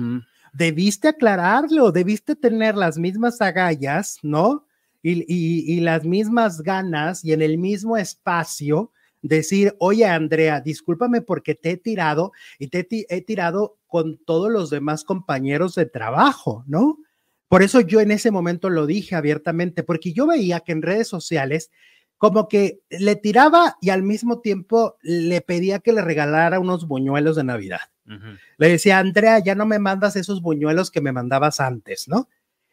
Debiste 0.53 1.09
aclararlo, 1.09 1.91
debiste 1.91 2.35
tener 2.35 2.75
las 2.75 2.97
mismas 2.97 3.41
agallas, 3.41 4.17
¿no? 4.23 4.65
Y, 5.03 5.79
las 5.81 6.03
mismas 6.03 6.61
ganas 6.61 7.23
y 7.23 7.31
en 7.31 7.41
el 7.41 7.57
mismo 7.57 7.95
espacio 7.95 8.91
decir, 9.21 9.75
oye 9.79 10.05
Andrea, 10.05 10.59
discúlpame 10.59 11.21
porque 11.21 11.55
te 11.55 11.71
he 11.71 11.77
tirado 11.77 12.33
y 12.59 12.67
te 12.67 12.87
he 12.89 13.21
tirado 13.21 13.77
con 13.87 14.17
todos 14.17 14.51
los 14.51 14.69
demás 14.69 15.03
compañeros 15.03 15.75
de 15.75 15.85
trabajo, 15.85 16.63
¿no? 16.67 16.97
Por 17.47 17.63
eso 17.63 17.79
yo 17.79 18.01
en 18.01 18.11
ese 18.11 18.31
momento 18.31 18.69
lo 18.69 18.85
dije 18.85 19.15
abiertamente, 19.15 19.83
porque 19.83 20.11
yo 20.11 20.27
veía 20.27 20.59
que 20.59 20.73
en 20.73 20.81
redes 20.81 21.07
sociales 21.07 21.71
como 22.17 22.47
que 22.47 22.81
le 22.89 23.15
tiraba 23.15 23.77
y 23.79 23.91
al 23.91 24.03
mismo 24.03 24.41
tiempo 24.41 24.97
le 25.01 25.39
pedía 25.41 25.79
que 25.79 25.93
le 25.93 26.01
regalara 26.01 26.59
unos 26.59 26.87
buñuelos 26.87 27.35
de 27.35 27.43
Navidad. 27.43 27.79
Le 28.57 28.69
decía, 28.69 28.99
Andrea, 28.99 29.39
ya 29.39 29.53
no 29.53 29.65
me 29.65 29.79
mandas 29.79 30.15
esos 30.15 30.41
buñuelos 30.41 30.91
que 30.91 31.01
me 31.01 31.11
mandabas 31.11 31.59
antes, 31.59 32.07
¿no? 32.07 32.29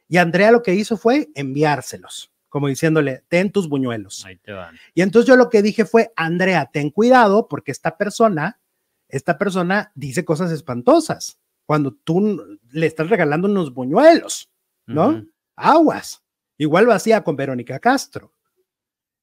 Y 0.09 0.19
Andrea 0.19 0.53
lo 0.53 0.63
que 0.63 0.75
hizo 0.75 0.97
fue 0.97 1.31
enviárselos, 1.35 2.33
como 2.49 2.69
diciéndole, 2.69 3.25
ten 3.29 3.51
tus 3.51 3.69
buñuelos. 3.69 4.25
Ahí 4.25 4.37
te 4.37 4.53
van. 4.53 4.77
Y 4.95 5.03
entonces 5.03 5.27
yo 5.27 5.37
lo 5.37 5.51
que 5.51 5.63
dije 5.63 5.85
fue, 5.85 6.13
Andrea, 6.15 6.71
ten 6.73 6.91
cuidado 6.91 7.49
porque 7.49 7.73
esta 7.73 7.97
persona, 7.97 8.61
esta 9.09 9.39
persona 9.39 9.91
dice 9.95 10.25
cosas 10.25 10.53
espantosas 10.53 11.39
cuando 11.67 11.95
tú 11.95 12.59
le 12.71 12.87
estás 12.87 13.09
regalando 13.09 13.49
unos 13.49 13.73
buñuelos, 13.73 14.51
¿no? 14.87 15.25
Aguas. 15.57 16.23
Igual 16.59 16.85
lo 16.85 16.93
hacía 16.93 17.25
con 17.25 17.37
Verónica 17.37 17.79
Castro. 17.79 18.33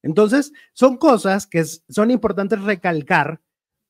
Entonces, 0.02 0.52
son 0.72 0.96
cosas 0.96 1.46
que 1.46 1.64
son 1.64 2.10
importantes 2.10 2.60
recalcar 2.60 3.40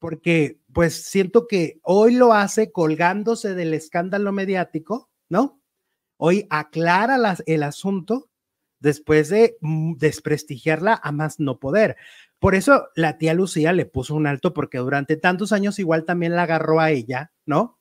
porque 0.02 0.58
pues 0.72 1.04
siento 1.04 1.46
que 1.46 1.78
hoy 1.84 2.16
lo 2.16 2.32
hace 2.32 2.72
colgándose 2.72 3.54
del 3.54 3.72
escándalo 3.72 4.32
mediático, 4.32 5.08
¿no? 5.28 5.62
Hoy 6.16 6.48
aclara 6.50 7.36
el 7.46 7.62
asunto 7.62 8.28
después 8.80 9.28
de 9.28 9.56
mm, 9.60 9.98
desprestigiarla 9.98 11.00
a 11.00 11.12
más 11.12 11.38
no 11.38 11.60
poder. 11.60 11.96
Por 12.40 12.56
eso 12.56 12.88
la 12.96 13.16
tía 13.16 13.32
Lucía 13.32 13.72
le 13.72 13.86
puso 13.86 14.16
un 14.16 14.26
alto 14.26 14.52
porque 14.52 14.78
durante 14.78 15.16
tantos 15.16 15.52
años 15.52 15.78
igual 15.78 16.04
también 16.04 16.34
la 16.34 16.42
agarró 16.42 16.80
a 16.80 16.90
ella, 16.90 17.30
¿no? 17.46 17.78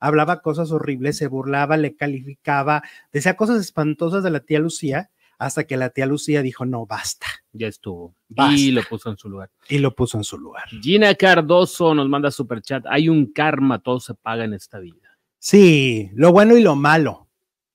Hablaba 0.00 0.40
cosas 0.40 0.72
horribles, 0.72 1.18
se 1.18 1.26
burlaba, 1.26 1.76
le 1.76 1.96
calificaba, 1.96 2.82
decía 3.12 3.36
cosas 3.36 3.60
espantosas 3.60 4.22
de 4.22 4.30
la 4.30 4.40
tía 4.40 4.58
Lucía 4.58 5.10
hasta 5.38 5.64
que 5.64 5.76
la 5.76 5.90
tía 5.90 6.06
Lucía 6.06 6.42
dijo, 6.42 6.66
no, 6.66 6.84
basta. 6.84 7.26
Ya 7.52 7.68
estuvo. 7.68 8.14
Y 8.50 8.72
lo 8.72 8.82
puso 8.82 9.10
en 9.10 9.16
su 9.16 9.28
lugar. 9.28 9.50
Y 9.68 9.78
lo 9.78 9.94
puso 9.94 10.18
en 10.18 10.24
su 10.24 10.36
lugar. 10.36 10.64
Gina 10.82 11.14
Cardoso 11.14 11.94
nos 11.94 12.08
manda 12.08 12.30
super 12.30 12.60
chat. 12.60 12.84
Hay 12.88 13.08
un 13.08 13.32
karma, 13.32 13.78
todo 13.78 14.00
se 14.00 14.14
paga 14.14 14.44
en 14.44 14.54
esta 14.54 14.78
vida. 14.78 15.18
Sí, 15.38 16.10
lo 16.14 16.32
bueno 16.32 16.56
y 16.56 16.62
lo 16.62 16.74
malo. 16.74 17.28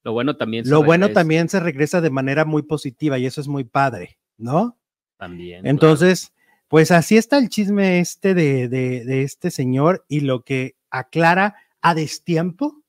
Lo 0.03 0.11
bueno 0.11 0.36
también 0.36 0.66
se 0.66 0.72
Lo 0.72 0.84
bueno 0.84 1.09
también 1.09 1.47
se 1.47 1.61
regresa 1.61 2.01
de 2.01 2.09
manera 2.09 2.43
muy 2.43 2.64
positiva 2.64 3.18
y 3.18 3.26
eso 3.26 3.39
es 3.39 3.47
muy 3.47 3.64
padre, 3.64 4.20
¿no? 4.38 4.78
También. 5.18 5.66
Entonces, 5.66 6.34
pues 6.68 6.91
así 6.91 7.16
está 7.16 7.38
el 7.38 7.47
chisme 7.47 7.99
este 7.99 8.34
de, 8.34 8.68
de, 8.68 9.24
este 9.24 9.49
señor 9.49 10.03
y 10.09 10.20
lo 10.20 10.43
que 10.43 10.76
aclara 10.89 11.55
a 11.82 11.95
destiempo 11.95 12.84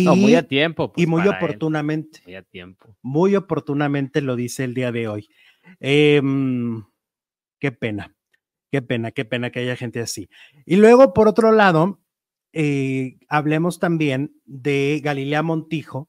y, 0.00 0.16
muy 0.16 0.34
a 0.34 0.46
tiempo. 0.46 0.92
y 0.96 1.06
pues, 1.06 1.08
muy 1.08 1.28
oportunamente. 1.28 2.20
Muy 2.24 2.34
a 2.34 2.42
tiempo. 2.42 2.96
Muy 3.02 3.36
oportunamente 3.36 4.20
lo 4.20 4.36
dice 4.36 4.64
el 4.64 4.74
día 4.74 4.92
de 4.92 5.08
hoy. 5.08 5.28
Em, 5.80 6.84
qué 7.58 7.72
pena. 7.72 8.14
Qué 8.70 8.82
pena, 8.82 9.10
qué 9.12 9.24
pena 9.24 9.50
que 9.50 9.60
haya 9.60 9.76
gente 9.76 10.00
así. 10.00 10.28
Y 10.64 10.76
luego, 10.76 11.14
por 11.14 11.28
otro 11.28 11.52
lado, 11.52 12.00
eh, 12.52 13.18
hablemos 13.28 13.78
también 13.78 14.34
de 14.44 15.00
Galilea 15.02 15.42
Montijo, 15.42 16.08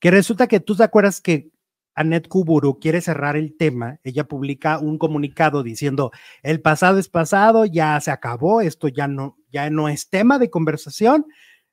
que 0.00 0.10
resulta 0.10 0.46
que 0.46 0.60
tú 0.60 0.74
te 0.74 0.82
acuerdas 0.82 1.20
que 1.20 1.50
Annette 1.94 2.28
Kuburu 2.28 2.78
quiere 2.78 3.00
cerrar 3.00 3.36
el 3.36 3.56
tema, 3.56 4.00
ella 4.02 4.24
publica 4.24 4.78
un 4.78 4.98
comunicado 4.98 5.62
diciendo, 5.62 6.10
el 6.42 6.60
pasado 6.60 6.98
es 6.98 7.08
pasado, 7.08 7.66
ya 7.66 8.00
se 8.00 8.10
acabó, 8.10 8.62
esto 8.62 8.88
ya 8.88 9.06
no, 9.06 9.36
ya 9.50 9.70
no 9.70 9.88
es 9.88 10.08
tema 10.08 10.38
de 10.38 10.50
conversación 10.50 11.26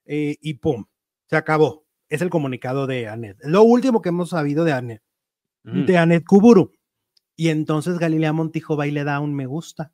eh, 0.06 0.38
y 0.42 0.56
pum, 0.56 0.86
se 1.30 1.38
acabó. 1.38 1.86
Es 2.10 2.22
el 2.22 2.30
comunicado 2.30 2.88
de 2.88 3.08
Annette. 3.08 3.40
Lo 3.44 3.64
último 3.64 4.02
que 4.02 4.10
hemos 4.10 4.30
sabido 4.30 4.64
de 4.64 4.74
Annette, 4.74 5.04
de 5.64 5.98
Annette 5.98 6.26
Kuburu. 6.26 6.72
Y 7.36 7.50
entonces 7.50 8.00
Galilea 8.00 8.34
Montijo 8.34 8.76
va 8.76 8.88
y 8.88 8.92
le 8.92 9.04
da 9.04 9.20
un 9.20 9.36
me 9.36 9.46
gusta 9.46 9.94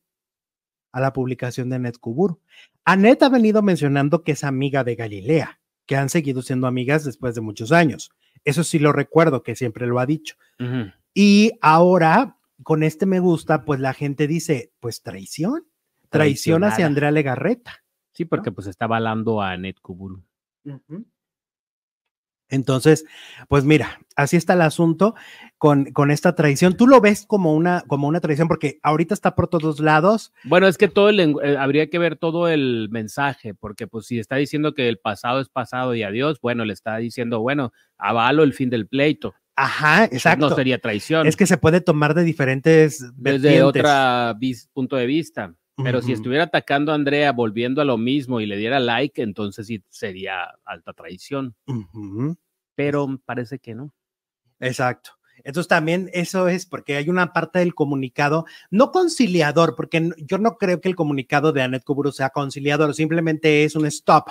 a 0.93 1.01
la 1.01 1.11
publicación 1.11 1.69
de 1.69 1.75
Annette 1.75 1.99
Kuburu. 1.99 2.39
Annette 2.85 3.23
ha 3.23 3.29
venido 3.29 3.61
mencionando 3.61 4.23
que 4.23 4.31
es 4.31 4.45
amiga 4.45 4.85
de 4.85 4.95
Galilea, 4.95 5.59
que 5.85 5.97
han 5.97 6.07
seguido 6.09 6.41
siendo 6.41 6.67
amigas 6.67 7.03
después 7.03 7.35
de 7.35 7.41
muchos 7.41 7.73
años. 7.73 8.11
Eso 8.45 8.63
sí 8.63 8.79
lo 8.79 8.93
recuerdo, 8.93 9.43
que 9.43 9.55
siempre 9.55 9.85
lo 9.87 9.99
ha 9.99 10.05
dicho. 10.05 10.35
Y 11.13 11.51
ahora, 11.61 12.37
con 12.63 12.81
este 12.81 13.05
me 13.05 13.19
gusta, 13.19 13.65
pues 13.65 13.81
la 13.81 13.93
gente 13.93 14.27
dice, 14.27 14.71
pues 14.79 15.01
traición, 15.01 15.65
traición 16.09 16.63
hacia 16.63 16.85
Andrea 16.85 17.11
Legarreta. 17.11 17.83
Sí, 18.13 18.23
porque 18.23 18.51
pues 18.51 18.67
está 18.67 18.85
avalando 18.85 19.41
a 19.41 19.51
Annette 19.51 19.81
Kuburu. 19.81 20.23
Entonces, 22.49 23.05
pues 23.47 23.63
mira, 23.63 23.99
así 24.15 24.37
está 24.37 24.53
el 24.53 24.61
asunto 24.61 25.15
con, 25.57 25.85
con 25.91 26.11
esta 26.11 26.35
traición. 26.35 26.77
¿Tú 26.77 26.87
lo 26.87 27.01
ves 27.01 27.25
como 27.27 27.53
una, 27.53 27.83
como 27.87 28.07
una 28.07 28.21
traición? 28.21 28.47
Porque 28.47 28.79
ahorita 28.83 29.13
está 29.13 29.35
por 29.35 29.47
todos 29.47 29.79
lados. 29.79 30.31
Bueno, 30.43 30.67
es 30.67 30.77
que 30.77 30.87
todo 30.87 31.09
el, 31.09 31.19
eh, 31.19 31.57
habría 31.57 31.89
que 31.89 31.99
ver 31.99 32.17
todo 32.17 32.47
el 32.47 32.87
mensaje, 32.91 33.53
porque 33.53 33.87
pues 33.87 34.05
si 34.05 34.19
está 34.19 34.35
diciendo 34.35 34.73
que 34.73 34.87
el 34.87 34.99
pasado 34.99 35.41
es 35.41 35.49
pasado 35.49 35.95
y 35.95 36.03
adiós, 36.03 36.39
bueno, 36.41 36.65
le 36.65 36.73
está 36.73 36.97
diciendo, 36.97 37.41
bueno, 37.41 37.73
avalo 37.97 38.43
el 38.43 38.53
fin 38.53 38.69
del 38.69 38.87
pleito. 38.87 39.33
Ajá, 39.55 40.05
exacto. 40.05 40.49
No 40.49 40.55
sería 40.55 40.79
traición. 40.79 41.25
Es 41.27 41.37
que 41.37 41.47
se 41.47 41.57
puede 41.57 41.79
tomar 41.79 42.13
de 42.13 42.23
diferentes 42.23 43.11
Desde 43.15 43.63
otro 43.63 43.89
punto 44.73 44.97
de 44.97 45.05
vista. 45.05 45.55
Pero 45.83 46.01
si 46.01 46.13
estuviera 46.13 46.45
atacando 46.45 46.91
a 46.91 46.95
Andrea, 46.95 47.33
volviendo 47.33 47.81
a 47.81 47.85
lo 47.85 47.97
mismo 47.97 48.39
y 48.39 48.45
le 48.45 48.55
diera 48.55 48.79
like, 48.79 49.21
entonces 49.21 49.67
sí 49.67 49.83
sería 49.89 50.55
alta 50.63 50.93
traición. 50.93 51.55
Pero 52.75 53.19
parece 53.25 53.59
que 53.59 53.75
no. 53.75 53.91
Exacto. 54.59 55.11
Entonces 55.43 55.67
también 55.67 56.09
eso 56.13 56.47
es 56.47 56.65
porque 56.65 56.95
hay 56.95 57.09
una 57.09 57.33
parte 57.33 57.59
del 57.59 57.75
comunicado, 57.75 58.45
no 58.71 58.91
conciliador, 58.91 59.75
porque 59.75 60.11
yo 60.17 60.37
no 60.37 60.57
creo 60.57 60.79
que 60.79 60.87
el 60.87 60.95
comunicado 60.95 61.51
de 61.51 61.61
Anet 61.61 61.83
Kuburu 61.83 62.11
sea 62.11 62.29
conciliador, 62.29 62.93
simplemente 62.95 63.63
es 63.63 63.75
un 63.75 63.85
stop. 63.85 64.29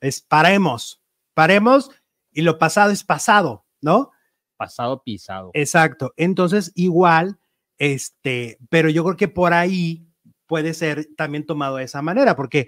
Es 0.00 0.20
paremos, 0.20 1.00
paremos 1.34 1.90
y 2.32 2.42
lo 2.42 2.58
pasado 2.58 2.90
es 2.90 3.04
pasado, 3.04 3.64
¿no? 3.80 4.10
Pasado 4.56 5.02
pisado. 5.02 5.50
Exacto. 5.54 6.12
Entonces, 6.16 6.72
igual, 6.74 7.38
este, 7.78 8.58
pero 8.68 8.88
yo 8.90 9.04
creo 9.04 9.16
que 9.16 9.28
por 9.28 9.52
ahí 9.52 10.07
puede 10.48 10.74
ser 10.74 11.06
también 11.16 11.46
tomado 11.46 11.76
de 11.76 11.84
esa 11.84 12.02
manera, 12.02 12.34
porque 12.34 12.66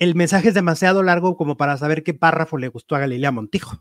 el 0.00 0.16
mensaje 0.16 0.48
es 0.48 0.54
demasiado 0.54 1.04
largo 1.04 1.36
como 1.36 1.56
para 1.56 1.76
saber 1.76 2.02
qué 2.02 2.14
párrafo 2.14 2.58
le 2.58 2.68
gustó 2.68 2.96
a 2.96 3.00
Galilea 3.00 3.30
Montijo. 3.30 3.78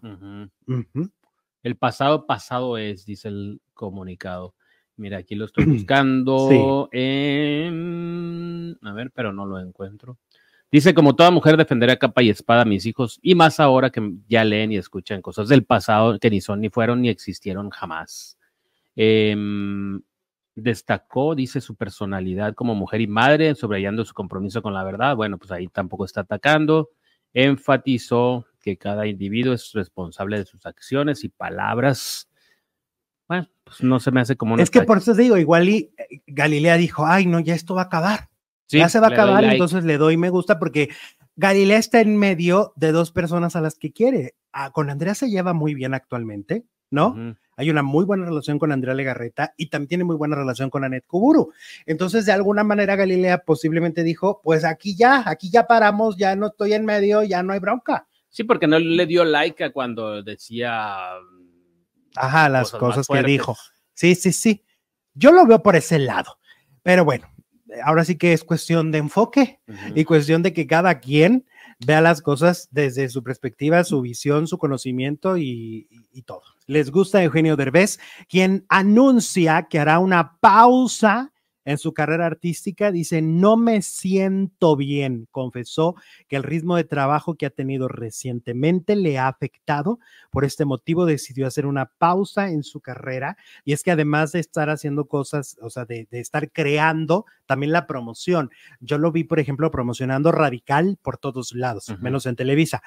El 1.64 1.78
pasado 1.78 2.28
pasado 2.28 2.78
es, 2.78 3.06
dice 3.06 3.30
el 3.30 3.62
comunicado. 3.74 4.54
Mira, 4.98 5.18
aquí 5.18 5.34
lo 5.34 5.46
estoy 5.46 5.66
buscando. 5.88 6.90
a 6.92 6.94
ver, 8.94 9.12
pero 9.14 9.34
no 9.34 9.46
lo 9.46 9.60
encuentro. 9.60 10.20
Dice, 10.72 10.94
como 10.94 11.16
toda 11.16 11.32
mujer 11.32 11.58
defenderé 11.58 11.94
a 11.94 11.98
capa 11.98 12.22
y 12.22 12.30
espada 12.30 12.62
a 12.62 12.66
mis 12.66 12.86
hijos, 12.86 13.18
y 13.24 13.34
más 13.34 13.60
ahora 13.60 13.90
que 13.90 14.14
ya 14.28 14.44
leen 14.44 14.72
y 14.72 14.78
escuchan 14.78 15.22
cosas 15.22 15.48
del 15.48 15.66
pasado 15.66 16.20
que 16.20 16.30
ni 16.30 16.42
son, 16.42 16.62
ni 16.62 16.70
fueron, 16.70 17.02
ni 17.02 17.10
existieron 17.10 17.72
jamás. 17.72 18.38
Eh, 18.96 19.36
destacó, 20.60 21.36
dice, 21.36 21.62
su 21.62 21.76
personalidad 21.76 22.54
como 22.54 22.76
mujer 22.76 23.02
y 23.02 23.08
madre, 23.08 23.56
subrayando 23.56 24.06
su 24.06 24.14
compromiso 24.14 24.62
con 24.62 24.74
la 24.74 24.84
verdad. 24.84 25.16
Bueno, 25.16 25.38
pues 25.38 25.52
ahí 25.52 25.68
tampoco 25.68 26.06
está 26.06 26.22
atacando. 26.22 26.90
Enfatizó 27.34 28.46
que 28.62 28.78
cada 28.78 29.08
individuo 29.08 29.54
es 29.54 29.72
responsable 29.74 30.38
de 30.38 30.46
sus 30.46 30.66
acciones 30.66 31.24
y 31.24 31.30
palabras. 31.30 32.30
Bueno, 33.28 33.48
pues 33.64 33.84
no 33.84 34.00
se 34.00 34.12
me 34.12 34.22
hace 34.22 34.36
como 34.36 34.58
Es 34.58 34.72
que 34.72 34.82
por 34.82 34.98
eso 34.98 35.14
digo, 35.14 35.38
igual 35.38 35.70
y 35.70 35.92
eh, 35.98 36.22
Galilea 36.28 36.78
dijo, 36.78 37.06
ay, 37.06 37.26
no, 37.26 37.40
ya 37.40 37.54
esto 37.54 37.76
va 37.76 37.84
a 37.84 37.86
acabar. 37.86 38.30
ya 38.68 38.90
se 38.90 39.00
va 39.00 39.08
a 39.08 39.12
acabar, 39.12 39.44
entonces 39.44 39.84
le 39.84 39.98
doy 39.98 40.18
me 40.18 40.30
gusta 40.30 40.60
porque 40.60 40.90
Galilea 41.36 41.78
está 41.78 42.02
en 42.02 42.18
medio 42.18 42.74
de 42.76 42.92
dos 42.92 43.12
personas 43.12 43.56
a 43.56 43.62
las 43.62 43.76
que 43.76 43.94
quiere. 43.94 44.36
Ah, 44.52 44.72
con 44.72 44.90
Andrea 44.90 45.16
se 45.16 45.30
lleva 45.30 45.54
muy 45.54 45.74
bien 45.74 45.94
actualmente, 45.94 46.66
¿no? 46.90 47.36
hay 47.60 47.70
una 47.70 47.84
muy 47.84 48.06
buena 48.06 48.24
relación 48.24 48.58
con 48.58 48.72
Andrea 48.72 48.94
Legarreta 48.94 49.54
y 49.58 49.68
también 49.68 49.90
tiene 49.90 50.04
muy 50.06 50.16
buena 50.16 50.38
relación 50.38 50.70
con 50.70 50.86
Anet 50.86 51.06
Kuburu. 51.06 51.52
Entonces, 51.86 52.26
de 52.26 52.32
alguna 52.32 52.64
manera, 52.64 52.96
Galilea 52.96 53.40
posiblemente 53.40 54.02
dijo, 54.04 54.40
pues 54.42 54.64
aquí 54.64 54.96
ya, 54.96 55.24
aquí 55.26 55.50
ya 55.52 55.68
paramos, 55.68 56.16
ya 56.16 56.38
no 56.38 56.48
estoy 56.48 56.72
en 56.72 56.86
medio, 56.86 57.22
ya 57.22 57.44
no 57.44 57.52
hay 57.52 57.60
bronca. 57.60 58.08
Sí, 58.30 58.46
porque 58.46 58.66
no 58.66 58.80
le 58.80 59.06
dio 59.06 59.26
like 59.26 59.62
a 59.62 59.74
cuando 59.74 60.24
decía... 60.24 61.16
Ajá, 62.16 62.48
las 62.48 62.72
cosas, 62.72 63.06
que 63.08 63.24
dijo. 63.24 63.58
Sí, 63.94 64.16
sí, 64.16 64.32
sí. 64.32 64.64
Yo 65.14 65.34
lo 65.34 65.46
veo 65.46 65.62
por 65.62 65.76
ese 65.76 66.00
lado. 66.00 66.38
Pero 66.82 67.04
bueno, 67.04 67.28
ahora 67.84 68.06
sí 68.06 68.18
que 68.18 68.32
es 68.32 68.46
cuestión 68.46 68.90
de 68.94 69.00
enfoque 69.00 69.60
y 69.96 70.06
cuestión 70.06 70.44
de 70.44 70.54
que 70.54 70.66
cada 70.66 71.02
quien 71.02 71.46
vea 71.86 72.00
las 72.00 72.22
cosas 72.22 72.70
desde 72.72 73.10
su 73.10 73.22
perspectiva, 73.22 73.84
su 73.84 74.00
visión, 74.00 74.48
su 74.48 74.58
conocimiento 74.58 75.36
y 75.36 75.90
todo 76.26 76.44
les 76.70 76.92
gusta 76.92 77.24
Eugenio 77.24 77.56
Derbez, 77.56 78.00
quien 78.28 78.64
anuncia 78.70 79.68
que 79.68 79.80
hará 79.80 79.98
una 79.98 80.38
pausa 80.40 81.34
en 81.66 81.80
su 81.80 81.94
carrera 81.94 82.28
artística. 82.28 82.92
Dice, 82.92 83.24
no 83.24 83.58
me 83.58 83.82
siento 83.82 84.76
bien. 84.76 85.28
Confesó 85.32 85.96
que 86.28 86.36
el 86.36 86.44
ritmo 86.44 86.76
de 86.76 86.84
trabajo 86.84 87.34
que 87.34 87.48
ha 87.48 87.50
tenido 87.50 87.88
recientemente 87.88 88.96
le 88.96 89.18
ha 89.18 89.28
afectado. 89.28 90.00
Por 90.30 90.46
este 90.46 90.64
motivo 90.64 91.08
decidió 91.08 91.48
hacer 91.48 91.66
una 91.66 91.88
pausa 91.98 92.50
en 92.50 92.62
su 92.62 92.82
carrera. 92.82 93.36
Y 93.66 93.74
es 93.74 93.82
que 93.82 93.90
además 93.92 94.32
de 94.32 94.40
estar 94.40 94.70
haciendo 94.70 95.06
cosas, 95.06 95.58
o 95.62 95.72
sea, 95.72 95.86
de, 95.86 96.08
estar 96.12 96.52
creando, 96.52 97.26
también 97.48 97.72
la 97.72 97.88
promoción. 97.88 98.52
Yo 98.80 99.00
lo 99.00 99.12
vi, 99.12 99.24
por 99.24 99.40
ejemplo, 99.40 99.72
promocionando 99.72 100.32
Radical 100.32 101.00
por 101.02 101.18
todos 101.18 101.52
lados, 101.54 101.88
menos 102.00 102.28
en 102.28 102.36
Televisa 102.36 102.84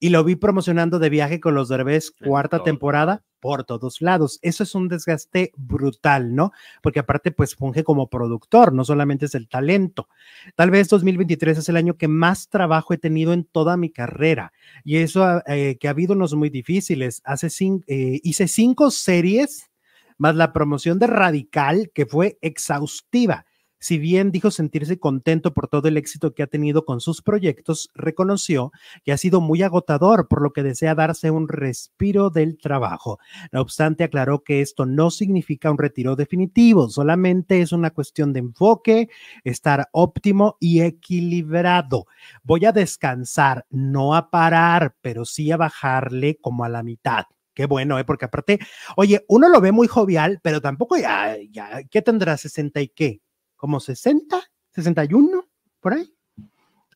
y 0.00 0.08
lo 0.08 0.24
vi 0.24 0.34
promocionando 0.34 0.98
de 0.98 1.10
viaje 1.10 1.40
con 1.40 1.54
los 1.54 1.68
Derbez 1.68 2.10
cuarta 2.10 2.62
temporada 2.62 3.22
por 3.38 3.64
todos 3.64 4.00
lados. 4.00 4.38
Eso 4.42 4.62
es 4.62 4.74
un 4.74 4.88
desgaste 4.88 5.52
brutal, 5.56 6.34
¿no? 6.34 6.52
Porque 6.82 7.00
aparte, 7.00 7.30
pues 7.32 7.54
funge 7.54 7.84
como 7.84 8.08
productor, 8.08 8.72
no 8.72 8.84
solamente 8.84 9.26
es 9.26 9.34
el 9.34 9.48
talento. 9.48 10.08
Tal 10.56 10.70
vez 10.70 10.88
2023 10.88 11.58
es 11.58 11.68
el 11.68 11.76
año 11.76 11.96
que 11.96 12.08
más 12.08 12.48
trabajo 12.48 12.94
he 12.94 12.98
tenido 12.98 13.34
en 13.34 13.44
toda 13.44 13.76
mi 13.76 13.90
carrera 13.90 14.52
y 14.84 14.96
eso 14.96 15.42
eh, 15.46 15.76
que 15.78 15.88
ha 15.88 15.90
habido 15.90 16.14
unos 16.14 16.34
muy 16.34 16.48
difíciles. 16.48 17.20
Hace 17.24 17.48
eh, 17.86 18.20
hice 18.22 18.48
cinco 18.48 18.90
series 18.90 19.70
más 20.16 20.34
la 20.34 20.52
promoción 20.52 20.98
de 20.98 21.06
Radical, 21.06 21.90
que 21.94 22.06
fue 22.06 22.38
exhaustiva. 22.42 23.46
Si 23.82 23.98
bien 23.98 24.30
dijo 24.30 24.50
sentirse 24.50 24.98
contento 24.98 25.54
por 25.54 25.66
todo 25.66 25.88
el 25.88 25.96
éxito 25.96 26.34
que 26.34 26.42
ha 26.42 26.46
tenido 26.46 26.84
con 26.84 27.00
sus 27.00 27.22
proyectos, 27.22 27.88
reconoció 27.94 28.72
que 29.04 29.12
ha 29.12 29.16
sido 29.16 29.40
muy 29.40 29.62
agotador, 29.62 30.28
por 30.28 30.42
lo 30.42 30.52
que 30.52 30.62
desea 30.62 30.94
darse 30.94 31.30
un 31.30 31.48
respiro 31.48 32.28
del 32.28 32.58
trabajo. 32.58 33.18
No 33.52 33.62
obstante, 33.62 34.04
aclaró 34.04 34.44
que 34.44 34.60
esto 34.60 34.84
no 34.84 35.10
significa 35.10 35.70
un 35.70 35.78
retiro 35.78 36.14
definitivo, 36.14 36.90
solamente 36.90 37.62
es 37.62 37.72
una 37.72 37.90
cuestión 37.90 38.34
de 38.34 38.40
enfoque, 38.40 39.08
estar 39.44 39.88
óptimo 39.92 40.58
y 40.60 40.82
equilibrado. 40.82 42.04
Voy 42.42 42.66
a 42.66 42.72
descansar, 42.72 43.64
no 43.70 44.14
a 44.14 44.30
parar, 44.30 44.94
pero 45.00 45.24
sí 45.24 45.50
a 45.52 45.56
bajarle 45.56 46.36
como 46.36 46.64
a 46.64 46.68
la 46.68 46.82
mitad. 46.82 47.24
Qué 47.54 47.64
bueno, 47.64 47.98
¿eh? 47.98 48.04
porque 48.04 48.26
aparte, 48.26 48.58
oye, 48.96 49.24
uno 49.26 49.48
lo 49.48 49.60
ve 49.62 49.72
muy 49.72 49.88
jovial, 49.88 50.38
pero 50.42 50.60
tampoco 50.60 50.98
ya, 50.98 51.36
ya, 51.50 51.82
¿qué 51.90 52.02
tendrá? 52.02 52.36
¿60 52.36 52.82
y 52.82 52.88
qué? 52.88 53.20
Como 53.60 53.78
60, 53.78 54.40
61, 54.70 55.46
por 55.80 55.92
ahí. 55.92 56.14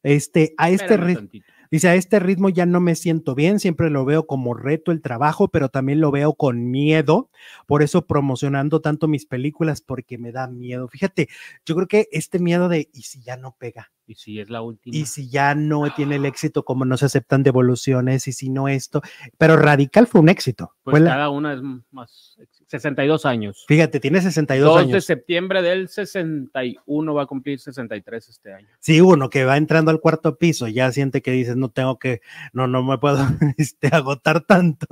Este, 0.03 0.55
a 0.57 0.71
este 0.71 0.97
ritmo, 0.97 1.29
dice, 1.71 1.89
a 1.89 1.95
este 1.95 2.19
ritmo 2.19 2.49
ya 2.49 2.65
no 2.67 2.81
me 2.81 2.95
siento 2.95 3.35
bien, 3.35 3.61
siempre 3.61 3.91
lo 3.91 4.05
veo 4.05 4.27
como 4.27 4.55
reto 4.55 4.91
el 4.91 5.03
trabajo, 5.03 5.49
pero 5.49 5.69
también 5.69 6.01
lo 6.01 6.11
veo 6.11 6.35
con 6.35 6.71
miedo, 6.71 7.31
por 7.67 7.83
eso 7.83 8.07
promocionando 8.07 8.81
tanto 8.81 9.09
mis 9.09 9.27
películas, 9.27 9.83
porque 9.83 10.19
me 10.19 10.33
da 10.33 10.47
miedo. 10.47 10.89
Fíjate, 10.89 11.29
yo 11.67 11.75
creo 11.75 11.87
que 11.87 12.09
este 12.13 12.39
miedo 12.39 12.69
de, 12.69 12.89
¿y 12.93 13.03
si 13.03 13.23
ya 13.23 13.37
no 13.37 13.57
pega? 13.59 13.93
Y 14.07 14.15
si 14.17 14.39
es 14.39 14.51
la 14.51 14.61
última. 14.61 14.95
Y 14.95 15.07
si 15.07 15.29
ya 15.31 15.55
no 15.55 15.93
tiene 15.95 16.17
el 16.17 16.27
éxito, 16.27 16.63
como 16.65 16.85
no 16.85 16.97
se 16.99 17.07
aceptan 17.07 17.43
devoluciones, 17.43 18.29
y 18.29 18.33
si 18.33 18.51
no 18.51 18.69
esto. 18.69 19.01
Pero 19.39 19.57
Radical 19.57 20.07
fue 20.07 20.21
un 20.21 20.29
éxito. 20.29 20.73
Pues 20.83 20.93
Fue 20.93 21.01
la- 21.01 21.11
cada 21.13 21.31
una 21.31 21.55
es 21.55 21.61
más. 21.91 22.37
62 22.67 23.25
años. 23.27 23.65
fíjate, 23.69 24.01
tiene 24.01 24.21
62 24.21 24.67
2 24.69 24.77
de 24.87 24.93
años. 24.95 25.05
septiembre 25.05 25.63
del 25.63 25.89
61 25.89 27.15
va 27.15 27.23
a 27.23 27.27
cumplir 27.27 27.61
63 27.61 28.29
este 28.29 28.53
año. 28.53 28.67
Sí, 28.81 29.01
uno 29.01 29.29
que 29.31 29.45
va 29.45 29.57
entrando 29.59 29.91
al 29.91 30.01
cuarto 30.01 30.37
piso, 30.39 30.67
ya 30.67 30.91
siente 30.91 31.23
que 31.23 31.31
dices, 31.31 31.57
no 31.57 31.69
tengo 31.71 31.99
que, 31.99 32.21
no, 32.53 32.67
no 32.67 32.83
me 32.83 32.99
puedo 32.99 33.19
este, 33.59 33.89
agotar 33.89 34.41
tanto. 34.41 34.87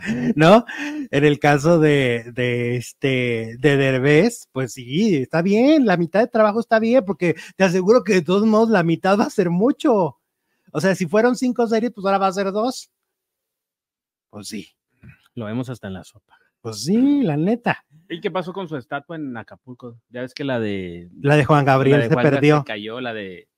¿no? 0.36 0.64
En 1.10 1.24
el 1.24 1.38
caso 1.38 1.78
de, 1.78 2.32
de 2.34 2.76
este, 2.76 3.56
de 3.58 3.76
Derbez, 3.76 4.48
pues 4.52 4.72
sí, 4.72 5.16
está 5.16 5.42
bien, 5.42 5.86
la 5.86 5.96
mitad 5.96 6.20
de 6.20 6.28
trabajo 6.28 6.60
está 6.60 6.78
bien, 6.78 7.04
porque 7.04 7.34
te 7.56 7.64
aseguro 7.64 8.02
que 8.04 8.14
de 8.14 8.22
todos 8.22 8.46
modos 8.46 8.70
la 8.70 8.82
mitad 8.82 9.18
va 9.18 9.24
a 9.24 9.30
ser 9.30 9.50
mucho. 9.50 10.18
O 10.72 10.80
sea, 10.80 10.94
si 10.94 11.06
fueron 11.06 11.36
cinco 11.36 11.66
series, 11.66 11.92
pues 11.92 12.04
ahora 12.04 12.18
va 12.18 12.28
a 12.28 12.32
ser 12.32 12.52
dos. 12.52 12.90
Pues 14.30 14.48
sí, 14.48 14.68
Lo 15.34 15.46
vemos 15.46 15.68
hasta 15.68 15.88
en 15.88 15.94
la 15.94 16.04
sopa. 16.04 16.38
pues 16.60 16.84
sí, 16.84 17.22
la 17.22 17.36
neta. 17.36 17.84
¿Y 18.08 18.20
qué 18.20 18.30
pasó 18.30 18.52
con 18.52 18.68
su 18.68 18.76
estatua 18.76 19.16
en 19.16 19.36
Acapulco? 19.36 19.98
Ya 20.08 20.20
ves 20.22 20.34
que 20.34 20.44
la 20.44 20.60
de. 20.60 21.08
La 21.20 21.36
de 21.36 21.44
Juan 21.44 21.64
Gabriel 21.64 21.98
la 21.98 22.08
de 22.08 22.14
se 22.14 22.16
perdió. 22.16 22.58
Se 22.58 22.64
cayó, 22.64 23.00
la 23.00 23.12
de 23.12 23.48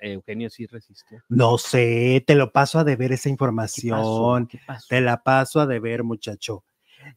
Eugenio 0.00 0.50
sí 0.50 0.66
resistió. 0.66 1.22
No 1.28 1.58
sé, 1.58 2.22
te 2.26 2.34
lo 2.34 2.52
paso 2.52 2.78
a 2.78 2.84
deber 2.84 3.12
esa 3.12 3.24
¿Qué 3.24 3.30
pasó? 3.30 3.30
información. 3.30 4.46
¿Qué 4.46 4.58
pasó? 4.66 4.86
Te 4.88 5.00
la 5.00 5.22
paso 5.22 5.60
a 5.60 5.66
deber, 5.66 6.04
muchacho. 6.04 6.64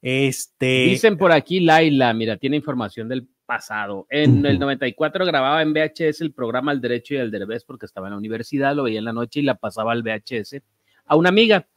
Este. 0.01 0.86
Dicen 0.86 1.18
por 1.18 1.32
aquí, 1.32 1.59
Laila, 1.59 2.14
mira, 2.14 2.38
tiene 2.38 2.57
información 2.57 3.07
del 3.07 3.28
pasado. 3.45 4.07
En 4.09 4.45
el 4.45 4.55
Ujú. 4.55 4.62
94 4.62 5.26
grababa 5.26 5.62
en 5.62 5.74
VHS 5.74 6.22
el 6.22 6.32
programa 6.34 6.72
El 6.72 6.80
Derecho 6.82 7.16
y 7.16 7.18
el 7.18 7.32
Derbez 7.32 7.66
porque 7.66 7.86
estaba 7.86 8.07
en 8.07 8.12
la 8.12 8.18
universidad, 8.18 8.76
lo 8.76 8.84
veía 8.84 8.99
en 8.99 9.05
la 9.05 9.14
noche 9.14 9.41
y 9.41 9.43
la 9.43 9.55
pasaba 9.55 9.91
al 9.91 10.03
VHS 10.03 10.62
a 11.05 11.16
una 11.16 11.30
amiga. 11.30 11.68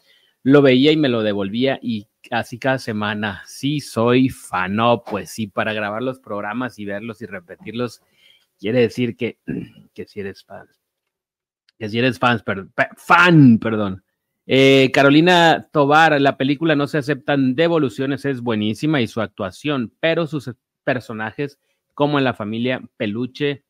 Lo 0.44 0.60
veía 0.60 0.92
y 0.92 0.96
me 0.96 1.08
lo 1.08 1.22
devolvía 1.22 1.78
y 1.82 2.06
así 2.30 2.58
cada 2.58 2.78
semana. 2.78 3.42
Sí, 3.46 3.80
soy 3.80 4.28
fan, 4.28 4.76
no, 4.76 5.02
pues 5.02 5.30
sí, 5.30 5.46
para 5.46 5.72
grabar 5.72 6.02
los 6.02 6.20
programas 6.20 6.78
y 6.78 6.84
verlos 6.84 7.22
y 7.22 7.26
repetirlos, 7.26 8.02
quiere 8.58 8.80
decir 8.80 9.16
que, 9.16 9.38
que 9.94 10.06
si 10.06 10.20
eres 10.20 10.44
fan. 10.44 10.66
Que 11.78 11.88
si 11.88 11.98
eres 11.98 12.18
fans, 12.18 12.44
fan, 12.96 13.58
perdón. 13.58 14.04
Eh, 14.46 14.90
Carolina 14.92 15.66
Tobar, 15.72 16.20
la 16.20 16.36
película 16.36 16.76
No 16.76 16.86
se 16.86 16.98
aceptan 16.98 17.54
devoluciones, 17.54 18.24
es 18.26 18.42
buenísima 18.42 19.00
y 19.00 19.06
su 19.06 19.20
actuación, 19.20 19.92
pero 20.00 20.26
sus 20.26 20.50
personajes, 20.84 21.58
como 21.94 22.18
en 22.18 22.24
la 22.24 22.34
familia 22.34 22.82
Peluche, 22.96 23.64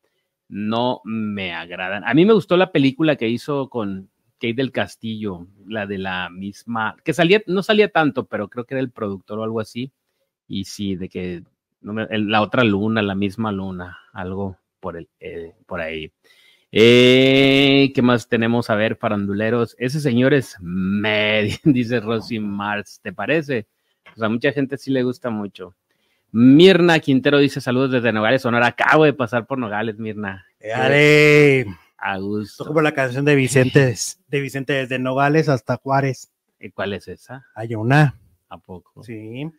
no 0.47 1.01
me 1.03 1.53
agradan. 1.53 2.03
A 2.05 2.13
mí 2.13 2.25
me 2.25 2.33
gustó 2.33 2.57
la 2.57 2.71
película 2.71 3.15
que 3.15 3.29
hizo 3.29 3.69
con 3.69 4.09
Kate 4.33 4.53
del 4.53 4.71
Castillo, 4.71 5.47
la 5.65 5.87
de 5.87 5.97
la 5.97 6.29
misma, 6.29 6.95
que 7.03 7.13
salía, 7.13 7.41
no 7.47 7.63
salía 7.63 7.89
tanto, 7.89 8.25
pero 8.27 8.49
creo 8.49 8.65
que 8.65 8.75
era 8.75 8.81
el 8.81 8.91
productor 8.91 9.39
o 9.39 9.43
algo 9.43 9.59
así. 9.59 9.91
Y 10.47 10.65
sí, 10.65 10.95
de 10.95 11.09
que 11.09 11.43
no 11.81 11.93
me- 11.93 12.07
la 12.19 12.41
otra 12.41 12.63
luna, 12.63 13.01
la 13.01 13.15
misma 13.15 13.51
luna, 13.51 13.97
algo 14.13 14.57
por, 14.85 14.97
el, 14.97 15.09
eh, 15.19 15.55
por 15.65 15.81
ahí. 15.81 16.11
Eh, 16.71 17.91
¿Qué 17.95 18.03
más 18.03 18.29
tenemos? 18.29 18.69
A 18.69 18.75
ver, 18.75 18.95
faranduleros. 18.97 19.75
Ese 19.79 19.99
señor 19.99 20.35
es 20.35 20.57
medio, 20.61 21.55
dice 21.63 21.99
Rosy 21.99 22.37
Mars, 22.37 22.99
¿te 23.01 23.11
parece? 23.11 23.65
O 24.15 24.19
sea, 24.19 24.27
a 24.27 24.29
mucha 24.29 24.51
gente 24.51 24.77
sí 24.77 24.91
le 24.91 25.01
gusta 25.01 25.31
mucho. 25.31 25.73
Mirna 26.31 26.99
Quintero 26.99 27.39
dice 27.39 27.61
saludos 27.61 27.93
desde 27.93 28.13
Nogales, 28.13 28.43
Sonora. 28.43 28.67
Acabo 28.67 29.05
de 29.05 29.13
pasar 29.13 29.47
por 29.47 29.57
Nogales, 29.57 29.97
Mirna. 29.97 30.45
Ale, 30.75 31.65
A 31.97 32.19
gusto. 32.19 32.63
como 32.63 32.81
la 32.81 32.91
canción 32.91 33.25
de 33.25 33.33
Vicente, 33.33 33.95
de 34.27 34.39
Vicente 34.39 34.73
desde 34.73 34.99
Nogales 34.99 35.49
hasta 35.49 35.77
Juárez. 35.77 36.31
¿Y 36.59 36.69
¿Cuál 36.69 36.93
es 36.93 37.07
esa? 37.07 37.47
Hay 37.55 37.73
una. 37.73 38.19
¿A 38.49 38.59
poco? 38.59 39.03
Sí. 39.03 39.49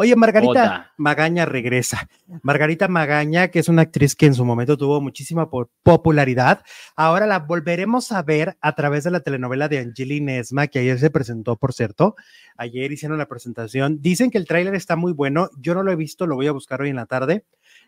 Oye, 0.00 0.16
Margarita. 0.16 0.92
Magaña 0.96 1.44
regresa. 1.46 2.08
Margarita 2.42 2.88
Magaña, 2.88 3.48
que 3.48 3.58
es 3.58 3.68
una 3.68 3.82
actriz 3.82 4.14
que 4.16 4.26
en 4.26 4.34
su 4.34 4.44
momento 4.44 4.76
tuvo 4.76 5.00
muchísima 5.00 5.50
po- 5.50 5.70
popularidad, 5.82 6.62
ahora 6.96 7.26
la 7.26 7.40
volveremos 7.40 8.12
a 8.12 8.22
ver 8.22 8.56
a 8.60 8.74
través 8.74 9.04
de 9.04 9.10
la 9.10 9.20
telenovela 9.20 9.68
de 9.68 9.78
Angelina 9.78 10.36
Esma, 10.36 10.66
que 10.68 10.78
ayer 10.78 10.98
se 10.98 11.10
presentó, 11.10 11.56
por 11.56 11.72
cierto. 11.72 12.16
Ayer 12.56 12.90
hicieron 12.92 13.18
la 13.18 13.26
presentación. 13.28 14.00
Dicen 14.00 14.30
que 14.30 14.38
el 14.38 14.46
tráiler 14.46 14.74
está 14.74 14.96
muy 14.96 15.12
bueno. 15.12 15.48
Yo 15.58 15.74
no 15.74 15.82
lo 15.82 15.92
he 15.92 15.96
visto, 15.96 16.26
lo 16.26 16.34
voy 16.36 16.46
a 16.46 16.52
buscar 16.52 16.80
hoy 16.82 16.90
en 16.90 16.96
la 16.96 17.06
tarde. 17.06 17.44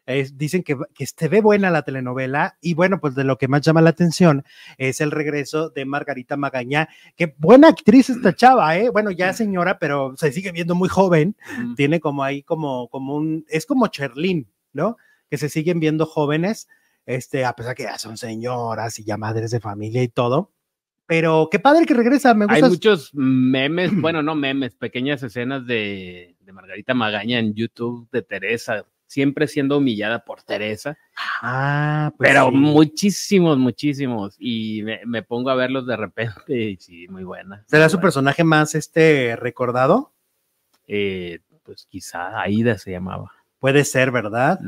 Es- 0.06 0.36
dicen 0.36 0.62
que, 0.64 0.76
que 0.94 1.06
se 1.06 1.28
ve 1.28 1.40
buena 1.40 1.70
la 1.70 1.82
telenovela 1.82 2.56
y 2.60 2.74
bueno, 2.74 2.98
pues 3.00 3.14
de 3.14 3.22
lo 3.24 3.38
que 3.38 3.46
más 3.48 3.60
llama 3.62 3.80
la 3.82 3.90
atención 3.90 4.44
es 4.76 5.00
el 5.00 5.10
regreso 5.12 5.70
de 5.70 5.84
Margarita 5.84 6.36
Magaña. 6.36 6.88
Qué 7.16 7.34
buena 7.38 7.68
actriz 7.68 8.10
esta 8.10 8.32
chava, 8.36 8.76
¿eh? 8.76 8.90
Bueno, 8.90 9.10
ya 9.12 9.32
señora, 9.32 9.78
pero 9.78 10.14
se 10.16 10.32
sigue 10.32 10.50
viendo 10.52 10.74
muy 10.74 10.88
joven 10.88 11.36
tiene 11.76 12.00
como 12.00 12.24
ahí 12.24 12.42
como, 12.42 12.88
como 12.88 13.14
un, 13.16 13.44
es 13.48 13.64
como 13.66 13.86
Cherlin, 13.88 14.48
¿no? 14.72 14.96
Que 15.30 15.38
se 15.38 15.48
siguen 15.48 15.78
viendo 15.80 16.04
jóvenes, 16.06 16.68
este, 17.06 17.44
a 17.44 17.54
pesar 17.54 17.74
que 17.74 17.84
ya 17.84 17.96
son 17.98 18.16
señoras 18.16 18.98
y 18.98 19.04
ya 19.04 19.16
madres 19.16 19.50
de 19.52 19.60
familia 19.60 20.02
y 20.02 20.08
todo. 20.08 20.52
Pero 21.06 21.48
qué 21.50 21.58
padre 21.58 21.84
que 21.84 21.94
regresa, 21.94 22.32
me 22.34 22.46
Hay 22.48 22.60
gusta. 22.60 22.68
muchos 22.68 23.10
memes, 23.14 23.90
bueno, 24.00 24.22
no 24.22 24.34
memes, 24.34 24.74
pequeñas 24.74 25.22
escenas 25.22 25.66
de, 25.66 26.36
de 26.40 26.52
Margarita 26.52 26.94
Magaña 26.94 27.38
en 27.38 27.54
YouTube 27.54 28.08
de 28.10 28.22
Teresa, 28.22 28.84
siempre 29.12 29.46
siendo 29.46 29.76
humillada 29.76 30.24
por 30.24 30.42
Teresa. 30.42 30.96
Ah, 31.42 32.12
pues 32.16 32.30
Pero 32.30 32.48
sí. 32.48 32.56
muchísimos, 32.56 33.58
muchísimos. 33.58 34.36
Y 34.38 34.82
me, 34.82 35.00
me 35.04 35.22
pongo 35.22 35.50
a 35.50 35.54
verlos 35.54 35.86
de 35.86 35.96
repente 35.96 36.56
y 36.70 36.76
sí, 36.78 37.06
muy 37.08 37.22
buena. 37.24 37.62
¿Será 37.66 37.84
muy 37.84 37.90
su 37.90 37.96
buena. 37.98 38.02
personaje 38.06 38.42
más 38.42 38.74
este 38.74 39.36
recordado? 39.36 40.12
Eh, 40.86 41.40
pues 41.62 41.86
quizá 41.90 42.40
Aida 42.40 42.78
se 42.78 42.90
llamaba. 42.90 43.30
Puede 43.58 43.84
ser, 43.84 44.10
¿verdad? 44.10 44.58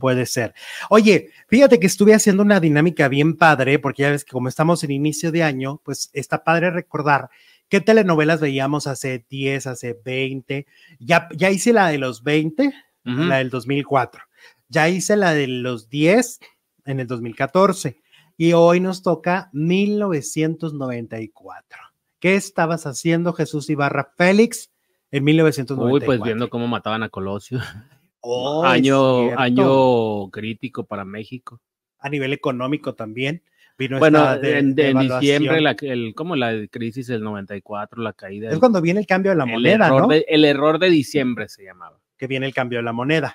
Puede 0.00 0.24
ser. 0.26 0.54
Oye, 0.88 1.28
fíjate 1.46 1.78
que 1.78 1.86
estuve 1.86 2.14
haciendo 2.14 2.42
una 2.42 2.58
dinámica 2.58 3.06
bien 3.06 3.36
padre, 3.36 3.78
porque 3.78 4.02
ya 4.02 4.10
ves 4.10 4.24
que 4.24 4.32
como 4.32 4.48
estamos 4.48 4.82
en 4.82 4.90
inicio 4.90 5.30
de 5.30 5.44
año, 5.44 5.80
pues 5.84 6.10
está 6.14 6.42
padre 6.42 6.70
recordar 6.70 7.30
qué 7.68 7.80
telenovelas 7.80 8.40
veíamos 8.40 8.88
hace 8.88 9.24
10, 9.30 9.68
hace 9.68 9.96
20. 10.04 10.66
Ya, 10.98 11.28
ya 11.36 11.50
hice 11.50 11.72
la 11.72 11.88
de 11.90 11.98
los 11.98 12.24
20, 12.24 12.74
Ujú. 13.14 13.24
la 13.24 13.38
del 13.38 13.50
2004. 13.50 14.22
Ya 14.68 14.88
hice 14.88 15.16
la 15.16 15.34
de 15.34 15.46
los 15.48 15.88
10 15.88 16.38
en 16.84 17.00
el 17.00 17.06
2014. 17.06 18.00
Y 18.36 18.52
hoy 18.54 18.80
nos 18.80 19.02
toca 19.02 19.50
1994. 19.52 21.80
¿Qué 22.18 22.34
estabas 22.36 22.86
haciendo, 22.86 23.32
Jesús 23.32 23.68
Ibarra 23.70 24.12
Félix, 24.16 24.70
en 25.10 25.24
1994? 25.24 25.94
Uy, 25.94 26.00
pues 26.06 26.22
viendo 26.26 26.48
cómo 26.50 26.68
mataban 26.68 27.02
a 27.02 27.08
Colosio. 27.08 27.60
Oh, 28.22 28.62
año, 28.66 29.30
año 29.38 30.28
crítico 30.30 30.84
para 30.84 31.06
México. 31.06 31.58
a 32.00 32.10
nivel 32.10 32.34
económico 32.34 32.94
también. 32.94 33.42
Vino 33.78 33.98
Bueno, 33.98 34.36
de- 34.38 34.58
en, 34.58 34.74
de 34.74 34.82
en 34.84 34.90
evaluación. 34.90 35.20
diciembre, 35.20 35.60
la, 35.62 35.70
el, 35.80 36.14
como 36.14 36.36
la 36.36 36.52
crisis 36.70 37.06
del 37.06 37.22
94, 37.22 38.02
la 38.02 38.12
caída. 38.12 38.48
Es 38.48 38.52
del- 38.52 38.60
cuando 38.60 38.82
viene 38.82 39.00
el 39.00 39.06
cambio 39.06 39.30
de 39.30 39.38
la 39.38 39.44
el, 39.44 39.50
moneda, 39.50 39.86
error 39.86 40.02
¿no? 40.02 40.08
de, 40.08 40.26
el 40.28 40.44
error 40.44 40.78
de 40.78 40.90
diciembre 40.90 41.48
se 41.48 41.64
llamaba. 41.64 41.98
Que 42.20 42.26
viene 42.26 42.44
el 42.46 42.52
cambio 42.52 42.78
de 42.80 42.82
la 42.82 42.92
moneda. 42.92 43.34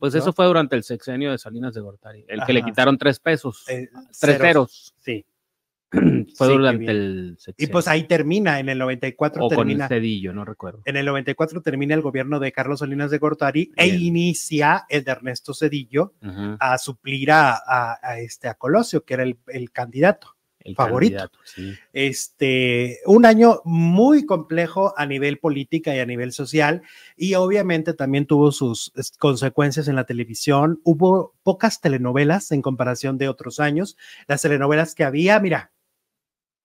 Pues 0.00 0.12
¿no? 0.14 0.18
eso 0.18 0.32
fue 0.32 0.46
durante 0.46 0.74
el 0.74 0.82
sexenio 0.82 1.30
de 1.30 1.38
Salinas 1.38 1.72
de 1.74 1.80
Gortari, 1.80 2.24
el 2.26 2.42
que 2.44 2.52
le 2.52 2.62
quitaron 2.62 2.98
tres 2.98 3.20
pesos, 3.20 3.64
Eh, 3.68 3.88
tres 4.20 4.38
ceros. 4.38 4.94
Sí. 4.98 5.24
fue 5.92 6.48
Sí, 6.48 6.52
durante 6.52 6.90
el 6.90 7.36
Y 7.38 7.40
sexenio. 7.40 7.72
pues 7.72 7.86
ahí 7.86 8.02
termina, 8.02 8.58
en 8.58 8.68
el 8.68 8.78
94 8.78 9.44
o 9.44 9.48
con 9.48 9.56
termina. 9.58 9.84
el 9.84 9.88
cedillo, 9.88 10.32
no 10.32 10.44
recuerdo. 10.44 10.82
En 10.84 10.96
el 10.96 11.06
94 11.06 11.62
termina 11.62 11.94
el 11.94 12.02
gobierno 12.02 12.40
de 12.40 12.50
Carlos 12.50 12.80
Salinas 12.80 13.12
de 13.12 13.18
Gortari 13.18 13.70
e 13.76 13.86
inicia 13.86 14.84
el 14.88 15.04
de 15.04 15.12
Ernesto 15.12 15.54
Cedillo 15.54 16.14
a 16.58 16.76
suplir 16.78 17.30
a, 17.30 17.52
a- 17.54 17.98
a 18.02 18.18
este 18.18 18.48
a 18.48 18.54
Colosio, 18.54 19.04
que 19.04 19.14
era 19.14 19.22
el, 19.22 19.38
el 19.46 19.70
candidato. 19.70 20.35
El 20.66 20.74
favorito. 20.76 21.30
sí. 21.44 21.74
Este, 21.92 22.98
un 23.06 23.24
año 23.26 23.60
muy 23.64 24.26
complejo 24.26 24.92
a 24.96 25.06
nivel 25.06 25.38
política 25.38 25.94
y 25.94 25.98
a 26.00 26.06
nivel 26.06 26.32
social, 26.32 26.82
y 27.16 27.34
obviamente 27.34 27.94
también 27.94 28.26
tuvo 28.26 28.52
sus 28.52 28.92
consecuencias 29.18 29.88
en 29.88 29.96
la 29.96 30.04
televisión. 30.04 30.80
Hubo 30.84 31.34
pocas 31.42 31.80
telenovelas 31.80 32.52
en 32.52 32.62
comparación 32.62 33.18
de 33.18 33.28
otros 33.28 33.60
años. 33.60 33.96
Las 34.28 34.42
telenovelas 34.42 34.94
que 34.94 35.04
había, 35.04 35.40
mira, 35.40 35.70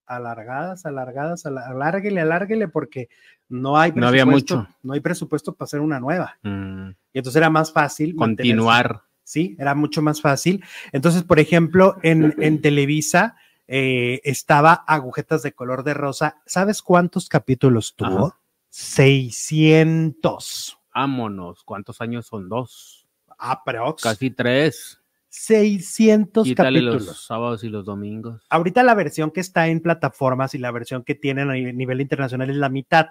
alargadas, 0.05 0.85
alargadas, 0.85 1.45
ala- 1.45 1.67
alárguele, 1.67 2.19
alárguele, 2.21 2.67
porque 2.67 3.07
no 3.47 3.77
hay 3.77 3.91
No 3.95 4.07
había 4.07 4.23
presupuesto, 4.25 4.57
mucho. 4.57 4.69
no 4.83 4.93
hay 4.93 4.99
presupuesto 4.99 5.53
para 5.55 5.65
hacer 5.65 5.79
una 5.79 5.99
nueva. 5.99 6.37
Mm, 6.43 6.89
Y 7.13 7.17
entonces 7.19 7.37
era 7.37 7.49
más 7.49 7.71
fácil 7.71 8.15
mantenerse- 8.15 8.19
continuar. 8.57 9.01
Sí, 9.23 9.55
era 9.59 9.75
mucho 9.75 10.01
más 10.01 10.19
fácil. 10.19 10.63
Entonces, 10.91 11.23
por 11.23 11.39
ejemplo, 11.39 11.95
en, 12.03 12.35
en 12.39 12.59
Televisa 12.61 13.35
eh, 13.73 14.19
estaba 14.25 14.83
Agujetas 14.85 15.43
de 15.43 15.53
color 15.53 15.85
de 15.85 15.93
rosa. 15.93 16.41
¿Sabes 16.45 16.81
cuántos 16.81 17.29
capítulos 17.29 17.95
tuvo? 17.95 18.27
Ajá. 18.27 18.39
600. 18.67 20.77
Vámonos. 20.93 21.63
¿Cuántos 21.63 22.01
años 22.01 22.25
son? 22.25 22.49
Dos. 22.49 23.07
Aprox. 23.37 24.03
Casi 24.03 24.29
tres. 24.29 25.01
600 25.29 26.43
Quítale 26.43 26.79
capítulos. 26.79 27.05
los 27.05 27.25
sábados 27.25 27.63
y 27.63 27.69
los 27.69 27.85
domingos. 27.85 28.45
Ahorita 28.49 28.83
la 28.83 28.93
versión 28.93 29.31
que 29.31 29.39
está 29.39 29.69
en 29.69 29.79
plataformas 29.79 30.53
y 30.53 30.57
la 30.57 30.71
versión 30.71 31.05
que 31.05 31.15
tienen 31.15 31.49
a 31.49 31.53
nivel 31.53 32.01
internacional 32.01 32.49
es 32.49 32.57
la 32.57 32.67
mitad, 32.67 33.07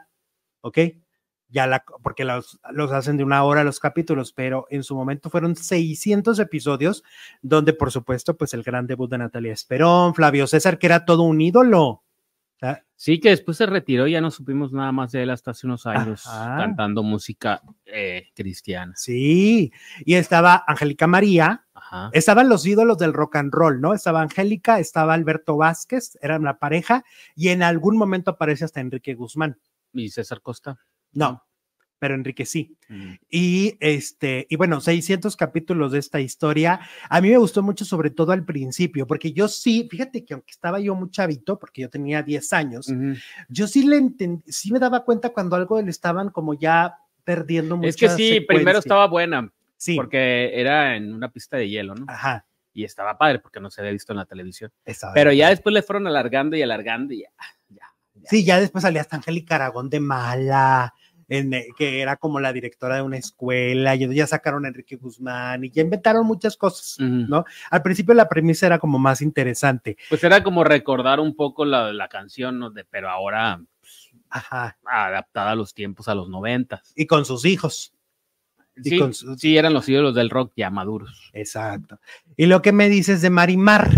¿ok? 0.60 0.78
Ya 1.50 1.66
la, 1.66 1.84
porque 2.02 2.24
los, 2.24 2.60
los 2.70 2.92
hacen 2.92 3.16
de 3.16 3.24
una 3.24 3.42
hora 3.42 3.64
los 3.64 3.80
capítulos, 3.80 4.32
pero 4.32 4.66
en 4.70 4.84
su 4.84 4.94
momento 4.94 5.30
fueron 5.30 5.56
600 5.56 6.38
episodios, 6.38 7.02
donde 7.42 7.72
por 7.72 7.90
supuesto, 7.90 8.36
pues 8.36 8.54
el 8.54 8.62
gran 8.62 8.86
debut 8.86 9.10
de 9.10 9.18
Natalia 9.18 9.52
Esperón, 9.52 10.14
Flavio 10.14 10.46
César, 10.46 10.78
que 10.78 10.86
era 10.86 11.04
todo 11.04 11.22
un 11.22 11.40
ídolo. 11.40 12.04
Sí, 12.96 13.18
que 13.18 13.30
después 13.30 13.56
se 13.56 13.64
retiró 13.64 14.06
y 14.06 14.12
ya 14.12 14.20
no 14.20 14.30
supimos 14.30 14.72
nada 14.72 14.92
más 14.92 15.12
de 15.12 15.22
él 15.22 15.30
hasta 15.30 15.52
hace 15.52 15.66
unos 15.66 15.86
años 15.86 16.26
Ajá. 16.26 16.58
cantando 16.58 17.02
música 17.02 17.62
eh, 17.86 18.28
cristiana. 18.34 18.92
sí, 18.94 19.72
y 20.04 20.14
estaba 20.14 20.62
Angélica 20.66 21.06
María, 21.06 21.64
Ajá. 21.72 22.10
estaban 22.12 22.50
los 22.50 22.66
ídolos 22.66 22.98
del 22.98 23.14
rock 23.14 23.36
and 23.36 23.54
roll, 23.54 23.80
¿no? 23.80 23.94
Estaba 23.94 24.20
Angélica, 24.20 24.78
estaba 24.78 25.14
Alberto 25.14 25.56
Vázquez, 25.56 26.18
eran 26.20 26.42
una 26.42 26.58
pareja, 26.58 27.02
y 27.34 27.48
en 27.48 27.62
algún 27.62 27.96
momento 27.96 28.32
aparece 28.32 28.66
hasta 28.66 28.80
Enrique 28.80 29.14
Guzmán. 29.14 29.58
Y 29.94 30.10
César 30.10 30.42
Costa. 30.42 30.78
No, 31.12 31.44
pero 31.98 32.14
Enrique 32.14 32.46
sí. 32.46 32.76
Mm. 32.88 33.12
Y 33.28 33.76
este, 33.78 34.46
y 34.48 34.56
bueno, 34.56 34.80
600 34.80 35.36
capítulos 35.36 35.92
de 35.92 35.98
esta 35.98 36.18
historia. 36.20 36.80
A 37.08 37.20
mí 37.20 37.28
me 37.30 37.36
gustó 37.36 37.62
mucho, 37.62 37.84
sobre 37.84 38.10
todo 38.10 38.32
al 38.32 38.44
principio, 38.44 39.06
porque 39.06 39.32
yo 39.32 39.48
sí, 39.48 39.86
fíjate 39.90 40.24
que 40.24 40.34
aunque 40.34 40.50
estaba 40.50 40.80
yo 40.80 40.94
muy 40.94 41.10
chavito, 41.10 41.58
porque 41.58 41.82
yo 41.82 41.90
tenía 41.90 42.22
10 42.22 42.52
años, 42.54 42.88
yo 43.48 43.66
sí 43.66 43.86
le 43.86 43.96
entendí, 43.98 44.50
sí 44.50 44.72
me 44.72 44.78
daba 44.78 45.04
cuenta 45.04 45.28
cuando 45.28 45.56
algo 45.56 45.80
le 45.80 45.90
estaban 45.90 46.30
como 46.30 46.54
ya 46.54 46.96
perdiendo 47.22 47.76
mucho. 47.76 47.88
Es 47.90 47.96
que 47.96 48.08
sí, 48.08 48.40
primero 48.40 48.78
estaba 48.78 49.06
buena, 49.06 49.52
Sí, 49.76 49.96
porque 49.96 50.50
era 50.60 50.96
en 50.96 51.14
una 51.14 51.30
pista 51.30 51.56
de 51.56 51.68
hielo, 51.68 51.94
¿no? 51.94 52.04
ajá, 52.08 52.44
Y 52.74 52.84
estaba 52.84 53.16
padre 53.16 53.38
porque 53.38 53.60
no 53.60 53.70
se 53.70 53.80
había 53.80 53.92
visto 53.92 54.12
en 54.12 54.18
la 54.18 54.26
televisión. 54.26 54.70
estaba 54.84 55.14
Pero 55.14 55.30
bien. 55.30 55.40
ya 55.40 55.48
después 55.50 55.72
le 55.72 55.82
fueron 55.82 56.06
alargando 56.06 56.56
y 56.56 56.62
alargando 56.62 57.14
y 57.14 57.20
ya, 57.22 57.30
ya. 57.68 57.86
Sí, 58.24 58.44
ya 58.44 58.60
después 58.60 58.82
salía 58.82 59.00
hasta 59.00 59.16
Angélica 59.16 59.54
Aragón 59.54 59.88
de 59.88 60.00
Mala, 60.00 60.92
en, 61.30 61.54
eh, 61.54 61.68
que 61.78 62.02
era 62.02 62.16
como 62.16 62.40
la 62.40 62.52
directora 62.52 62.96
de 62.96 63.02
una 63.02 63.16
escuela, 63.16 63.94
y 63.94 64.14
ya 64.14 64.26
sacaron 64.26 64.66
a 64.66 64.68
Enrique 64.68 64.96
Guzmán, 64.96 65.64
y 65.64 65.70
ya 65.70 65.80
inventaron 65.80 66.26
muchas 66.26 66.56
cosas. 66.56 66.96
¿no? 67.00 67.44
Al 67.70 67.82
principio 67.82 68.12
la 68.12 68.28
premisa 68.28 68.66
era 68.66 68.78
como 68.78 68.98
más 68.98 69.22
interesante. 69.22 69.96
Pues 70.08 70.22
era 70.24 70.42
como 70.42 70.64
recordar 70.64 71.20
un 71.20 71.34
poco 71.34 71.64
la, 71.64 71.92
la 71.92 72.08
canción, 72.08 72.58
¿no? 72.58 72.70
De, 72.70 72.84
pero 72.84 73.08
ahora 73.08 73.62
Ajá. 74.28 74.76
adaptada 74.84 75.52
a 75.52 75.54
los 75.54 75.72
tiempos, 75.72 76.08
a 76.08 76.14
los 76.14 76.28
noventas. 76.28 76.92
Y 76.96 77.06
con 77.06 77.24
sus 77.24 77.44
hijos. 77.44 77.94
Sí, 78.82 78.98
con 78.98 79.12
sí, 79.14 79.56
eran 79.56 79.74
los 79.74 79.88
ídolos 79.88 80.14
del 80.14 80.30
rock 80.30 80.52
ya 80.56 80.70
maduros. 80.70 81.30
Exacto. 81.32 82.00
Y 82.36 82.46
lo 82.46 82.62
que 82.62 82.72
me 82.72 82.88
dices 82.88 83.22
de 83.22 83.30
Marimar. 83.30 83.90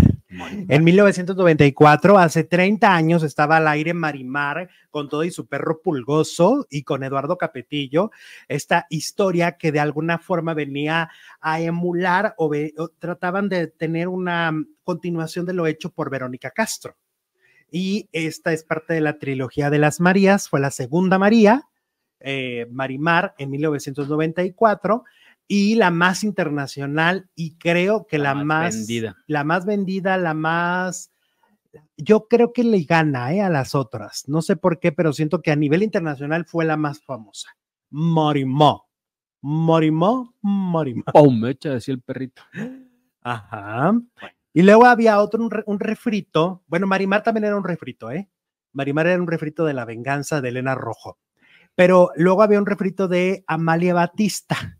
En 0.67 0.83
1994, 0.83 2.17
hace 2.17 2.43
30 2.43 2.93
años, 2.95 3.23
estaba 3.23 3.57
al 3.57 3.67
aire 3.67 3.93
Marimar 3.93 4.69
con 4.89 5.09
todo 5.09 5.23
y 5.23 5.31
su 5.31 5.47
perro 5.47 5.81
pulgoso 5.81 6.65
y 6.69 6.83
con 6.83 7.03
Eduardo 7.03 7.37
Capetillo, 7.37 8.11
esta 8.47 8.85
historia 8.89 9.57
que 9.57 9.71
de 9.71 9.79
alguna 9.79 10.17
forma 10.19 10.53
venía 10.53 11.09
a 11.41 11.59
emular 11.61 12.33
o, 12.37 12.49
ve- 12.49 12.73
o 12.77 12.89
trataban 12.89 13.49
de 13.49 13.67
tener 13.67 14.07
una 14.07 14.51
continuación 14.83 15.45
de 15.45 15.53
lo 15.53 15.67
hecho 15.67 15.91
por 15.91 16.09
Verónica 16.09 16.51
Castro. 16.51 16.95
Y 17.71 18.07
esta 18.11 18.53
es 18.53 18.63
parte 18.63 18.93
de 18.93 19.01
la 19.01 19.17
trilogía 19.17 19.69
de 19.69 19.79
las 19.79 19.99
Marías, 19.99 20.47
fue 20.49 20.59
la 20.59 20.71
segunda 20.71 21.17
María, 21.17 21.63
eh, 22.19 22.67
Marimar, 22.71 23.33
en 23.37 23.49
1994 23.49 25.03
y 25.47 25.75
la 25.75 25.91
más 25.91 26.23
internacional 26.23 27.29
y 27.35 27.57
creo 27.57 28.07
que 28.07 28.17
la, 28.17 28.29
La 28.29 28.35
más 28.35 28.45
más, 28.45 28.75
vendida. 28.75 29.15
la 29.27 29.43
más 29.43 29.65
vendida, 29.65 30.17
la 30.17 30.33
más 30.33 31.11
yo 31.97 32.27
creo 32.27 32.53
que 32.53 32.63
le 32.63 32.83
gana 32.83 33.33
eh, 33.33 33.41
a 33.41 33.49
las 33.49 33.75
otras. 33.75 34.23
No 34.27 34.41
sé 34.41 34.55
por 34.55 34.79
qué, 34.79 34.91
pero 34.91 35.13
siento 35.13 35.41
que 35.41 35.51
a 35.51 35.55
nivel 35.55 35.83
internacional 35.83 36.45
fue 36.45 36.65
la 36.65 36.77
más 36.77 37.01
famosa. 37.03 37.49
Morimó. 37.89 38.87
Morimó, 39.41 40.33
Morimó. 40.41 41.03
¡Pum! 41.11 41.39
Me 41.41 41.51
echa 41.51 41.71
decía 41.71 41.93
el 41.93 42.01
perrito. 42.01 42.43
Ajá. 43.21 43.93
Y 44.53 44.61
luego 44.61 44.85
había 44.85 45.19
otro, 45.19 45.43
un, 45.43 45.51
un 45.65 45.79
refrito. 45.79 46.63
Bueno, 46.67 46.87
Marimar 46.87 47.23
también 47.23 47.45
era 47.45 47.57
un 47.57 47.63
refrito, 47.63 48.11
¿eh? 48.11 48.29
Marimar 48.71 49.07
era 49.07 49.21
un 49.21 49.27
refrito 49.27 49.65
de 49.65 49.73
la 49.73 49.85
venganza 49.85 50.41
de 50.41 50.49
Elena 50.49 50.75
Rojo. 50.75 51.19
Pero 51.75 52.11
luego 52.15 52.43
había 52.43 52.59
un 52.59 52.65
refrito 52.65 53.07
de 53.07 53.43
Amalia 53.47 53.93
Batista. 53.93 54.77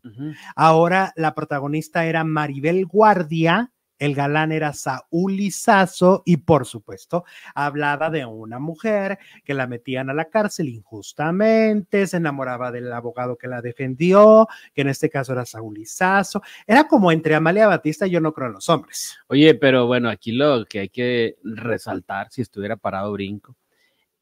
Ahora 0.54 1.12
la 1.16 1.34
protagonista 1.34 2.06
era 2.06 2.24
Maribel 2.24 2.86
Guardia, 2.86 3.72
el 3.98 4.14
galán 4.14 4.52
era 4.52 4.72
Saúl 4.72 5.36
Lizazo 5.36 6.22
y 6.26 6.38
por 6.38 6.66
supuesto 6.66 7.24
hablaba 7.54 8.10
de 8.10 8.24
una 8.24 8.58
mujer 8.58 9.18
que 9.44 9.54
la 9.54 9.66
metían 9.66 10.10
a 10.10 10.14
la 10.14 10.26
cárcel 10.26 10.68
injustamente, 10.68 12.06
se 12.06 12.16
enamoraba 12.16 12.72
del 12.72 12.92
abogado 12.92 13.36
que 13.36 13.48
la 13.48 13.62
defendió, 13.62 14.48
que 14.74 14.82
en 14.82 14.88
este 14.88 15.10
caso 15.10 15.32
era 15.32 15.46
Saúl 15.46 15.74
Lizazo. 15.74 16.42
Era 16.66 16.84
como 16.84 17.12
entre 17.12 17.34
Amalia 17.34 17.66
Batista 17.66 18.06
y 18.06 18.10
yo 18.10 18.20
no 18.20 18.32
creo 18.32 18.48
en 18.48 18.54
los 18.54 18.68
hombres. 18.68 19.16
Oye, 19.28 19.54
pero 19.54 19.86
bueno, 19.86 20.10
aquí 20.10 20.32
lo 20.32 20.64
que 20.66 20.80
hay 20.80 20.88
que 20.88 21.36
resaltar, 21.42 22.28
si 22.30 22.42
estuviera 22.42 22.76
parado 22.76 23.12
brinco, 23.12 23.56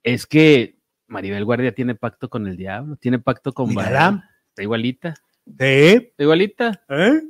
es 0.03 0.27
que 0.27 0.77
Maribel 1.13 1.45
Guardia 1.45 1.73
tiene 1.73 1.95
pacto 1.95 2.29
con 2.29 2.47
el 2.47 2.57
diablo, 2.57 2.97
tiene 2.97 3.19
pacto 3.19 3.53
con. 3.53 3.75
Baal. 3.75 4.25
Está 4.49 4.63
igualita, 4.63 5.15
Sí, 5.45 5.55
está 5.57 6.23
igualita. 6.23 6.85
¿eh? 6.89 7.23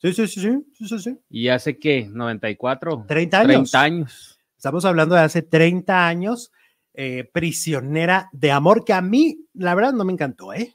Sí, 0.00 0.12
sí, 0.12 0.28
sí, 0.28 0.40
sí, 0.40 0.66
sí, 0.74 0.88
sí, 0.88 0.98
sí. 1.00 1.18
Y 1.28 1.48
hace 1.48 1.78
qué, 1.78 2.08
94, 2.08 3.04
30 3.08 3.40
años. 3.40 3.70
30 3.70 3.80
años. 3.80 4.38
Estamos 4.56 4.84
hablando 4.84 5.14
de 5.14 5.22
hace 5.22 5.42
30 5.42 6.06
años, 6.06 6.52
eh, 6.94 7.28
prisionera 7.32 8.28
de 8.32 8.52
amor, 8.52 8.84
que 8.84 8.92
a 8.92 9.00
mí, 9.00 9.46
la 9.54 9.74
verdad, 9.74 9.92
no 9.92 10.04
me 10.04 10.12
encantó, 10.12 10.52
¿eh? 10.52 10.74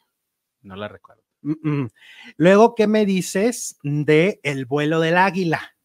No 0.62 0.76
la 0.76 0.88
recuerdo. 0.88 1.24
Mm, 1.42 1.70
mm. 1.70 1.90
Luego, 2.38 2.76
¿qué 2.76 2.88
me 2.88 3.06
dices 3.06 3.78
de 3.84 4.40
El 4.44 4.66
vuelo 4.66 5.00
del 5.00 5.18
águila? 5.18 5.76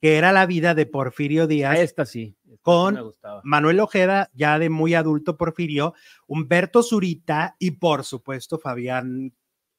Que 0.00 0.16
era 0.16 0.32
la 0.32 0.46
vida 0.46 0.74
de 0.74 0.86
Porfirio 0.86 1.46
Díaz, 1.46 1.78
Esta 1.78 2.04
sí. 2.04 2.36
Con. 2.64 2.98
Manuel 3.42 3.78
Ojeda, 3.78 4.30
ya 4.32 4.58
de 4.58 4.70
muy 4.70 4.94
adulto 4.94 5.36
Porfirio, 5.36 5.92
Humberto 6.26 6.82
Zurita 6.82 7.56
y, 7.58 7.72
por 7.72 8.04
supuesto, 8.04 8.58
Fabián 8.58 9.34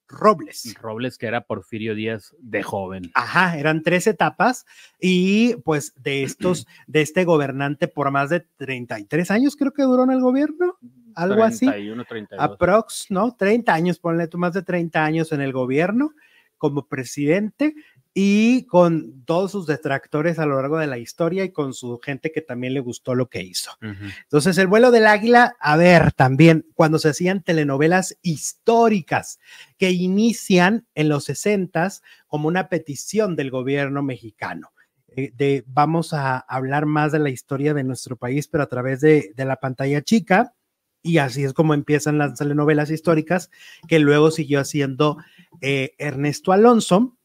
Robles. 0.08 0.76
Robles, 0.80 1.18
que 1.18 1.26
era 1.26 1.42
Porfirio 1.42 1.96
Díaz 1.96 2.36
de 2.38 2.62
joven. 2.62 3.10
Ajá, 3.16 3.58
eran 3.58 3.82
tres 3.82 4.06
etapas 4.06 4.68
y 5.02 5.56
pues 5.66 5.94
de 5.96 6.24
estos, 6.24 6.68
de 6.86 7.02
este 7.02 7.26
gobernante 7.26 7.88
por 7.88 8.12
más 8.12 8.30
de 8.30 8.42
33 8.58 9.32
años 9.32 9.56
creo 9.56 9.74
que 9.74 9.82
duró 9.82 10.04
en 10.04 10.12
el 10.12 10.22
gobierno, 10.22 10.78
algo 11.16 11.44
así. 11.44 11.66
31, 11.66 12.06
32. 12.06 12.46
aprox, 12.46 13.08
¿no? 13.10 13.36
30 13.36 13.74
años, 13.74 13.98
ponle 13.98 14.28
tú 14.28 14.38
más 14.38 14.54
de 14.54 14.62
30 14.62 15.04
años 15.04 15.32
en 15.32 15.42
el 15.42 15.54
gobierno 15.54 16.12
como 16.60 16.88
presidente 16.88 17.74
y 18.18 18.66
con 18.68 19.26
todos 19.26 19.52
sus 19.52 19.68
detractores 19.68 20.40
a 20.40 20.46
lo 20.46 20.56
largo 20.56 20.78
de 20.78 20.88
la 20.88 20.98
historia 20.98 21.44
y 21.44 21.52
con 21.52 21.74
su 21.74 22.00
gente 22.00 22.32
que 22.32 22.40
también 22.42 22.74
le 22.74 22.80
gustó 22.80 23.14
lo 23.14 23.28
que 23.30 23.44
hizo. 23.44 23.72
Entonces, 23.82 24.58
el 24.58 24.68
vuelo 24.68 24.90
del 24.90 25.06
águila, 25.06 25.58
a 25.60 25.76
ver, 25.76 26.14
también 26.14 26.66
cuando 26.76 26.98
se 26.98 27.10
hacían 27.10 27.44
telenovelas 27.44 28.18
históricas 28.22 29.38
que 29.78 29.92
inician 29.92 30.88
en 30.96 31.10
los 31.10 31.26
60 31.26 31.92
como 32.28 32.48
una 32.48 32.70
petición 32.70 33.36
del 33.36 33.52
gobierno 33.52 34.02
mexicano. 34.02 34.72
eh, 35.10 35.32
De, 35.36 35.66
vamos 35.68 36.14
a 36.14 36.38
hablar 36.40 36.86
más 36.86 37.12
de 37.12 37.20
la 37.20 37.30
historia 37.30 37.74
de 37.74 37.84
nuestro 37.84 38.16
país, 38.16 38.48
pero 38.48 38.64
a 38.64 38.68
través 38.70 39.02
de, 39.02 39.34
de 39.36 39.46
la 39.46 39.58
pantalla 39.58 40.02
chica. 40.02 40.54
Y 41.02 41.18
así 41.18 41.44
es 41.44 41.54
como 41.54 41.74
empiezan 41.74 42.18
las 42.18 42.36
telenovelas 42.40 42.90
históricas, 42.92 43.52
que 43.90 44.00
luego 44.00 44.32
siguió 44.32 44.62
haciendo 44.62 45.18
eh, 45.60 45.96
Ernesto 45.98 46.54
Alonso. 46.54 47.18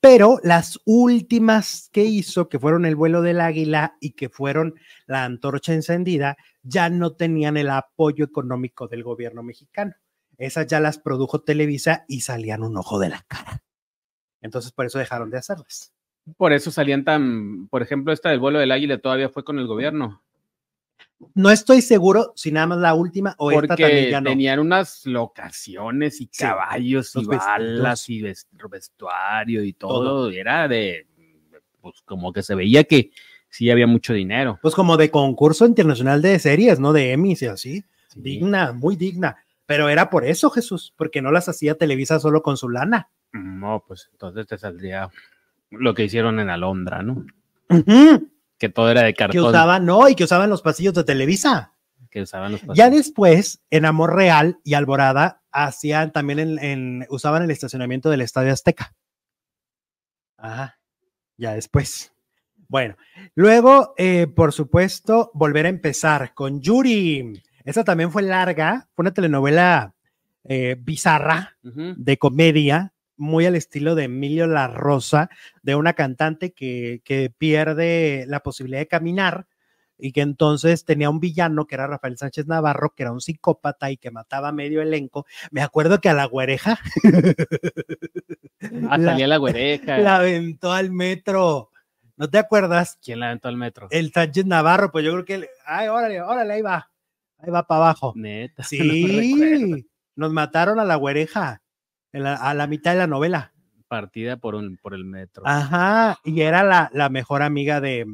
Pero 0.00 0.38
las 0.42 0.78
últimas 0.84 1.88
que 1.92 2.04
hizo, 2.04 2.48
que 2.48 2.58
fueron 2.58 2.86
El 2.86 2.96
vuelo 2.96 3.22
del 3.22 3.40
águila 3.40 3.96
y 4.00 4.12
que 4.12 4.28
fueron 4.28 4.74
La 5.06 5.24
antorcha 5.24 5.72
encendida, 5.72 6.36
ya 6.62 6.90
no 6.90 7.14
tenían 7.14 7.56
el 7.56 7.70
apoyo 7.70 8.24
económico 8.24 8.88
del 8.88 9.02
gobierno 9.02 9.42
mexicano. 9.42 9.94
Esas 10.38 10.66
ya 10.66 10.80
las 10.80 10.98
produjo 10.98 11.42
Televisa 11.42 12.04
y 12.08 12.20
salían 12.20 12.62
un 12.62 12.76
ojo 12.76 12.98
de 12.98 13.08
la 13.08 13.24
cara. 13.26 13.62
Entonces, 14.42 14.70
por 14.72 14.86
eso 14.86 14.98
dejaron 14.98 15.30
de 15.30 15.38
hacerlas. 15.38 15.94
Por 16.36 16.52
eso 16.52 16.70
salían 16.70 17.04
tan, 17.04 17.68
por 17.68 17.82
ejemplo, 17.82 18.12
esta 18.12 18.30
del 18.30 18.40
vuelo 18.40 18.58
del 18.58 18.72
águila 18.72 18.98
todavía 18.98 19.28
fue 19.28 19.44
con 19.44 19.58
el 19.58 19.66
gobierno. 19.66 20.22
No 21.34 21.50
estoy 21.50 21.80
seguro 21.82 22.32
si 22.36 22.52
nada 22.52 22.66
más 22.66 22.78
la 22.78 22.94
última 22.94 23.34
o 23.38 23.50
esta 23.50 23.74
también 23.76 24.10
ya 24.10 24.20
no. 24.20 24.30
tenían 24.30 24.58
unas 24.58 25.04
locaciones 25.06 26.20
y 26.20 26.28
Sí, 26.30 26.42
caballos 26.44 27.12
y 27.16 27.24
balas 27.24 28.08
y 28.10 28.22
ves- 28.22 28.46
vestuario 28.70 29.64
y 29.64 29.72
todo. 29.72 30.30
Era 30.30 30.68
de, 30.68 31.06
pues 31.80 32.02
como 32.04 32.32
que 32.32 32.42
se 32.42 32.54
veía 32.54 32.84
que 32.84 33.10
sí 33.48 33.70
había 33.70 33.86
mucho 33.86 34.12
dinero. 34.12 34.58
Pues 34.60 34.74
como 34.74 34.96
de 34.98 35.10
concurso 35.10 35.64
internacional 35.66 36.20
de 36.20 36.38
series, 36.38 36.80
¿no? 36.80 36.92
De 36.92 37.12
Emmys 37.12 37.42
y 37.42 37.46
así. 37.46 37.84
Sí. 38.08 38.20
Digna, 38.20 38.72
muy 38.72 38.96
digna. 38.96 39.36
Pero 39.64 39.88
era 39.88 40.10
por 40.10 40.24
eso, 40.24 40.50
Jesús, 40.50 40.92
porque 40.96 41.22
no 41.22 41.32
las 41.32 41.48
hacía 41.48 41.74
Televisa 41.76 42.20
solo 42.20 42.42
con 42.42 42.56
su 42.56 42.68
lana. 42.68 43.08
No, 43.32 43.82
pues 43.86 44.08
entonces 44.12 44.46
te 44.46 44.56
saldría 44.58 45.10
Lo 45.70 45.94
que 45.94 46.04
hicieron 46.04 46.38
en 46.40 46.50
Alondra, 46.50 47.02
¿no? 47.02 47.24
Que 48.58 48.68
todo 48.68 48.90
era 48.90 49.02
de 49.02 49.12
Que 49.12 49.18
cartón. 49.18 49.46
usaban, 49.46 49.84
no, 49.84 50.08
y 50.08 50.14
que 50.14 50.24
usaban 50.24 50.48
los 50.50 50.62
pasillos 50.62 50.94
de 50.94 51.04
Televisa. 51.04 51.72
que 52.10 52.22
usaban 52.22 52.52
los 52.52 52.62
Ya 52.74 52.88
después, 52.88 53.60
en 53.70 53.84
Amor 53.84 54.14
Real 54.14 54.58
y 54.64 54.72
Alborada, 54.74 55.42
hacían 55.50 56.12
también 56.12 56.38
en, 56.38 56.58
en- 56.58 57.06
usaban 57.10 57.42
el 57.42 57.50
estacionamiento 57.50 58.08
del 58.10 58.22
Estadio 58.22 58.52
Azteca. 58.52 58.94
Ajá, 60.38 60.78
ya 61.36 61.54
después. 61.54 62.12
Bueno, 62.68 62.96
luego, 63.34 63.94
eh, 63.96 64.26
por 64.26 64.52
supuesto, 64.52 65.30
volver 65.34 65.66
a 65.66 65.70
empezar 65.70 66.34
con 66.34 66.60
Yuri. 66.60 67.42
Esa 67.64 67.84
también 67.84 68.10
fue 68.10 68.22
larga, 68.22 68.88
fue 68.94 69.02
una 69.04 69.14
telenovela 69.14 69.94
eh, 70.44 70.76
bizarra 70.78 71.56
de 71.62 72.16
comedia, 72.18 72.92
muy 73.16 73.46
al 73.46 73.56
estilo 73.56 73.94
de 73.94 74.04
Emilio 74.04 74.46
La 74.46 74.68
Rosa, 74.68 75.30
de 75.62 75.74
una 75.74 75.94
cantante 75.94 76.52
que, 76.52 77.00
que 77.04 77.30
pierde 77.36 78.24
la 78.28 78.40
posibilidad 78.40 78.80
de 78.80 78.88
caminar 78.88 79.46
y 79.98 80.12
que 80.12 80.20
entonces 80.20 80.84
tenía 80.84 81.08
un 81.08 81.20
villano 81.20 81.66
que 81.66 81.74
era 81.74 81.86
Rafael 81.86 82.18
Sánchez 82.18 82.46
Navarro, 82.46 82.92
que 82.94 83.02
era 83.04 83.12
un 83.12 83.20
psicópata 83.22 83.90
y 83.90 83.96
que 83.96 84.10
mataba 84.10 84.48
a 84.48 84.52
medio 84.52 84.82
elenco. 84.82 85.24
Me 85.50 85.62
acuerdo 85.62 86.00
que 86.00 86.10
a 86.10 86.14
la 86.14 86.26
güereja 86.26 86.78
Ah, 88.88 88.98
la, 88.98 89.12
salía 89.12 89.26
la 89.26 89.36
güereja. 89.36 89.98
la 89.98 90.16
aventó 90.16 90.72
al 90.72 90.90
metro. 90.90 91.70
¿No 92.16 92.28
te 92.30 92.38
acuerdas? 92.38 92.98
¿Quién 93.02 93.20
la 93.20 93.26
aventó 93.26 93.48
al 93.48 93.56
metro? 93.56 93.88
El 93.90 94.12
Sánchez 94.12 94.46
Navarro, 94.46 94.90
pues 94.90 95.04
yo 95.04 95.12
creo 95.12 95.24
que, 95.24 95.38
le- 95.38 95.50
ay, 95.66 95.88
órale, 95.88 96.20
órale, 96.22 96.54
ahí 96.54 96.62
va, 96.62 96.90
ahí 97.38 97.50
va 97.50 97.66
para 97.66 97.78
abajo. 97.84 98.12
Neta. 98.16 98.62
no. 98.62 98.68
Sí, 98.68 99.86
nos 100.14 100.32
mataron 100.32 100.80
a 100.80 100.84
la 100.84 100.96
güereja 100.96 101.62
en 102.16 102.22
la- 102.24 102.34
a 102.36 102.54
la 102.54 102.66
mitad 102.66 102.92
de 102.92 102.98
la 102.98 103.06
novela. 103.06 103.52
Partida 103.88 104.36
por, 104.36 104.54
un, 104.54 104.76
por 104.78 104.94
el 104.94 105.04
metro. 105.04 105.42
Ajá, 105.46 106.18
y 106.24 106.40
era 106.40 106.64
la, 106.64 106.90
la 106.92 107.08
mejor 107.08 107.42
amiga 107.42 107.80
de, 107.80 108.06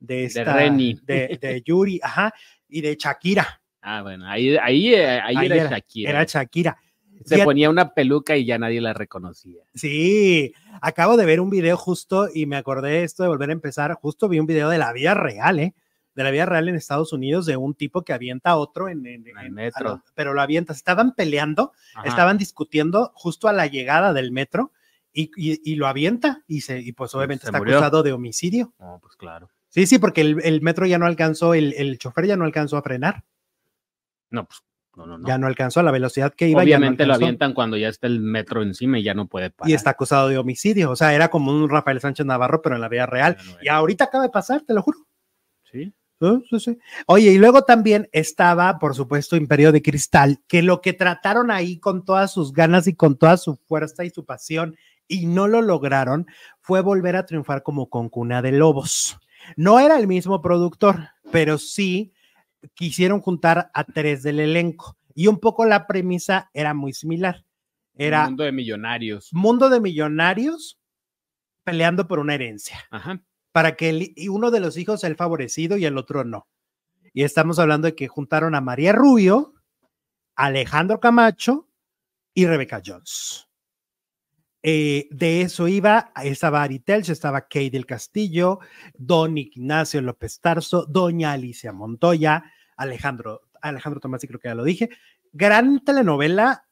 de, 0.00 0.24
esta, 0.24 0.44
Reni. 0.54 0.98
de, 1.04 1.38
de 1.40 1.62
Yuri, 1.64 2.00
ajá, 2.02 2.32
y 2.68 2.80
de 2.80 2.96
Shakira. 2.98 3.60
Ah, 3.82 4.02
bueno, 4.02 4.26
ahí, 4.28 4.56
ahí, 4.56 4.94
eh, 4.94 5.20
ahí, 5.20 5.36
Ahí 5.36 5.46
era, 5.46 5.54
era- 5.56 5.70
Shakira. 5.70 6.10
Era 6.10 6.24
Shakira. 6.24 6.76
Se 7.24 7.34
Fíjate- 7.34 7.44
ponía 7.44 7.68
una 7.68 7.92
peluca 7.92 8.36
y 8.36 8.44
ya 8.46 8.58
nadie 8.58 8.80
la 8.80 8.94
reconocía. 8.94 9.62
Sí, 9.74 10.52
acabo 10.80 11.16
de 11.16 11.26
ver 11.26 11.40
un 11.40 11.50
video 11.50 11.76
justo 11.76 12.28
y 12.32 12.46
me 12.46 12.56
acordé 12.56 12.90
de 12.90 13.02
esto 13.04 13.24
de 13.24 13.28
volver 13.28 13.50
a 13.50 13.54
empezar. 13.54 13.92
Justo 13.94 14.28
vi 14.28 14.38
un 14.38 14.46
video 14.46 14.68
de 14.70 14.78
la 14.78 14.92
vida 14.92 15.14
real, 15.14 15.58
¿eh? 15.58 15.74
De 16.18 16.24
la 16.24 16.30
vida 16.32 16.46
real 16.46 16.68
en 16.68 16.74
Estados 16.74 17.12
Unidos 17.12 17.46
de 17.46 17.56
un 17.56 17.74
tipo 17.74 18.02
que 18.02 18.12
avienta 18.12 18.50
a 18.50 18.56
otro 18.56 18.88
en, 18.88 19.06
en- 19.06 19.24
el 19.38 19.50
metro. 19.52 19.88
lo- 19.88 20.04
pero 20.14 20.34
lo 20.34 20.42
avienta. 20.42 20.72
Estaban 20.72 21.14
peleando, 21.14 21.72
Ajá. 21.94 22.08
estaban 22.08 22.38
discutiendo 22.38 23.12
justo 23.14 23.46
a 23.46 23.52
la 23.52 23.66
llegada 23.68 24.12
del 24.12 24.32
metro 24.32 24.72
y, 25.12 25.30
y- 25.36 25.60
y 25.64 25.76
lo 25.76 25.86
avienta 25.86 26.42
y, 26.48 26.62
se, 26.62 26.80
y 26.80 26.90
pues 26.92 27.14
obviamente 27.14 27.42
se 27.42 27.48
está 27.50 27.58
murió. 27.58 27.76
acusado 27.76 28.02
de 28.02 28.12
homicidio. 28.12 28.74
No, 28.80 28.98
pues 29.00 29.14
claro. 29.14 29.48
Sí, 29.68 29.86
sí, 29.86 29.98
porque 29.98 30.22
el, 30.22 30.40
el 30.42 30.60
metro 30.60 30.86
ya 30.86 30.98
no 30.98 31.06
alcanzó, 31.06 31.54
el, 31.54 31.72
el 31.74 31.98
chofer 31.98 32.26
ya 32.26 32.36
no 32.36 32.44
alcanzó 32.44 32.76
a 32.78 32.82
frenar, 32.82 33.22
No, 34.30 34.44
pues 34.46 34.60
no, 34.96 35.06
no, 35.06 35.18
no. 35.18 35.28
ya 35.28 35.38
no 35.38 35.46
alcanzó 35.46 35.78
a 35.80 35.82
la 35.84 35.90
velocidad 35.92 36.34
que 36.34 36.48
iba. 36.48 36.58
no 36.60 36.64
Obviamente 36.64 37.06
lo 37.06 37.14
avientan 37.14 37.54
cuando 37.54 37.76
ya 37.76 37.88
está 37.88 38.08
el 38.08 38.18
metro 38.20 38.62
encima 38.62 38.98
y 38.98 39.04
ya 39.04 39.14
no 39.14 39.28
puede 39.28 39.50
parar. 39.50 39.70
Y 39.70 39.74
está 39.74 39.90
acusado 39.90 40.28
de 40.28 40.38
homicidio. 40.38 40.90
O 40.90 40.96
sea, 40.96 41.14
era 41.14 41.28
como 41.28 41.52
un 41.52 41.68
Rafael 41.68 42.00
Sánchez 42.00 42.26
Navarro, 42.26 42.60
pero 42.60 42.74
en 42.74 42.80
la 42.80 42.88
vida 42.88 43.06
real. 43.06 43.36
Y 43.62 43.68
ahorita 43.68 44.04
acaba 44.04 44.24
de 44.24 44.30
pasar, 44.30 44.62
te 44.62 44.74
lo 44.74 44.82
juro. 44.82 44.98
Sí. 45.70 45.92
Sí, 46.20 46.26
sí, 46.50 46.60
sí. 46.60 46.78
Oye, 47.06 47.30
y 47.32 47.38
luego 47.38 47.62
también 47.62 48.08
estaba, 48.12 48.78
por 48.78 48.94
supuesto, 48.94 49.36
Imperio 49.36 49.70
de 49.70 49.82
Cristal, 49.82 50.40
que 50.48 50.62
lo 50.62 50.80
que 50.80 50.92
trataron 50.92 51.50
ahí 51.50 51.78
con 51.78 52.04
todas 52.04 52.32
sus 52.32 52.52
ganas 52.52 52.88
y 52.88 52.94
con 52.94 53.16
toda 53.16 53.36
su 53.36 53.56
fuerza 53.56 54.04
y 54.04 54.10
su 54.10 54.24
pasión, 54.24 54.76
y 55.06 55.26
no 55.26 55.46
lo 55.46 55.62
lograron, 55.62 56.26
fue 56.60 56.80
volver 56.80 57.16
a 57.16 57.24
triunfar 57.24 57.62
como 57.62 57.88
con 57.88 58.08
Cuna 58.08 58.42
de 58.42 58.52
Lobos. 58.52 59.18
No 59.56 59.78
era 59.78 59.98
el 59.98 60.06
mismo 60.08 60.42
productor, 60.42 61.08
pero 61.30 61.56
sí 61.58 62.12
quisieron 62.74 63.20
juntar 63.20 63.70
a 63.72 63.84
tres 63.84 64.22
del 64.22 64.40
elenco. 64.40 64.96
Y 65.14 65.28
un 65.28 65.38
poco 65.38 65.64
la 65.64 65.86
premisa 65.86 66.50
era 66.52 66.74
muy 66.74 66.92
similar. 66.92 67.44
Era 67.96 68.22
Un 68.22 68.26
mundo 68.30 68.44
de 68.44 68.52
millonarios. 68.52 69.28
mundo 69.32 69.68
de 69.70 69.80
millonarios 69.80 70.78
peleando 71.64 72.06
por 72.06 72.18
una 72.18 72.34
herencia 72.34 72.78
Ajá. 72.90 73.20
Para 73.52 73.76
que 73.76 73.88
el- 73.90 74.14
uno 74.30 74.50
de 74.50 74.60
los 74.60 74.76
hijos 74.76 75.00
sea 75.00 75.10
el 75.10 75.16
favorecido 75.16 75.76
y 75.76 75.84
el 75.84 75.98
otro 75.98 76.24
no. 76.24 76.48
Y 77.12 77.24
estamos 77.24 77.58
hablando 77.58 77.86
de 77.86 77.94
que 77.94 78.08
juntaron 78.08 78.54
a 78.54 78.60
María 78.60 78.92
Rubio, 78.92 79.54
Alejandro 80.36 81.00
Camacho 81.00 81.68
y 82.34 82.46
Rebeca 82.46 82.82
Jones. 82.84 83.48
Eh, 84.62 85.08
de 85.10 85.42
eso 85.42 85.68
iba, 85.68 86.12
estaba 86.22 86.62
Ari 86.62 86.80
Telch, 86.80 87.10
estaba 87.10 87.46
Kay 87.48 87.70
del 87.70 87.86
Castillo, 87.86 88.58
don 88.94 89.38
Ignacio 89.38 90.00
López 90.02 90.40
Tarso, 90.40 90.84
doña 90.86 91.32
Alicia 91.32 91.72
Montoya, 91.72 92.44
Alejandro, 92.76 93.42
Alejandro 93.62 94.00
Tomás, 94.00 94.24
creo 94.26 94.40
que 94.40 94.48
ya 94.48 94.54
lo 94.54 94.64
dije. 94.64 94.90
Gran 95.32 95.84
telenovela 95.84 96.66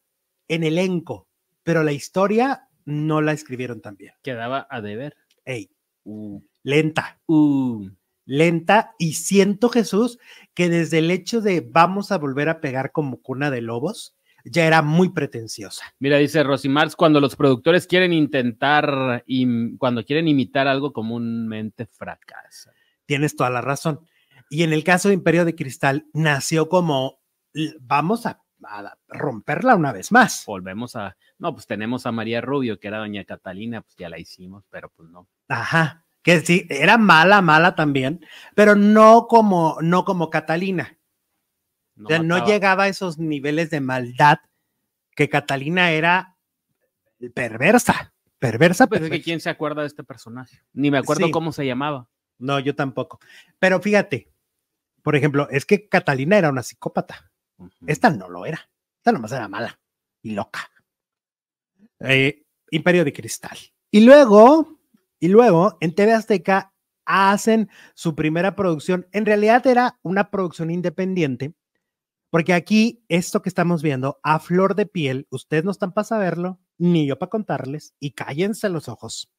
en 0.49 0.64
elenco, 0.64 1.29
pero 1.62 1.83
la 1.83 1.93
historia 1.93 2.68
no 2.85 3.20
la 3.20 3.33
escribieron 3.33 3.81
tan 3.81 3.97
bien. 3.97 4.14
Quedaba 4.22 4.66
a 4.70 4.81
deber. 4.81 5.16
Ey, 5.45 5.70
Uh, 6.09 6.41
lenta 6.67 7.21
uh. 7.27 7.89
lenta 8.25 8.97
y 8.99 9.12
siento 9.12 9.69
Jesús 9.69 10.19
que 10.53 10.69
desde 10.69 10.99
el 10.99 11.12
hecho 11.12 11.41
de 11.41 11.61
vamos 11.61 12.11
a 12.11 12.19
volver 12.19 12.49
a 12.49 12.61
pegar 12.61 12.91
como 12.91 13.23
cuna 13.23 13.53
de 13.53 13.61
lobos 13.61 14.17
ya 14.45 14.67
era 14.67 14.83
muy 14.83 15.11
pretenciosa. 15.11 15.85
Mira, 16.01 16.19
dice 16.19 16.43
Rosimars, 16.43 16.97
cuando 16.97 17.21
los 17.21 17.37
productores 17.37 17.87
quieren 17.87 18.12
intentar, 18.12 19.23
im- 19.27 19.77
cuando 19.79 20.05
quieren 20.05 20.29
imitar 20.29 20.67
algo, 20.69 20.93
comúnmente 20.93 21.87
fracasa. 21.87 22.73
Tienes 23.07 23.37
toda 23.37 23.51
la 23.51 23.61
razón. 23.61 24.01
Y 24.51 24.62
en 24.62 24.73
el 24.73 24.83
caso 24.83 25.09
de 25.09 25.14
Imperio 25.14 25.45
de 25.45 25.55
Cristal 25.55 26.07
nació 26.12 26.69
como 26.69 27.21
vamos 27.81 28.27
a, 28.27 28.43
a 28.64 28.97
romperla 29.09 29.75
una 29.75 29.93
vez 29.93 30.11
más. 30.12 30.45
Volvemos 30.47 30.95
a, 30.97 31.17
no, 31.39 31.53
pues 31.53 31.67
tenemos 31.67 32.07
a 32.07 32.12
María 32.12 32.41
Rubio, 32.41 32.79
que 32.79 32.89
era 32.89 32.99
doña 32.99 33.25
Catalina, 33.25 33.83
pues 33.83 33.97
ya 33.97 34.09
la 34.09 34.19
hicimos, 34.19 34.64
pero 34.71 34.91
pues 34.91 35.09
no. 35.11 35.29
Ajá. 35.49 36.05
Que 36.27 36.41
sí, 36.41 36.66
era 36.70 36.99
mala, 36.99 37.41
mala 37.41 37.77
también, 37.77 38.27
pero 38.57 38.74
no 38.74 39.29
como, 39.29 39.77
no 39.81 40.05
como 40.05 40.29
Catalina. 40.29 40.99
No, 41.95 42.07
O 42.07 42.09
sea, 42.09 42.18
no 42.18 42.45
llegaba 42.45 42.83
a 42.83 42.89
esos 42.89 43.16
niveles 43.18 43.70
de 43.70 43.81
maldad 43.81 44.39
que 45.14 45.29
Catalina 45.29 45.93
era 45.93 46.37
perversa, 47.33 48.12
perversa, 48.41 48.89
Pues 48.89 49.03
es 49.03 49.11
que 49.11 49.22
quién 49.22 49.39
se 49.39 49.51
acuerda 49.51 49.83
de 49.83 49.87
este 49.87 50.03
personaje. 50.03 50.64
Ni 50.72 50.91
me 50.91 50.99
acuerdo 50.99 51.27
Sí. 51.27 51.31
cómo 51.31 51.53
se 51.53 51.64
llamaba. 51.64 52.09
No, 52.39 52.59
yo 52.59 52.74
tampoco. 52.74 53.20
Pero 53.61 53.81
fíjate, 53.81 54.29
por 55.03 55.14
ejemplo, 55.14 55.47
es 55.53 55.64
que 55.64 55.89
Catalina 55.89 56.37
era 56.39 56.51
una 56.51 56.64
psicópata. 56.64 57.31
Esta 57.87 58.11
no 58.11 58.29
lo 58.29 58.47
era. 58.47 58.68
Esta 58.97 59.12
nomás 59.12 59.31
era 59.31 59.47
mala 59.47 59.79
y 60.22 60.33
loca. 60.33 60.68
Eh, 62.01 62.43
Imperio 62.72 63.05
de 63.05 63.12
Cristal. 63.12 63.57
Y 63.93 64.01
luego, 64.05 64.76
y 65.19 65.29
luego 65.29 65.77
en 65.81 65.95
TV 65.95 66.12
Azteca 66.12 66.73
hacen 67.05 67.71
su 67.95 68.14
primera 68.14 68.57
producción. 68.57 69.07
En 69.12 69.27
realidad 69.27 69.67
era 69.67 69.99
una 70.03 70.31
producción 70.31 70.71
independiente, 70.71 71.55
porque 72.31 72.53
aquí 72.53 73.05
esto 73.09 73.41
que 73.41 73.49
estamos 73.49 73.83
viendo 73.83 74.19
a 74.23 74.41
flor 74.41 74.75
de 74.75 74.87
piel, 74.87 75.27
ustedes 75.31 75.64
no 75.64 75.71
están 75.71 75.93
para 75.93 76.05
saberlo, 76.05 76.61
ni 76.77 77.07
yo 77.07 77.19
para 77.19 77.31
contarles, 77.31 77.95
y 78.01 78.11
cállense 78.12 78.69
los 78.69 78.89
ojos, 78.89 79.31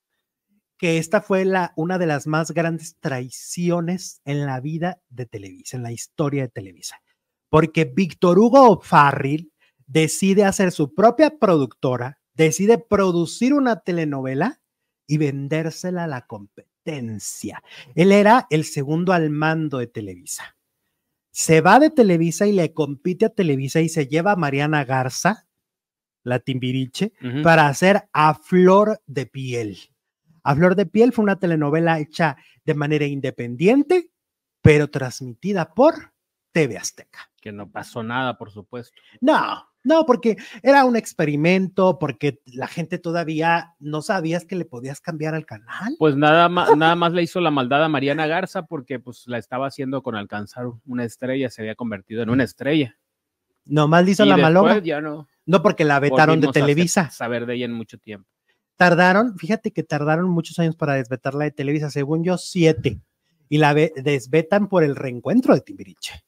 que 0.77 0.97
esta 0.97 1.21
fue 1.21 1.45
la, 1.45 1.73
una 1.75 1.97
de 1.97 2.07
las 2.07 2.25
más 2.25 2.51
grandes 2.51 2.97
traiciones 2.99 4.21
en 4.25 4.45
la 4.45 4.59
vida 4.61 5.01
de 5.09 5.25
Televisa, 5.25 5.77
en 5.77 5.83
la 5.83 5.91
historia 5.91 6.43
de 6.43 6.49
Televisa, 6.49 6.97
porque 7.49 7.85
Víctor 7.85 8.39
Hugo 8.39 8.79
Farril 8.81 9.51
decide 9.85 10.45
hacer 10.45 10.71
su 10.71 10.93
propia 10.93 11.37
productora, 11.37 12.19
decide 12.33 12.77
producir 12.77 13.53
una 13.53 13.81
telenovela 13.81 14.61
y 15.07 15.17
vendérsela 15.17 16.03
a 16.03 16.07
la 16.07 16.27
competencia. 16.27 17.63
Él 17.95 18.11
era 18.11 18.45
el 18.49 18.65
segundo 18.65 19.13
al 19.13 19.29
mando 19.29 19.79
de 19.79 19.87
Televisa. 19.87 20.55
Se 21.31 21.61
va 21.61 21.79
de 21.79 21.89
Televisa 21.89 22.45
y 22.45 22.51
le 22.51 22.73
compite 22.73 23.25
a 23.25 23.29
Televisa 23.29 23.79
y 23.79 23.89
se 23.89 24.07
lleva 24.07 24.33
a 24.33 24.35
Mariana 24.35 24.83
Garza, 24.85 25.47
la 26.23 26.39
Timbiriche, 26.39 27.13
para 27.41 27.67
hacer 27.67 28.09
A 28.11 28.33
Flor 28.33 29.01
de 29.05 29.25
Piel. 29.27 29.77
A 30.43 30.55
Flor 30.55 30.75
de 30.75 30.85
Piel 30.85 31.13
fue 31.13 31.23
una 31.23 31.39
telenovela 31.39 31.99
hecha 31.99 32.37
de 32.65 32.73
manera 32.73 33.05
independiente, 33.05 34.11
pero 34.61 34.89
transmitida 34.89 35.73
por 35.73 36.13
TV 36.51 36.77
Azteca. 36.77 37.31
Que 37.39 37.51
no 37.51 37.71
pasó 37.71 38.03
nada, 38.03 38.37
por 38.37 38.51
supuesto. 38.51 38.99
No, 39.21 39.66
no, 39.83 40.05
porque 40.05 40.35
era 40.63 40.83
un 40.85 40.95
experimento, 40.95 41.97
porque 41.97 42.41
la 42.45 42.67
gente 42.67 42.97
todavía 42.97 43.75
no 43.79 44.01
sabías 44.01 44.45
que 44.45 44.55
le 44.55 44.65
podías 44.65 44.99
cambiar 44.99 45.33
al 45.33 45.45
canal. 45.45 45.95
Pues 45.97 46.15
nada 46.15 46.49
más, 46.49 46.69
nada 46.77 46.95
más 46.95 47.13
le 47.13 47.23
hizo 47.23 47.39
la 47.39 47.51
maldad 47.51 47.83
a 47.83 47.89
Mariana 47.89 48.27
Garza 48.27 48.65
porque 48.65 48.99
pues 48.99 49.23
la 49.27 49.37
estaba 49.37 49.67
haciendo 49.67 50.03
con 50.03 50.15
alcanzar 50.15 50.65
una 50.85 51.05
estrella, 51.05 51.49
se 51.49 51.61
había 51.61 51.75
convertido 51.75 52.21
en 52.21 52.29
una 52.29 52.43
estrella. 52.43 52.97
Nomás 53.65 54.05
le 54.05 54.11
hizo 54.11 54.25
y 54.25 54.29
la 54.29 54.37
maloma. 54.37 54.79
ya 54.79 55.01
no. 55.01 55.27
No, 55.45 55.61
porque 55.61 55.85
la 55.85 55.99
vetaron 55.99 56.41
de 56.41 56.49
Televisa. 56.49 57.09
saber 57.09 57.45
de 57.45 57.55
ella 57.55 57.65
en 57.65 57.73
mucho 57.73 57.97
tiempo. 57.97 58.29
Tardaron, 58.75 59.37
fíjate 59.37 59.71
que 59.71 59.83
tardaron 59.83 60.29
muchos 60.29 60.59
años 60.59 60.75
para 60.75 60.93
desvetarla 60.93 61.45
de 61.45 61.51
Televisa, 61.51 61.89
según 61.89 62.23
yo, 62.23 62.37
siete. 62.37 62.99
Y 63.49 63.57
la 63.57 63.73
desvetan 63.73 64.67
por 64.67 64.83
el 64.83 64.97
reencuentro 64.97 65.53
de 65.53 65.61
Timbiriche, 65.61 66.25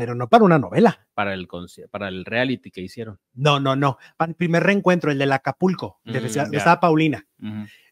pero 0.00 0.14
no 0.14 0.30
para 0.30 0.44
una 0.44 0.58
novela. 0.58 1.06
Para 1.12 1.34
el, 1.34 1.46
para 1.90 2.08
el 2.08 2.24
reality 2.24 2.70
que 2.70 2.80
hicieron. 2.80 3.20
No, 3.34 3.60
no, 3.60 3.76
no. 3.76 3.98
Para 4.16 4.30
el 4.30 4.34
primer 4.34 4.62
reencuentro, 4.62 5.10
el 5.10 5.18
del 5.18 5.30
Acapulco, 5.30 6.00
mm, 6.04 6.14
estaba 6.54 6.80
Paulina. 6.80 7.26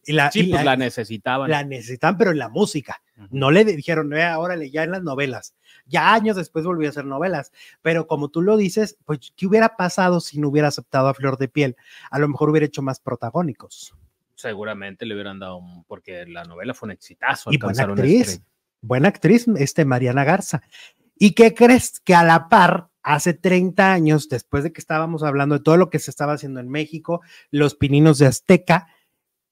Y 0.07 0.15
la, 0.15 0.31
sí, 0.31 0.45
pues 0.45 0.65
la, 0.65 0.75
necesitaban. 0.75 1.51
La 1.51 1.65
necesitaban, 1.65 2.17
pero 2.17 2.31
en 2.31 2.39
la 2.39 2.49
música. 2.49 3.03
No 3.29 3.51
le 3.51 3.67
dijeron, 3.67 4.11
eh, 4.15 4.35
órale, 4.37 4.71
ya 4.71 4.85
en 4.85 4.93
las 4.93 5.03
novelas. 5.03 5.55
Ya 5.85 6.15
años 6.15 6.35
después 6.37 6.65
volvió 6.65 6.89
a 6.89 6.93
hacer 6.93 7.05
novelas. 7.05 7.53
Pero 7.83 8.07
como 8.07 8.31
tú 8.31 8.41
lo 8.41 8.57
dices, 8.57 8.97
pues, 9.05 9.35
¿qué 9.37 9.47
hubiera 9.47 9.77
pasado 9.77 10.21
si 10.21 10.41
no 10.41 10.49
hubiera 10.49 10.69
aceptado 10.69 11.09
a 11.09 11.15
Flor 11.15 11.37
de 11.37 11.49
Piel? 11.49 11.77
A 12.11 12.19
lo 12.19 12.27
mejor 12.27 12.49
hubiera 12.49 12.65
hecho 12.65 12.81
más 12.81 13.01
protagónicos. 13.01 13.95
Seguramente 14.35 15.05
le 15.05 15.13
hubieran 15.13 15.41
dado, 15.41 15.61
porque 15.87 16.25
la 16.25 16.45
novela 16.45 16.73
fue 16.73 16.87
un 16.87 16.93
exitazo. 16.93 17.53
Y 17.53 17.59
buena 17.59 17.83
actriz, 17.83 18.41
buena 18.81 19.09
actriz, 19.09 19.47
este 19.59 19.85
Mariana 19.85 20.25
Garza. 20.25 20.63
¿Y 21.19 21.33
qué 21.33 21.55
crees? 21.55 22.01
Que 22.01 22.15
a 22.15 22.23
la 22.23 22.49
par, 22.49 22.91
hace 23.03 23.35
30 23.35 23.93
años, 23.93 24.29
después 24.29 24.65
de 24.65 24.73
que 24.73 24.81
estábamos 24.81 25.23
hablando 25.23 25.57
de 25.57 25.65
todo 25.65 25.77
lo 25.77 25.91
que 25.91 25.99
se 25.99 26.11
estaba 26.11 26.35
haciendo 26.35 26.61
en 26.61 26.69
México, 26.69 27.21
los 27.51 27.75
pininos 27.75 28.19
de 28.19 28.27
Azteca, 28.27 28.89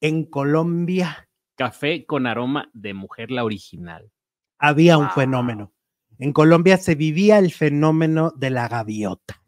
en 0.01 0.25
Colombia. 0.25 1.29
Café 1.57 2.05
con 2.07 2.27
aroma 2.27 2.71
de 2.75 2.95
mujer, 2.95 3.31
la 3.31 3.45
original. 3.45 4.12
Había 4.59 4.99
un 4.99 5.11
fenómeno. 5.11 5.73
En 6.19 6.33
Colombia 6.33 6.79
se 6.79 6.95
vivía 6.95 7.39
el 7.39 7.53
fenómeno 7.53 8.33
de 8.37 8.51
la 8.51 8.69
gaviota, 8.69 9.43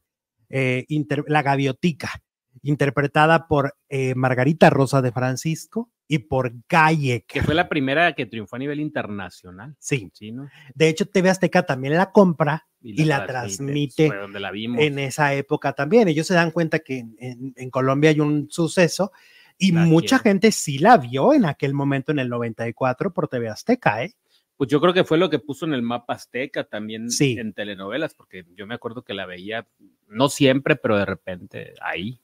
eh, 0.49 0.87
la 1.27 1.43
gaviotica, 1.43 2.23
interpretada 2.63 3.47
por 3.47 3.77
eh, 3.89 4.15
Margarita 4.15 4.71
Rosa 4.71 5.03
de 5.03 5.13
Francisco 5.13 5.91
y 6.07 6.19
por 6.19 6.53
Galle. 6.69 7.25
Que 7.27 7.43
fue 7.43 7.55
la 7.55 7.69
primera 7.69 8.13
que 8.15 8.27
triunfó 8.27 8.57
a 8.57 8.59
nivel 8.59 8.81
internacional. 8.81 9.77
Sí. 9.79 10.11
sí 10.15 10.33
¿no? 10.33 10.49
De 10.75 10.89
hecho, 10.89 11.07
TV 11.07 11.31
Azteca 11.31 11.65
también 11.65 11.95
la 11.95 12.11
compra 12.13 12.67
y 12.81 13.05
la, 13.05 13.27
transmite, 13.27 14.07
en 14.07 14.99
esa 14.99 15.35
época 15.35 15.73
también. 15.73 16.09
Ellos 16.09 16.27
se 16.27 16.35
dan 16.35 16.53
cuenta 16.53 16.79
que 16.79 17.05
en 17.19 17.71
Colombia 17.71 18.11
hay 18.11 18.21
un 18.21 18.49
suceso 18.51 19.13
y 19.59 19.73
mucha 19.73 20.21
gente 20.21 20.53
sí 20.53 20.79
la 20.79 20.97
vio 20.97 21.35
en 21.35 21.45
aquel 21.45 21.75
momento, 21.75 22.13
en 22.13 22.21
el 22.21 22.29
94, 22.29 23.13
por 23.13 23.29
TV 23.29 23.49
Azteca, 23.49 24.05
¿eh? 24.05 24.15
Pues 24.57 24.71
yo 24.71 24.81
creo 24.81 24.93
que 24.93 25.05
fue 25.05 25.19
lo 25.19 25.31
que 25.31 25.39
puso 25.39 25.67
en 25.67 25.75
el 25.75 25.83
mapa 25.83 26.15
Azteca 26.15 26.65
también 26.65 27.09
en 27.21 27.53
telenovelas, 27.53 28.15
porque 28.15 28.45
yo 28.57 28.67
me 28.67 28.75
acuerdo 28.75 29.03
que 29.03 29.15
la 29.15 29.27
veía, 29.27 29.69
no 30.09 30.29
siempre, 30.29 30.75
pero 30.77 30.97
de 30.97 31.05
repente 31.05 31.75
ahí. 31.81 32.21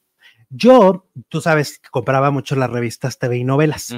Yo, 0.56 1.08
tú 1.28 1.40
sabes, 1.40 1.80
compraba 1.90 2.30
mucho 2.30 2.54
las 2.54 2.70
revistas 2.70 3.18
TV 3.18 3.38
y 3.38 3.44
novelas. 3.44 3.92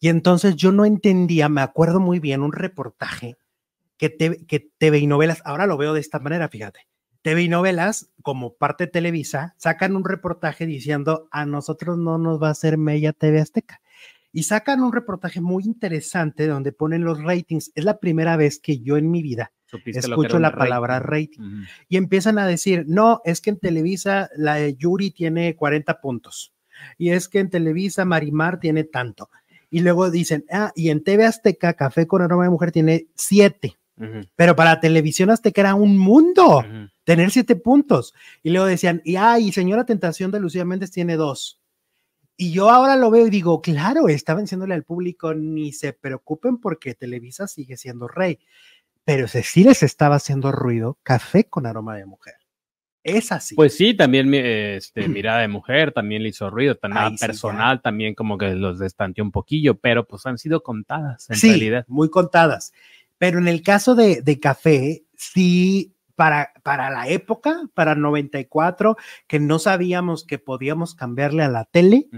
Y 0.00 0.08
entonces 0.08 0.56
yo 0.56 0.72
no 0.72 0.84
entendía, 0.84 1.48
me 1.48 1.60
acuerdo 1.60 2.00
muy 2.00 2.18
bien, 2.18 2.42
un 2.42 2.52
reportaje 2.52 3.36
que, 3.96 4.16
que 4.48 4.70
TV 4.78 4.98
y 4.98 5.06
novelas, 5.06 5.42
ahora 5.44 5.66
lo 5.66 5.76
veo 5.76 5.94
de 5.94 6.00
esta 6.00 6.18
manera, 6.18 6.48
fíjate. 6.48 6.88
TV 7.22 7.42
y 7.42 7.48
novelas, 7.48 8.10
como 8.22 8.54
parte 8.54 8.86
de 8.86 8.90
Televisa, 8.90 9.54
sacan 9.58 9.94
un 9.94 10.04
reportaje 10.04 10.66
diciendo 10.66 11.28
a 11.30 11.46
nosotros 11.46 11.98
no 11.98 12.18
nos 12.18 12.42
va 12.42 12.48
a 12.48 12.52
hacer 12.52 12.78
Mella 12.78 13.12
TV 13.12 13.40
Azteca. 13.40 13.80
Y 14.32 14.42
sacan 14.42 14.82
un 14.82 14.92
reportaje 14.92 15.40
muy 15.40 15.62
interesante 15.62 16.48
donde 16.48 16.72
ponen 16.72 17.04
los 17.04 17.22
ratings. 17.22 17.70
Es 17.76 17.84
la 17.84 18.00
primera 18.00 18.36
vez 18.36 18.58
que 18.58 18.80
yo 18.80 18.96
en 18.96 19.08
mi 19.08 19.22
vida 19.22 19.52
escucho 19.84 20.38
la 20.38 20.54
palabra 20.54 21.00
rating. 21.00 21.64
Y 21.88 21.96
empiezan 21.96 22.38
a 22.38 22.46
decir, 22.46 22.84
no, 22.86 23.20
es 23.24 23.40
que 23.40 23.50
en 23.50 23.58
Televisa 23.58 24.30
la 24.36 24.68
Yuri 24.68 25.10
tiene 25.10 25.56
40 25.56 26.00
puntos. 26.00 26.52
Y 26.98 27.10
es 27.10 27.28
que 27.28 27.38
en 27.38 27.50
Televisa 27.50 28.04
Marimar 28.04 28.58
tiene 28.60 28.84
tanto. 28.84 29.30
Y 29.70 29.80
luego 29.80 30.10
dicen, 30.10 30.44
ah, 30.50 30.72
y 30.74 30.90
en 30.90 31.02
TV 31.02 31.24
Azteca 31.24 31.74
Café 31.74 32.06
con 32.06 32.22
Aroma 32.22 32.44
de 32.44 32.50
Mujer 32.50 32.72
tiene 32.72 33.06
7. 33.14 33.76
Pero 34.36 34.56
para 34.56 34.80
televisión 34.80 35.30
azteca 35.30 35.60
era 35.60 35.74
un 35.74 35.96
mundo 35.96 36.64
tener 37.04 37.30
siete 37.30 37.56
puntos. 37.56 38.14
Y 38.42 38.50
luego 38.50 38.66
decían, 38.66 39.00
y 39.04 39.16
ay, 39.16 39.52
Señora 39.52 39.84
Tentación 39.84 40.30
de 40.30 40.40
Lucía 40.40 40.64
Méndez 40.64 40.90
tiene 40.90 41.16
dos. 41.16 41.60
Y 42.36 42.52
yo 42.52 42.70
ahora 42.70 42.96
lo 42.96 43.10
veo 43.10 43.26
y 43.26 43.30
digo, 43.30 43.60
claro, 43.60 44.08
estaban 44.08 44.44
diciéndole 44.44 44.74
al 44.74 44.84
público, 44.84 45.34
ni 45.34 45.72
se 45.72 45.92
preocupen 45.92 46.58
porque 46.58 46.94
Televisa 46.94 47.46
sigue 47.46 47.76
siendo 47.76 48.08
rey. 48.08 48.40
Pero 49.04 49.26
sí 49.28 49.64
les 49.64 49.82
estaba 49.82 50.16
haciendo 50.16 50.52
ruido 50.52 50.98
café 51.02 51.44
con 51.44 51.66
aroma 51.66 51.96
de 51.96 52.06
mujer. 52.06 52.34
Es 53.04 53.32
así. 53.32 53.56
Pues 53.56 53.76
sí, 53.76 53.94
también 53.94 54.32
este, 54.32 55.08
mirada 55.08 55.40
de 55.40 55.48
mujer 55.48 55.92
también 55.92 56.22
le 56.22 56.28
hizo 56.28 56.50
ruido, 56.50 56.76
también 56.76 57.16
personal 57.16 57.82
también 57.82 58.14
como 58.14 58.38
que 58.38 58.54
los 58.54 58.78
destanteó 58.78 59.24
un 59.24 59.32
poquillo, 59.32 59.78
pero 59.78 60.06
pues 60.06 60.24
han 60.26 60.38
sido 60.38 60.62
contadas 60.62 61.28
en 61.30 61.36
sí, 61.36 61.48
realidad. 61.48 61.84
Muy 61.88 62.10
contadas. 62.10 62.72
Pero 63.18 63.38
en 63.38 63.48
el 63.48 63.62
caso 63.62 63.94
de, 63.94 64.38
café, 64.40 65.04
sí, 65.16 65.94
para, 66.16 66.52
para 66.64 66.90
la 66.90 67.08
época, 67.08 67.62
para 67.72 67.94
94, 67.94 68.96
que 69.28 69.38
no 69.38 69.60
sabíamos 69.60 70.24
que 70.24 70.38
podíamos 70.38 70.96
cambiarle 70.96 71.44
a 71.44 71.48
la 71.48 71.64
tele 71.64 72.08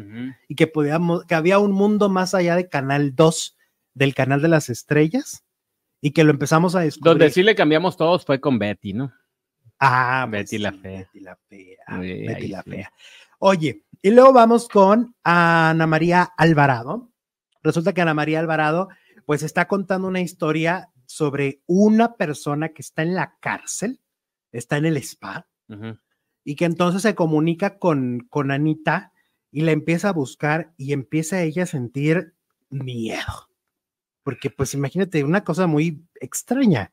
y 0.48 0.54
que, 0.54 0.66
podíamos, 0.66 1.26
que 1.26 1.34
había 1.34 1.58
un 1.58 1.72
mundo 1.72 2.08
más 2.08 2.34
allá 2.34 2.56
de 2.56 2.70
Canal 2.70 3.14
2, 3.14 3.56
del 3.92 4.14
Canal 4.14 4.40
de 4.40 4.48
las 4.48 4.70
Estrellas, 4.70 5.43
y 6.04 6.10
que 6.10 6.22
lo 6.22 6.32
empezamos 6.32 6.76
a 6.76 6.80
descubrir. 6.80 7.12
Donde 7.12 7.30
sí 7.30 7.42
le 7.42 7.54
cambiamos 7.54 7.96
todos 7.96 8.26
fue 8.26 8.38
con 8.38 8.58
Betty, 8.58 8.92
¿no? 8.92 9.10
Ah, 9.80 10.26
pues 10.28 10.50
Betty 10.50 10.58
la 10.58 10.72
fea. 10.74 10.98
Betty 10.98 11.20
la 11.20 11.36
fea. 11.48 11.78
Betty 11.98 12.48
la 12.48 12.62
fea. 12.62 12.92
Oye, 13.38 13.84
y 14.02 14.10
luego 14.10 14.34
vamos 14.34 14.68
con 14.68 15.16
Ana 15.24 15.86
María 15.86 16.24
Alvarado. 16.36 17.10
Resulta 17.62 17.94
que 17.94 18.02
Ana 18.02 18.12
María 18.12 18.40
Alvarado, 18.40 18.90
pues 19.24 19.42
está 19.42 19.66
contando 19.66 20.06
una 20.06 20.20
historia 20.20 20.90
sobre 21.06 21.62
una 21.64 22.16
persona 22.16 22.68
que 22.74 22.82
está 22.82 23.00
en 23.00 23.14
la 23.14 23.38
cárcel, 23.40 23.98
está 24.52 24.76
en 24.76 24.84
el 24.84 24.98
spa, 24.98 25.48
y 26.44 26.54
que 26.56 26.66
entonces 26.66 27.00
se 27.00 27.14
comunica 27.14 27.78
con, 27.78 28.26
con 28.28 28.50
Anita 28.50 29.14
y 29.50 29.62
la 29.62 29.72
empieza 29.72 30.10
a 30.10 30.12
buscar 30.12 30.74
y 30.76 30.92
empieza 30.92 31.40
ella 31.40 31.62
a 31.62 31.66
sentir 31.66 32.34
miedo. 32.68 33.48
Porque 34.24 34.50
pues 34.50 34.74
imagínate, 34.74 35.22
una 35.22 35.44
cosa 35.44 35.68
muy 35.68 36.04
extraña. 36.20 36.90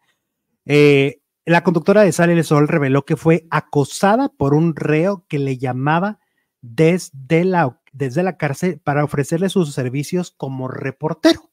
Eh, 0.66 1.22
la 1.46 1.64
conductora 1.64 2.04
de 2.04 2.12
Sale 2.12 2.34
el 2.34 2.44
Sol 2.44 2.68
reveló 2.68 3.04
que 3.04 3.16
fue 3.16 3.48
acosada 3.50 4.30
por 4.30 4.54
un 4.54 4.76
reo 4.76 5.26
que 5.28 5.40
le 5.40 5.58
llamaba 5.58 6.20
desde 6.62 7.44
la, 7.44 7.80
desde 7.92 8.22
la 8.22 8.38
cárcel 8.38 8.80
para 8.80 9.04
ofrecerle 9.04 9.50
sus 9.50 9.74
servicios 9.74 10.32
como 10.32 10.68
reportero. 10.68 11.50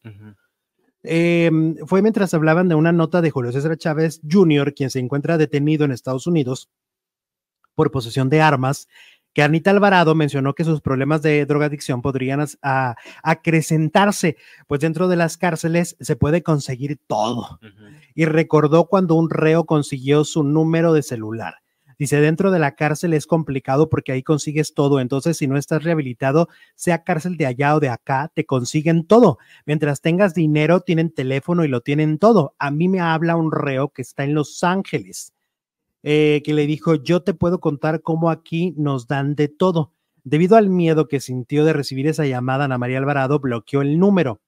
Em, 1.03 1.77
fue 1.87 2.03
mientras 2.03 2.35
hablaban 2.35 2.69
de 2.69 2.75
una 2.75 2.93
nota 2.93 3.23
de 3.23 3.31
Julio 3.31 3.53
César 3.53 3.77
Chávez 3.79 4.21
Jr., 4.29 4.75
quien 4.75 4.91
se 4.91 4.99
encuentra 4.99 5.39
detenido 5.39 5.85
en 5.85 5.93
Estados 5.93 6.27
Unidos 6.27 6.71
por 7.75 7.91
posesión 7.91 8.29
de 8.29 8.43
armas, 8.43 8.89
que 9.39 9.45
Anita 9.45 9.71
Alvarado 9.71 10.17
mencionó 10.17 10.53
que 10.53 10.65
sus 10.65 10.81
problemas 10.81 11.23
de 11.23 11.47
drogadicción 11.47 12.03
podrían 12.03 12.45
acrecentarse, 13.23 14.37
pues 14.67 14.81
dentro 14.81 15.07
de 15.07 15.15
las 15.15 15.37
cárceles 15.37 15.97
se 16.01 16.17
puede 16.17 16.43
conseguir 16.43 16.99
todo. 17.07 17.61
Y 18.17 18.25
recordó 18.25 18.87
cuando 18.87 19.15
un 19.15 19.31
reo 19.31 19.65
consiguió 19.65 20.25
su 20.25 20.43
número 20.43 20.93
de 20.93 21.05
celular 21.05 21.55
Dice, 22.01 22.21
dentro 22.21 22.51
de 22.51 22.59
la 22.59 22.75
cárcel 22.77 23.13
es 23.13 23.29
complicado 23.29 23.89
porque 23.89 24.11
ahí 24.11 24.25
consigues 24.25 24.75
todo. 24.75 24.99
Entonces, 24.99 25.37
si 25.37 25.47
no 25.47 25.57
estás 25.57 25.85
rehabilitado, 25.85 26.49
sea 26.75 27.05
cárcel 27.05 27.37
de 27.37 27.47
allá 27.47 27.77
o 27.77 27.81
de 27.81 27.91
acá, 27.91 28.33
te 28.35 28.45
consiguen 28.45 29.05
todo. 29.05 29.39
Mientras 29.67 30.01
tengas 30.01 30.35
dinero, 30.35 30.81
tienen 30.81 31.11
teléfono 31.11 31.65
y 31.65 31.69
lo 31.69 31.81
tienen 31.81 32.19
todo. 32.19 32.55
A 32.59 32.73
mí 32.73 32.89
me 32.89 33.01
habla 33.01 33.37
un 33.37 33.53
reo 33.53 33.89
que 33.91 34.03
está 34.03 34.23
en 34.23 34.35
Los 34.35 34.63
Ángeles, 34.63 35.33
eh, 36.03 36.43
que 36.45 36.55
le 36.55 36.67
dijo, 36.67 36.95
yo 36.95 37.23
te 37.23 37.35
puedo 37.35 37.61
contar 37.61 38.03
cómo 38.03 38.31
aquí 38.31 38.75
nos 38.77 39.07
dan 39.07 39.35
de 39.35 39.49
todo. 39.49 39.93
Debido 40.25 40.57
al 40.57 40.69
miedo 40.69 41.09
que 41.09 41.21
sintió 41.21 41.65
de 41.65 41.73
recibir 41.73 42.07
esa 42.07 42.27
llamada, 42.27 42.65
Ana 42.65 42.79
María 42.79 42.99
Alvarado 42.99 43.41
bloqueó 43.41 43.83
el 43.83 43.99
número. 43.99 44.41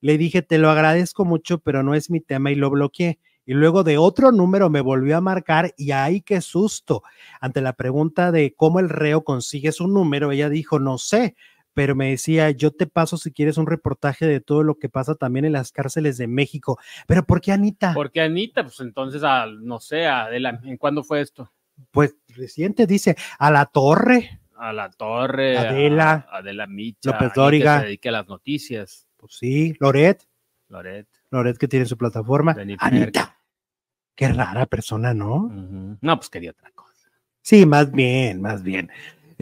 Le 0.00 0.18
dije, 0.18 0.42
te 0.42 0.58
lo 0.58 0.70
agradezco 0.70 1.24
mucho, 1.24 1.58
pero 1.58 1.82
no 1.82 1.94
es 1.94 2.10
mi 2.10 2.20
tema 2.20 2.50
y 2.50 2.54
lo 2.54 2.70
bloqueé 2.70 3.18
y 3.44 3.54
luego 3.54 3.82
de 3.82 3.98
otro 3.98 4.30
número 4.30 4.70
me 4.70 4.80
volvió 4.80 5.16
a 5.16 5.20
marcar 5.20 5.74
y 5.76 5.90
ahí 5.90 6.20
qué 6.20 6.40
susto. 6.40 7.02
Ante 7.40 7.60
la 7.60 7.72
pregunta 7.72 8.30
de 8.30 8.54
cómo 8.54 8.80
el 8.80 8.88
reo 8.88 9.24
consigue 9.24 9.72
su 9.72 9.88
número, 9.88 10.30
ella 10.30 10.48
dijo, 10.48 10.78
no 10.78 10.98
sé, 10.98 11.34
pero 11.74 11.94
me 11.94 12.10
decía, 12.10 12.50
yo 12.50 12.70
te 12.70 12.86
paso 12.86 13.16
si 13.16 13.32
quieres 13.32 13.56
un 13.56 13.66
reportaje 13.66 14.26
de 14.26 14.40
todo 14.40 14.62
lo 14.62 14.78
que 14.78 14.88
pasa 14.88 15.14
también 15.14 15.44
en 15.44 15.52
las 15.52 15.72
cárceles 15.72 16.18
de 16.18 16.26
México. 16.26 16.78
Pero 17.06 17.24
¿por 17.24 17.40
qué 17.40 17.52
Anita? 17.52 17.94
¿Por 17.94 18.10
qué 18.10 18.20
Anita? 18.20 18.62
Pues 18.62 18.80
entonces, 18.80 19.22
a, 19.22 19.46
no 19.46 19.80
sé, 19.80 20.06
Adela, 20.06 20.60
¿en 20.64 20.76
cuándo 20.76 21.02
fue 21.02 21.20
esto? 21.20 21.52
Pues 21.90 22.16
reciente, 22.28 22.86
dice, 22.86 23.16
a 23.38 23.50
la 23.50 23.66
torre. 23.66 24.40
A 24.56 24.72
la 24.72 24.90
torre. 24.90 25.58
Adela. 25.58 26.26
Adela 26.30 26.66
Micha. 26.66 27.10
López 27.10 27.32
Dóriga. 27.34 27.76
Que 27.76 27.80
se 27.80 27.86
dedique 27.86 28.08
a 28.08 28.12
las 28.12 28.28
noticias. 28.28 29.08
Pues 29.16 29.34
sí, 29.34 29.74
Loret. 29.80 30.26
Loret. 30.68 31.08
Loret 31.30 31.58
que 31.58 31.68
tiene 31.68 31.86
su 31.86 31.96
plataforma. 31.96 32.54
Anita. 32.78 33.38
Qué 34.14 34.28
rara 34.28 34.66
persona, 34.66 35.14
¿no? 35.14 35.50
No, 36.00 36.16
pues 36.16 36.28
quería 36.28 36.50
otra 36.50 36.70
cosa. 36.72 36.92
Sí, 37.40 37.66
más 37.66 37.90
bien, 37.90 38.40
más 38.40 38.62
bien. 38.62 38.90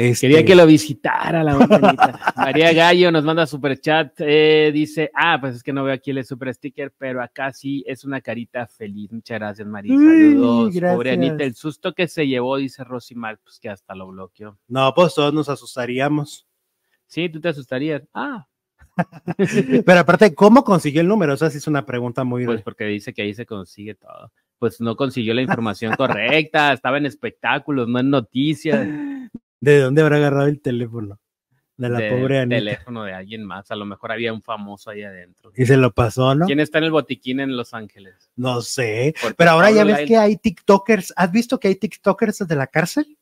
Este, 0.01 0.29
Quería 0.29 0.45
que 0.47 0.55
lo 0.55 0.67
visitara 0.67 1.45
la 1.45 1.59
montañita. 1.59 2.19
María 2.37 2.73
Gallo 2.73 3.13
nos 3.13 3.23
manda 3.23 3.47
super 3.47 3.79
chat. 3.79 4.15
eh, 4.21 4.71
dice: 4.73 5.11
Ah, 5.15 5.37
pues 5.39 5.57
es 5.57 5.63
que 5.63 5.75
no 5.75 5.85
veo 5.85 5.93
aquí 5.93 6.11
el 6.11 6.25
super 6.25 6.55
sticker, 6.55 6.91
pero 6.97 7.23
acá 7.23 7.53
sí 7.53 7.85
es 7.87 8.03
una 8.07 8.23
carita 8.23 8.67
feliz. 8.67 9.13
Muchas 9.13 9.39
gracias, 9.39 9.69
María. 9.69 9.95
Saludos. 9.95 10.75
Pobre 10.75 11.11
gracias. 11.11 11.31
Anita, 11.31 11.45
el 11.45 11.55
susto 11.55 11.93
que 11.93 12.09
se 12.09 12.27
llevó, 12.27 12.57
dice 12.57 12.83
Rosimar, 12.83 13.39
pues 13.45 13.61
que 13.61 13.69
hasta 13.69 13.95
lo 13.95 14.07
bloqueó. 14.09 14.59
No, 14.69 14.91
pues 14.95 15.15
todos 15.15 15.35
nos 15.35 15.51
asustaríamos. 15.51 16.47
Sí, 17.07 17.29
tú 17.29 17.39
te 17.39 17.51
asustarías. 17.51 18.03
Ah, 18.15 18.47
Pero 19.85 20.01
aparte, 20.01 20.35
¿cómo 20.35 20.65
consiguió 20.65 21.03
el 21.03 21.09
número? 21.09 21.35
O 21.35 21.37
sea, 21.37 21.51
sí 21.51 21.59
es 21.59 21.67
una 21.67 21.85
pregunta 21.85 22.25
muy... 22.25 22.47
pues 22.47 22.63
porque 22.63 22.85
dice 22.85 23.13
que 23.13 23.21
ahí 23.21 23.35
se 23.35 23.45
consigue 23.45 23.97
todo. 23.97 24.33
Pues 24.59 24.81
no 24.81 24.97
consiguió 24.97 25.35
la 25.35 25.43
información 25.43 25.95
correcta, 25.95 26.73
estaba 26.73 26.97
en 26.97 27.05
espectáculos, 27.05 27.87
no 27.87 27.99
en 27.99 28.09
noticias. 28.09 28.89
¿De 29.61 29.79
dónde 29.81 30.03
habrá 30.03 30.17
agarrado 30.17 30.47
el 30.49 30.61
teléfono? 30.61 31.19
De 31.77 31.89
la 31.89 31.99
de 31.99 32.11
pobre 32.11 32.41
Anita. 32.41 32.57
teléfono 32.57 33.05
de 33.05 33.15
alguien 33.15 33.43
más. 33.45 33.71
A 33.71 33.77
lo 33.77 33.87
mejor 33.87 34.13
había 34.13 34.33
un 34.35 34.43
famoso 34.43 34.91
ahí 34.91 35.03
adentro. 35.03 35.51
Y 35.57 35.65
se 35.65 35.79
lo 35.79 35.93
pasó, 35.93 36.35
¿no? 36.35 36.45
¿Quién 36.45 36.61
está 36.61 36.77
en 36.79 36.85
el 36.85 36.91
botiquín 36.91 37.41
en 37.41 37.57
Los 37.57 37.73
Ángeles? 37.73 38.31
No 38.37 38.61
sé. 38.61 39.15
Porque 39.21 39.35
Pero 39.37 39.51
ahora 39.53 39.71
ya 39.71 39.85
ves 39.85 39.97
Lyle- 40.01 40.07
que 40.09 40.17
hay 40.19 40.37
TikTokers. 40.37 41.15
¿Has 41.17 41.33
visto 41.33 41.59
que 41.59 41.69
hay 41.69 41.77
TikTokers 41.77 42.47
de 42.47 42.55
la 42.57 42.67
cárcel? 42.67 43.17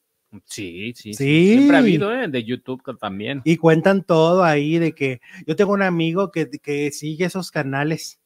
Sí, 0.45 0.93
sí, 0.97 1.15
sí. 1.15 1.15
Sí. 1.15 1.53
Siempre 1.55 1.77
ha 1.77 1.81
habido, 1.81 2.13
¿eh? 2.13 2.27
De 2.29 2.43
YouTube 2.45 2.83
también. 2.99 3.43
Y 3.45 3.57
cuentan 3.57 4.03
todo 4.03 4.43
ahí 4.43 4.79
de 4.79 4.93
que 4.93 5.21
yo 5.47 5.55
tengo 5.55 5.73
un 5.73 5.83
amigo 5.83 6.31
que, 6.33 6.51
que 6.51 6.91
sigue 6.91 7.27
esos 7.27 7.51
canales. 7.53 8.19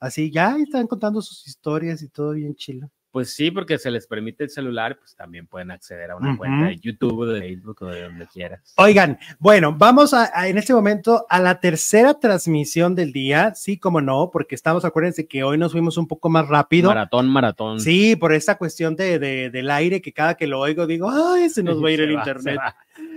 Así, 0.00 0.30
ya 0.32 0.56
están 0.58 0.86
contando 0.88 1.22
sus 1.22 1.46
historias 1.46 2.02
y 2.02 2.08
todo 2.08 2.32
bien 2.32 2.56
chilo. 2.56 2.90
Pues 3.16 3.32
sí, 3.32 3.50
porque 3.50 3.78
se 3.78 3.90
les 3.90 4.06
permite 4.06 4.44
el 4.44 4.50
celular, 4.50 4.98
pues 4.98 5.16
también 5.16 5.46
pueden 5.46 5.70
acceder 5.70 6.10
a 6.10 6.16
una 6.16 6.36
cuenta 6.36 6.66
de 6.66 6.76
YouTube, 6.76 7.24
de 7.32 7.40
Facebook 7.40 7.78
o 7.80 7.86
de 7.86 8.02
donde 8.02 8.26
quieras. 8.26 8.74
Oigan, 8.76 9.18
bueno, 9.38 9.74
vamos 9.74 10.12
a, 10.12 10.30
a- 10.38 10.48
en 10.48 10.58
este 10.58 10.74
momento 10.74 11.24
a 11.30 11.40
la 11.40 11.58
tercera 11.58 12.20
transmisión 12.20 12.94
del 12.94 13.14
día. 13.14 13.54
Sí, 13.54 13.78
como 13.78 14.02
no, 14.02 14.28
porque 14.30 14.54
estamos, 14.54 14.84
acuérdense 14.84 15.26
que 15.26 15.42
hoy 15.44 15.56
nos 15.56 15.72
fuimos 15.72 15.96
un 15.96 16.06
poco 16.06 16.28
más 16.28 16.46
rápido. 16.46 16.90
Maratón, 16.90 17.28
maratón. 17.30 17.80
Sí, 17.80 18.16
por 18.16 18.34
esta 18.34 18.58
cuestión 18.58 18.94
de, 18.96 19.18
de- 19.18 19.48
del 19.48 19.70
aire 19.70 20.02
que 20.02 20.12
cada 20.12 20.34
que 20.34 20.46
lo 20.46 20.60
oigo 20.60 20.86
digo, 20.86 21.10
ay, 21.10 21.48
se 21.48 21.62
nos 21.62 21.82
va 21.82 21.88
a 21.88 21.92
ir 21.92 22.00
el 22.02 22.16
va, 22.16 22.18
internet. 22.18 22.60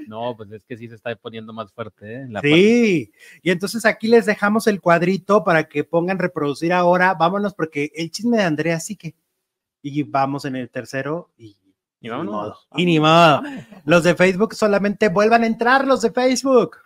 No, 0.07 0.33
pues 0.37 0.49
es 0.53 0.63
que 0.63 0.77
sí 0.77 0.87
se 0.87 0.95
está 0.95 1.13
poniendo 1.17 1.51
más 1.51 1.73
fuerte, 1.73 2.21
¿eh? 2.21 2.25
La 2.29 2.39
Sí, 2.39 3.11
y 3.43 3.51
entonces 3.51 3.83
aquí 3.85 4.07
les 4.07 4.25
dejamos 4.25 4.65
el 4.67 4.79
cuadrito 4.79 5.43
para 5.43 5.65
que 5.65 5.83
pongan 5.83 6.19
reproducir 6.19 6.71
ahora. 6.71 7.15
Vámonos, 7.15 7.53
porque 7.53 7.91
el 7.93 8.09
chisme 8.11 8.37
de 8.37 8.43
Andrea 8.43 8.79
sí 8.79 8.95
que. 8.95 9.13
Y 9.81 10.03
vamos 10.03 10.45
en 10.45 10.55
el 10.55 10.69
tercero 10.69 11.31
y. 11.37 11.57
Y 12.01 12.07
vámonos. 12.07 12.31
ni 12.33 12.39
modo. 12.39 12.57
Y 12.77 12.85
ni 12.85 12.99
modo. 12.99 13.41
Los 13.83 14.03
de 14.03 14.15
Facebook 14.15 14.55
solamente 14.55 15.09
vuelvan 15.09 15.43
a 15.43 15.47
entrar, 15.47 15.85
los 15.85 16.01
de 16.01 16.11
Facebook. 16.11 16.77